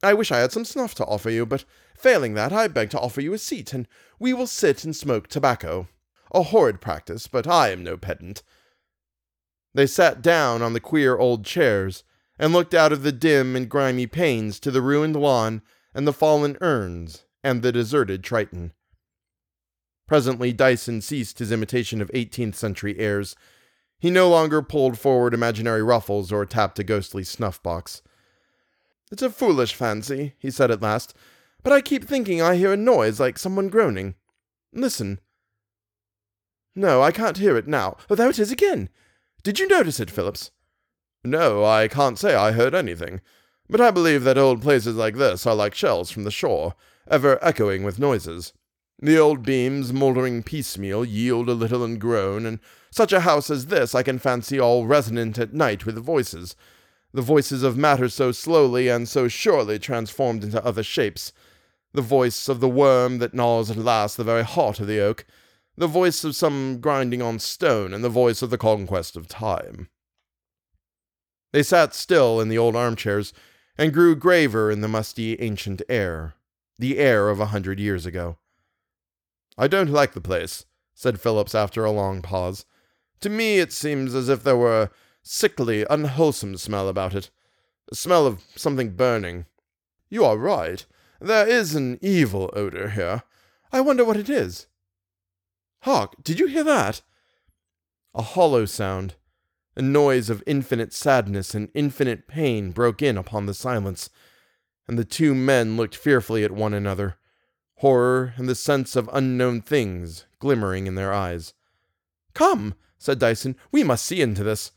I 0.04 0.14
wish 0.14 0.30
I 0.30 0.38
had 0.38 0.52
some 0.52 0.64
snuff 0.64 0.94
to 0.96 1.06
offer 1.06 1.30
you, 1.30 1.46
but 1.46 1.64
failing 1.96 2.34
that, 2.34 2.52
I 2.52 2.68
beg 2.68 2.90
to 2.90 3.00
offer 3.00 3.20
you 3.20 3.32
a 3.32 3.38
seat, 3.38 3.72
and 3.72 3.88
we 4.18 4.32
will 4.32 4.46
sit 4.46 4.84
and 4.84 4.94
smoke 4.94 5.28
tobacco. 5.28 5.88
A 6.32 6.42
horrid 6.42 6.80
practice, 6.80 7.26
but 7.26 7.46
I 7.46 7.70
am 7.70 7.82
no 7.82 7.96
pedant. 7.96 8.42
They 9.72 9.86
sat 9.86 10.22
down 10.22 10.62
on 10.62 10.72
the 10.72 10.80
queer 10.80 11.16
old 11.16 11.44
chairs 11.44 12.04
and 12.38 12.52
looked 12.52 12.74
out 12.74 12.92
of 12.92 13.02
the 13.02 13.12
dim 13.12 13.56
and 13.56 13.68
grimy 13.68 14.06
panes 14.06 14.60
to 14.60 14.70
the 14.70 14.82
ruined 14.82 15.16
lawn 15.16 15.62
and 15.94 16.06
the 16.06 16.12
fallen 16.12 16.56
urns 16.60 17.24
and 17.42 17.62
the 17.62 17.72
deserted 17.72 18.22
Triton. 18.22 18.72
Presently 20.06 20.52
Dyson 20.52 21.00
ceased 21.00 21.38
his 21.38 21.50
imitation 21.50 22.02
of 22.02 22.10
18th 22.10 22.56
century 22.56 22.98
airs. 22.98 23.34
He 23.98 24.10
no 24.10 24.28
longer 24.28 24.60
pulled 24.60 24.98
forward 24.98 25.32
imaginary 25.32 25.82
ruffles 25.82 26.30
or 26.30 26.44
tapped 26.44 26.78
a 26.78 26.84
ghostly 26.84 27.24
snuff 27.24 27.62
box. 27.62 28.02
It's 29.12 29.22
a 29.22 29.30
foolish 29.30 29.74
fancy, 29.74 30.34
he 30.38 30.50
said 30.50 30.70
at 30.70 30.82
last, 30.82 31.14
but 31.62 31.72
I 31.72 31.80
keep 31.80 32.04
thinking 32.04 32.40
I 32.42 32.56
hear 32.56 32.72
a 32.72 32.76
noise 32.76 33.20
like 33.20 33.38
someone 33.38 33.68
groaning. 33.68 34.14
Listen. 34.72 35.20
No, 36.74 37.02
I 37.02 37.12
can't 37.12 37.38
hear 37.38 37.56
it 37.56 37.68
now. 37.68 37.96
Oh, 38.10 38.14
there 38.14 38.30
it 38.30 38.38
is 38.38 38.50
again. 38.50 38.88
Did 39.42 39.58
you 39.58 39.68
notice 39.68 40.00
it, 40.00 40.10
Phillips? 40.10 40.50
No, 41.24 41.64
I 41.64 41.88
can't 41.88 42.18
say 42.18 42.34
I 42.34 42.52
heard 42.52 42.74
anything. 42.74 43.20
But 43.68 43.80
I 43.80 43.90
believe 43.90 44.24
that 44.24 44.36
old 44.36 44.60
places 44.60 44.96
like 44.96 45.16
this 45.16 45.46
are 45.46 45.54
like 45.54 45.74
shells 45.74 46.10
from 46.10 46.24
the 46.24 46.30
shore, 46.30 46.74
ever 47.08 47.42
echoing 47.42 47.82
with 47.82 47.98
noises. 47.98 48.52
The 49.00 49.18
old 49.18 49.42
beams, 49.42 49.92
mouldering 49.92 50.42
piecemeal, 50.42 51.04
yield 51.04 51.48
a 51.48 51.54
little 51.54 51.82
and 51.82 52.00
groan, 52.00 52.46
and 52.46 52.60
such 52.90 53.12
a 53.12 53.20
house 53.20 53.50
as 53.50 53.66
this 53.66 53.94
I 53.94 54.02
can 54.02 54.18
fancy 54.18 54.60
all 54.60 54.86
resonant 54.86 55.38
at 55.38 55.54
night 55.54 55.86
with 55.86 55.96
voices, 55.96 56.56
the 57.14 57.22
voices 57.22 57.62
of 57.62 57.76
matter 57.76 58.08
so 58.08 58.32
slowly 58.32 58.88
and 58.88 59.08
so 59.08 59.28
surely 59.28 59.78
transformed 59.78 60.42
into 60.42 60.62
other 60.64 60.82
shapes, 60.82 61.32
the 61.92 62.02
voice 62.02 62.48
of 62.48 62.58
the 62.58 62.68
worm 62.68 63.18
that 63.18 63.32
gnaws 63.32 63.70
at 63.70 63.76
last 63.76 64.16
the 64.16 64.24
very 64.24 64.42
heart 64.42 64.80
of 64.80 64.88
the 64.88 64.98
oak, 64.98 65.24
the 65.76 65.86
voice 65.86 66.24
of 66.24 66.34
some 66.34 66.80
grinding 66.80 67.22
on 67.22 67.38
stone, 67.38 67.94
and 67.94 68.02
the 68.02 68.08
voice 68.08 68.42
of 68.42 68.50
the 68.50 68.58
conquest 68.58 69.16
of 69.16 69.28
time. 69.28 69.88
They 71.52 71.62
sat 71.62 71.94
still 71.94 72.40
in 72.40 72.48
the 72.48 72.58
old 72.58 72.74
armchairs, 72.74 73.32
and 73.78 73.92
grew 73.92 74.16
graver 74.16 74.70
in 74.70 74.80
the 74.80 74.88
musty 74.88 75.40
ancient 75.40 75.82
air, 75.88 76.34
the 76.78 76.98
air 76.98 77.28
of 77.28 77.38
a 77.38 77.46
hundred 77.46 77.78
years 77.78 78.06
ago. 78.06 78.38
I 79.56 79.68
don't 79.68 79.90
like 79.90 80.14
the 80.14 80.20
place, 80.20 80.64
said 80.94 81.20
Phillips 81.20 81.54
after 81.54 81.84
a 81.84 81.92
long 81.92 82.22
pause. 82.22 82.66
To 83.20 83.30
me 83.30 83.60
it 83.60 83.72
seems 83.72 84.16
as 84.16 84.28
if 84.28 84.42
there 84.42 84.56
were 84.56 84.90
sickly, 85.24 85.84
unwholesome 85.88 86.56
smell 86.58 86.88
about 86.88 87.14
it, 87.14 87.30
a 87.90 87.96
smell 87.96 88.26
of 88.26 88.44
something 88.54 88.90
burning. 88.90 89.46
You 90.08 90.24
are 90.24 90.36
right. 90.36 90.84
There 91.20 91.48
is 91.48 91.74
an 91.74 91.98
evil 92.00 92.50
odor 92.52 92.90
here. 92.90 93.22
I 93.72 93.80
wonder 93.80 94.04
what 94.04 94.18
it 94.18 94.30
is. 94.30 94.66
Hark, 95.80 96.22
did 96.22 96.38
you 96.38 96.46
hear 96.46 96.62
that? 96.64 97.02
A 98.14 98.22
hollow 98.22 98.64
sound, 98.66 99.16
a 99.74 99.82
noise 99.82 100.30
of 100.30 100.42
infinite 100.46 100.92
sadness 100.92 101.54
and 101.54 101.68
infinite 101.74 102.28
pain 102.28 102.70
broke 102.70 103.02
in 103.02 103.18
upon 103.18 103.46
the 103.46 103.54
silence, 103.54 104.10
and 104.86 104.98
the 104.98 105.04
two 105.04 105.34
men 105.34 105.76
looked 105.76 105.96
fearfully 105.96 106.44
at 106.44 106.52
one 106.52 106.74
another, 106.74 107.16
horror 107.76 108.34
and 108.36 108.48
the 108.48 108.54
sense 108.54 108.94
of 108.94 109.10
unknown 109.12 109.60
things 109.62 110.26
glimmering 110.38 110.86
in 110.86 110.94
their 110.94 111.12
eyes. 111.12 111.54
Come, 112.34 112.74
said 112.98 113.18
Dyson, 113.18 113.56
we 113.72 113.82
must 113.82 114.04
see 114.04 114.20
into 114.20 114.44
this. 114.44 114.72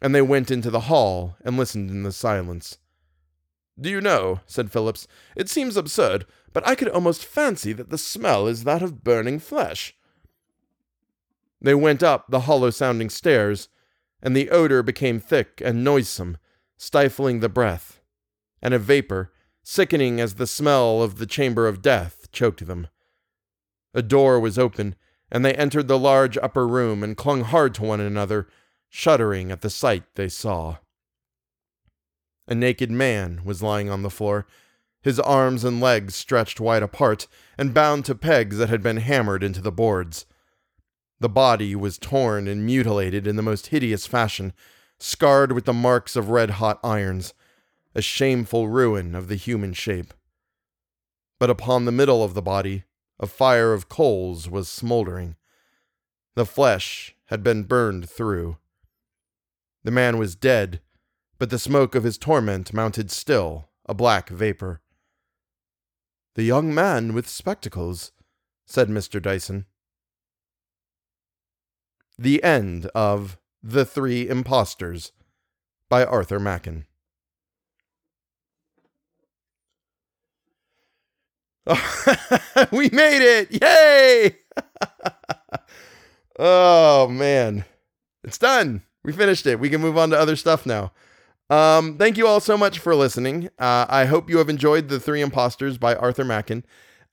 And 0.00 0.14
they 0.14 0.22
went 0.22 0.50
into 0.50 0.70
the 0.70 0.80
hall 0.80 1.36
and 1.44 1.56
listened 1.56 1.90
in 1.90 2.02
the 2.02 2.12
silence. 2.12 2.78
Do 3.80 3.90
you 3.90 4.00
know, 4.00 4.40
said 4.46 4.72
Phillips, 4.72 5.06
it 5.36 5.48
seems 5.48 5.76
absurd, 5.76 6.26
but 6.52 6.66
I 6.66 6.74
could 6.74 6.88
almost 6.88 7.24
fancy 7.24 7.72
that 7.72 7.90
the 7.90 7.98
smell 7.98 8.46
is 8.46 8.64
that 8.64 8.82
of 8.82 9.04
burning 9.04 9.38
flesh. 9.38 9.94
They 11.60 11.74
went 11.74 12.02
up 12.02 12.26
the 12.28 12.40
hollow 12.40 12.70
sounding 12.70 13.10
stairs, 13.10 13.68
and 14.22 14.36
the 14.36 14.50
odor 14.50 14.82
became 14.82 15.20
thick 15.20 15.60
and 15.64 15.84
noisome, 15.84 16.38
stifling 16.76 17.40
the 17.40 17.48
breath, 17.48 18.00
and 18.62 18.74
a 18.74 18.78
vapor, 18.78 19.32
sickening 19.62 20.20
as 20.20 20.34
the 20.34 20.46
smell 20.46 21.02
of 21.02 21.18
the 21.18 21.26
chamber 21.26 21.68
of 21.68 21.82
death, 21.82 22.30
choked 22.32 22.66
them. 22.66 22.88
A 23.94 24.02
door 24.02 24.40
was 24.40 24.58
open, 24.58 24.94
and 25.30 25.44
they 25.44 25.54
entered 25.54 25.88
the 25.88 25.98
large 25.98 26.38
upper 26.38 26.66
room 26.66 27.02
and 27.02 27.16
clung 27.16 27.42
hard 27.42 27.74
to 27.74 27.82
one 27.82 28.00
another, 28.00 28.48
shuddering 28.88 29.50
at 29.50 29.60
the 29.60 29.70
sight 29.70 30.04
they 30.14 30.28
saw. 30.28 30.76
A 32.46 32.54
naked 32.54 32.90
man 32.90 33.42
was 33.44 33.62
lying 33.62 33.90
on 33.90 34.02
the 34.02 34.10
floor, 34.10 34.46
his 35.02 35.20
arms 35.20 35.64
and 35.64 35.80
legs 35.80 36.14
stretched 36.14 36.60
wide 36.60 36.82
apart 36.82 37.26
and 37.56 37.74
bound 37.74 38.04
to 38.06 38.14
pegs 38.14 38.58
that 38.58 38.68
had 38.68 38.82
been 38.82 38.96
hammered 38.96 39.42
into 39.42 39.60
the 39.60 39.72
boards. 39.72 40.26
The 41.20 41.28
body 41.28 41.74
was 41.74 41.98
torn 41.98 42.48
and 42.48 42.64
mutilated 42.64 43.26
in 43.26 43.36
the 43.36 43.42
most 43.42 43.68
hideous 43.68 44.06
fashion, 44.06 44.52
scarred 44.98 45.52
with 45.52 45.64
the 45.64 45.72
marks 45.72 46.16
of 46.16 46.30
red 46.30 46.50
hot 46.50 46.80
irons, 46.82 47.34
a 47.94 48.02
shameful 48.02 48.68
ruin 48.68 49.14
of 49.14 49.28
the 49.28 49.36
human 49.36 49.72
shape. 49.72 50.14
But 51.38 51.50
upon 51.50 51.84
the 51.84 51.92
middle 51.92 52.22
of 52.24 52.34
the 52.34 52.42
body, 52.42 52.84
a 53.20 53.26
fire 53.26 53.72
of 53.72 53.88
coals 53.88 54.48
was 54.48 54.68
smoldering. 54.68 55.36
The 56.34 56.46
flesh 56.46 57.16
had 57.26 57.42
been 57.42 57.64
burned 57.64 58.08
through. 58.08 58.58
The 59.84 59.90
man 59.90 60.18
was 60.18 60.34
dead, 60.36 60.80
but 61.38 61.50
the 61.50 61.58
smoke 61.58 61.94
of 61.94 62.04
his 62.04 62.18
torment 62.18 62.72
mounted 62.72 63.10
still, 63.10 63.68
a 63.86 63.94
black 63.94 64.28
vapor. 64.28 64.80
The 66.34 66.42
young 66.42 66.74
man 66.74 67.14
with 67.14 67.28
spectacles, 67.28 68.12
said 68.66 68.88
Mr. 68.88 69.20
Dyson. 69.20 69.66
The 72.18 72.42
End 72.42 72.86
of 72.94 73.38
The 73.62 73.84
Three 73.84 74.28
Impostors 74.28 75.12
by 75.88 76.04
Arthur 76.04 76.40
Machen. 76.40 76.86
we 82.72 82.88
made 82.90 83.22
it! 83.22 83.62
Yay! 83.62 84.36
oh 86.38 87.08
man. 87.08 87.64
It's 88.24 88.38
done. 88.38 88.82
We 89.08 89.14
finished 89.14 89.46
it. 89.46 89.58
We 89.58 89.70
can 89.70 89.80
move 89.80 89.96
on 89.96 90.10
to 90.10 90.18
other 90.18 90.36
stuff 90.36 90.66
now. 90.66 90.92
Um, 91.48 91.96
thank 91.96 92.18
you 92.18 92.26
all 92.26 92.40
so 92.40 92.58
much 92.58 92.78
for 92.78 92.94
listening. 92.94 93.48
Uh, 93.58 93.86
I 93.88 94.04
hope 94.04 94.28
you 94.28 94.36
have 94.36 94.50
enjoyed 94.50 94.90
The 94.90 95.00
Three 95.00 95.22
Impostors 95.22 95.78
by 95.78 95.94
Arthur 95.94 96.26
Machen. 96.26 96.62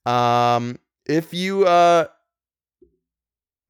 Um, 0.06 0.78
if 1.06 1.34
you 1.34 1.64
uh, 1.64 2.08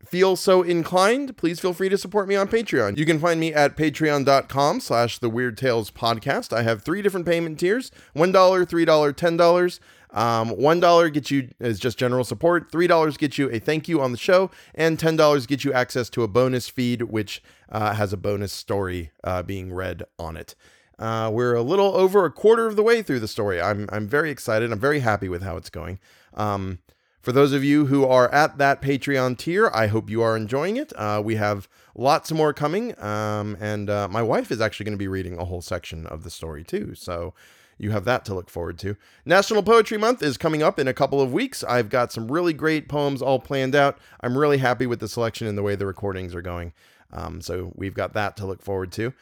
feel 0.03 0.35
so 0.35 0.63
inclined, 0.63 1.37
please 1.37 1.59
feel 1.59 1.71
free 1.71 1.87
to 1.89 1.99
support 1.99 2.27
me 2.27 2.35
on 2.35 2.47
Patreon. 2.47 2.97
You 2.97 3.05
can 3.05 3.19
find 3.19 3.39
me 3.39 3.53
at 3.53 3.77
patreon.com 3.77 4.79
slash 4.79 5.19
the 5.19 5.29
Weird 5.29 5.55
Tales 5.55 5.91
Podcast. 5.91 6.51
I 6.51 6.63
have 6.63 6.81
three 6.81 7.03
different 7.03 7.27
payment 7.27 7.59
tiers, 7.59 7.91
$1, 8.15 8.33
$3, 8.33 9.13
$10. 9.13 9.79
Um, 10.15 10.51
$1 10.51 11.13
gets 11.13 11.29
you 11.29 11.49
is 11.59 11.77
just 11.77 11.99
general 11.99 12.23
support, 12.23 12.71
$3 12.71 13.17
gets 13.17 13.37
you 13.37 13.51
a 13.51 13.59
thank 13.59 13.87
you 13.87 14.01
on 14.01 14.13
the 14.13 14.17
show, 14.17 14.49
and 14.73 14.97
$10 14.97 15.47
gets 15.47 15.65
you 15.65 15.73
access 15.73 16.09
to 16.11 16.23
a 16.23 16.27
bonus 16.27 16.69
feed, 16.69 17.03
which 17.03 17.43
uh, 17.69 17.93
has 17.93 18.13
a 18.13 18.17
bonus 18.17 18.53
story 18.53 19.11
uh, 19.23 19.43
being 19.43 19.73
read 19.73 20.03
on 20.17 20.37
it. 20.37 20.55
Uh, 20.97 21.29
we're 21.31 21.53
a 21.53 21.61
little 21.61 21.93
over 21.97 22.23
a 22.23 22.31
quarter 22.31 22.65
of 22.65 22.77
the 22.77 22.83
way 22.83 23.01
through 23.01 23.19
the 23.19 23.27
story. 23.27 23.61
I'm, 23.61 23.89
I'm 23.91 24.07
very 24.07 24.31
excited. 24.31 24.71
I'm 24.71 24.79
very 24.79 24.99
happy 24.99 25.27
with 25.27 25.43
how 25.43 25.57
it's 25.57 25.69
going. 25.69 25.99
Um, 26.33 26.79
for 27.25 27.33
those 27.33 27.51
of 27.51 27.63
you 27.63 27.87
who 27.87 28.05
are 28.05 28.31
at 28.31 28.59
that 28.59 28.81
Patreon 28.81 29.37
tier, 29.37 29.69
I 29.73 29.87
hope 29.87 30.09
you 30.09 30.21
are 30.21 30.37
enjoying 30.37 30.77
it. 30.77 30.93
Uh, 30.95 31.21
we 31.25 31.35
have 31.35 31.67
lots 31.95 32.31
more 32.31 32.53
coming, 32.53 32.97
um, 33.03 33.57
and 33.59 33.89
uh, 33.89 34.07
my 34.07 34.21
wife 34.21 34.51
is 34.51 34.61
actually 34.61 34.85
going 34.85 34.93
to 34.93 34.99
be 34.99 35.07
reading 35.07 35.37
a 35.37 35.45
whole 35.45 35.61
section 35.61 36.05
of 36.05 36.23
the 36.23 36.29
story 36.29 36.63
too. 36.63 36.93
So 36.93 37.33
you 37.77 37.91
have 37.91 38.05
that 38.05 38.25
to 38.25 38.33
look 38.33 38.49
forward 38.49 38.79
to. 38.79 38.95
National 39.25 39.63
Poetry 39.63 39.97
Month 39.97 40.23
is 40.23 40.37
coming 40.37 40.63
up 40.63 40.79
in 40.79 40.87
a 40.87 40.93
couple 40.93 41.21
of 41.21 41.33
weeks. 41.33 41.63
I've 41.63 41.89
got 41.89 42.11
some 42.11 42.31
really 42.31 42.53
great 42.53 42.87
poems 42.87 43.21
all 43.21 43.39
planned 43.39 43.75
out. 43.75 43.97
I'm 44.21 44.37
really 44.37 44.59
happy 44.59 44.85
with 44.85 44.99
the 44.99 45.07
selection 45.07 45.47
and 45.47 45.57
the 45.57 45.63
way 45.63 45.75
the 45.75 45.85
recordings 45.85 46.33
are 46.33 46.41
going. 46.41 46.73
Um, 47.11 47.41
so 47.41 47.71
we've 47.75 47.93
got 47.93 48.13
that 48.13 48.37
to 48.37 48.45
look 48.45 48.61
forward 48.61 48.91
to. 48.93 49.13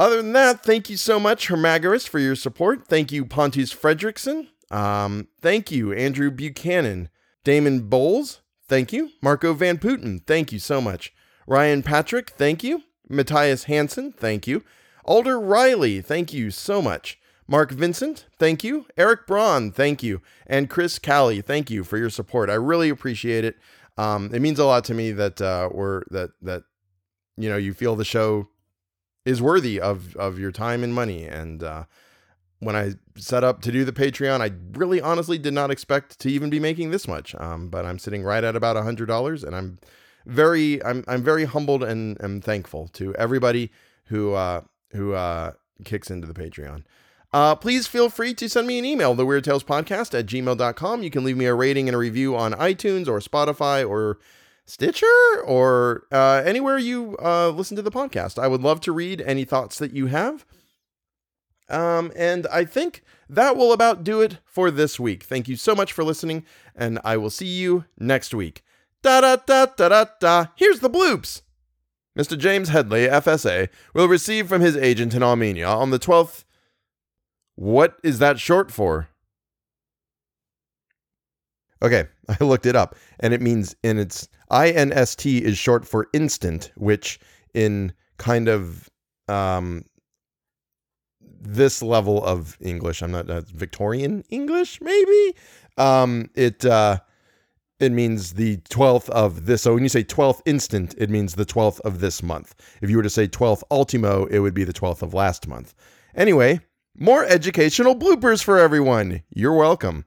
Other 0.00 0.16
than 0.16 0.32
that, 0.32 0.64
thank 0.64 0.90
you 0.90 0.96
so 0.96 1.20
much, 1.20 1.48
Hermagoras, 1.48 2.08
for 2.08 2.18
your 2.18 2.34
support. 2.34 2.86
Thank 2.88 3.12
you, 3.12 3.24
Pontus 3.24 3.72
Fredrickson. 3.72 4.48
Um, 4.70 5.28
thank 5.40 5.70
you, 5.70 5.92
Andrew 5.92 6.30
Buchanan. 6.30 7.08
Damon 7.44 7.88
Bowles, 7.88 8.40
thank 8.66 8.92
you. 8.92 9.10
Marco 9.22 9.52
Van 9.52 9.78
Putten, 9.78 10.20
thank 10.20 10.50
you 10.50 10.58
so 10.58 10.80
much. 10.80 11.12
Ryan 11.46 11.82
Patrick, 11.82 12.30
thank 12.30 12.64
you. 12.64 12.82
Matthias 13.08 13.64
Hansen, 13.64 14.12
thank 14.12 14.46
you. 14.46 14.64
Alder 15.04 15.38
Riley, 15.38 16.00
thank 16.00 16.32
you 16.32 16.50
so 16.50 16.80
much. 16.80 17.20
Mark 17.46 17.70
Vincent, 17.70 18.26
thank 18.38 18.64
you. 18.64 18.86
Eric 18.96 19.26
Braun, 19.26 19.70
thank 19.70 20.02
you. 20.02 20.22
And 20.46 20.70
Chris 20.70 20.98
Callie, 20.98 21.42
thank 21.42 21.70
you 21.70 21.84
for 21.84 21.98
your 21.98 22.10
support. 22.10 22.48
I 22.48 22.54
really 22.54 22.88
appreciate 22.88 23.44
it. 23.44 23.56
Um, 23.98 24.30
it 24.32 24.40
means 24.40 24.58
a 24.58 24.64
lot 24.64 24.84
to 24.84 24.94
me 24.94 25.12
that 25.12 25.40
uh, 25.40 25.68
we're 25.70 26.02
that 26.10 26.30
that 26.42 26.64
you 27.36 27.48
know 27.48 27.56
you 27.56 27.74
feel 27.74 27.96
the 27.96 28.04
show 28.04 28.48
is 29.24 29.40
worthy 29.40 29.80
of 29.80 30.16
of 30.16 30.38
your 30.38 30.50
time 30.52 30.82
and 30.82 30.94
money. 30.94 31.26
And 31.26 31.62
uh, 31.62 31.84
when 32.60 32.76
I 32.76 32.94
set 33.16 33.44
up 33.44 33.60
to 33.62 33.72
do 33.72 33.84
the 33.84 33.92
Patreon, 33.92 34.40
I 34.40 34.52
really 34.78 35.00
honestly 35.00 35.38
did 35.38 35.54
not 35.54 35.70
expect 35.70 36.18
to 36.20 36.30
even 36.30 36.50
be 36.50 36.58
making 36.58 36.90
this 36.90 37.06
much. 37.06 37.34
Um, 37.36 37.68
but 37.68 37.84
I'm 37.84 37.98
sitting 37.98 38.22
right 38.22 38.42
at 38.42 38.56
about 38.56 38.76
a 38.76 38.82
hundred 38.82 39.06
dollars, 39.06 39.44
and 39.44 39.54
I'm 39.54 39.78
very 40.26 40.82
I'm 40.84 41.04
I'm 41.06 41.22
very 41.22 41.44
humbled 41.44 41.84
and 41.84 42.20
am 42.22 42.40
thankful 42.40 42.88
to 42.94 43.14
everybody 43.14 43.70
who 44.06 44.32
uh, 44.32 44.62
who 44.92 45.12
uh, 45.12 45.52
kicks 45.84 46.10
into 46.10 46.26
the 46.26 46.34
Patreon. 46.34 46.84
Uh, 47.34 47.52
please 47.56 47.88
feel 47.88 48.08
free 48.08 48.32
to 48.32 48.48
send 48.48 48.64
me 48.64 48.78
an 48.78 48.84
email, 48.84 49.12
the 49.12 49.26
Weird 49.26 49.42
Tales 49.42 49.64
Podcast 49.64 50.16
at 50.16 50.26
gmail.com. 50.26 51.02
You 51.02 51.10
can 51.10 51.24
leave 51.24 51.36
me 51.36 51.46
a 51.46 51.54
rating 51.54 51.88
and 51.88 51.94
a 51.96 51.98
review 51.98 52.36
on 52.36 52.52
iTunes 52.52 53.08
or 53.08 53.18
Spotify 53.18 53.84
or 53.84 54.20
Stitcher 54.66 55.42
or 55.44 56.06
uh, 56.12 56.44
anywhere 56.46 56.78
you 56.78 57.16
uh, 57.20 57.48
listen 57.48 57.74
to 57.74 57.82
the 57.82 57.90
podcast. 57.90 58.40
I 58.40 58.46
would 58.46 58.60
love 58.62 58.80
to 58.82 58.92
read 58.92 59.20
any 59.20 59.44
thoughts 59.44 59.78
that 59.80 59.92
you 59.92 60.06
have. 60.06 60.46
Um, 61.68 62.12
and 62.14 62.46
I 62.52 62.64
think 62.64 63.02
that 63.28 63.56
will 63.56 63.72
about 63.72 64.04
do 64.04 64.20
it 64.20 64.38
for 64.44 64.70
this 64.70 65.00
week. 65.00 65.24
Thank 65.24 65.48
you 65.48 65.56
so 65.56 65.74
much 65.74 65.92
for 65.92 66.04
listening, 66.04 66.44
and 66.76 67.00
I 67.02 67.16
will 67.16 67.30
see 67.30 67.48
you 67.48 67.84
next 67.98 68.32
week. 68.32 68.62
Da 69.02 69.22
da 69.22 69.38
da 69.44 69.66
da 69.76 69.88
da 69.88 70.04
da. 70.20 70.46
Here's 70.54 70.78
the 70.78 70.90
bloops. 70.90 71.42
Mr. 72.16 72.38
James 72.38 72.68
Headley, 72.68 73.08
FSA, 73.08 73.70
will 73.92 74.06
receive 74.06 74.46
from 74.46 74.60
his 74.60 74.76
agent 74.76 75.14
in 75.14 75.24
Armenia 75.24 75.66
on 75.66 75.90
the 75.90 75.98
12th 75.98 76.44
what 77.56 77.98
is 78.02 78.18
that 78.18 78.38
short 78.38 78.70
for? 78.70 79.08
Okay, 81.82 82.04
I 82.28 82.42
looked 82.44 82.66
it 82.66 82.76
up 82.76 82.96
and 83.20 83.34
it 83.34 83.40
means 83.40 83.74
in 83.82 83.98
its 83.98 84.28
INST 84.50 85.42
is 85.42 85.58
short 85.58 85.86
for 85.86 86.08
instant, 86.12 86.72
which 86.76 87.20
in 87.52 87.92
kind 88.18 88.48
of 88.48 88.88
um 89.28 89.84
this 91.20 91.82
level 91.82 92.24
of 92.24 92.56
English, 92.60 93.02
I'm 93.02 93.10
not 93.10 93.28
uh, 93.28 93.42
Victorian 93.42 94.24
English 94.30 94.80
maybe. 94.80 95.34
Um 95.76 96.30
it 96.34 96.64
uh 96.64 96.98
it 97.80 97.90
means 97.92 98.34
the 98.34 98.58
12th 98.70 99.08
of 99.10 99.46
this. 99.46 99.62
So 99.62 99.74
when 99.74 99.82
you 99.82 99.88
say 99.88 100.04
12th 100.04 100.40
instant, 100.46 100.94
it 100.96 101.10
means 101.10 101.34
the 101.34 101.44
12th 101.44 101.80
of 101.80 102.00
this 102.00 102.22
month. 102.22 102.54
If 102.80 102.88
you 102.88 102.96
were 102.96 103.02
to 103.02 103.10
say 103.10 103.26
12th 103.26 103.64
ultimo, 103.70 104.26
it 104.26 104.38
would 104.38 104.54
be 104.54 104.64
the 104.64 104.72
12th 104.72 105.02
of 105.02 105.12
last 105.12 105.48
month. 105.48 105.74
Anyway, 106.14 106.60
more 106.98 107.24
educational 107.24 107.96
bloopers 107.96 108.42
for 108.42 108.58
everyone. 108.58 109.22
You're 109.30 109.54
welcome. 109.54 110.04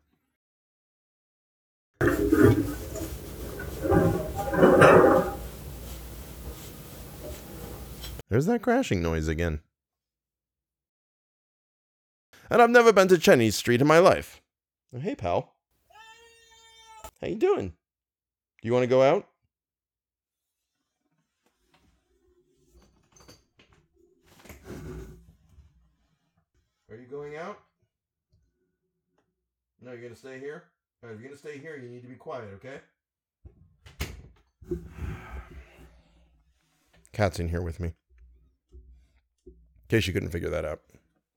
There's 8.29 8.45
that 8.45 8.61
crashing 8.61 9.01
noise 9.01 9.27
again. 9.27 9.61
And 12.49 12.61
I've 12.61 12.69
never 12.69 12.93
been 12.93 13.07
to 13.09 13.17
Cheney 13.17 13.51
Street 13.51 13.81
in 13.81 13.87
my 13.87 13.99
life. 13.99 14.41
Hey, 14.97 15.15
pal. 15.15 15.53
How 17.21 17.27
you 17.27 17.35
doing? 17.35 17.69
Do 18.61 18.67
you 18.67 18.73
want 18.73 18.83
to 18.83 18.87
go 18.87 19.01
out? 19.01 19.27
Are 26.89 26.95
you 26.95 27.05
going 27.37 27.49
out? 27.49 27.59
No, 29.81 29.91
you're 29.91 30.01
gonna 30.01 30.15
stay 30.15 30.39
here? 30.39 30.63
Right, 31.01 31.13
if 31.13 31.19
you're 31.19 31.29
gonna 31.29 31.37
stay 31.37 31.57
here, 31.57 31.77
you 31.77 31.89
need 31.89 32.01
to 32.01 32.07
be 32.07 32.15
quiet, 32.15 32.49
okay? 32.55 32.79
Cat's 37.13 37.39
in 37.39 37.49
here 37.49 37.61
with 37.61 37.79
me. 37.79 37.93
In 39.47 39.53
case 39.89 40.07
you 40.07 40.13
couldn't 40.13 40.29
figure 40.29 40.49
that 40.49 40.65
out. 40.65 40.81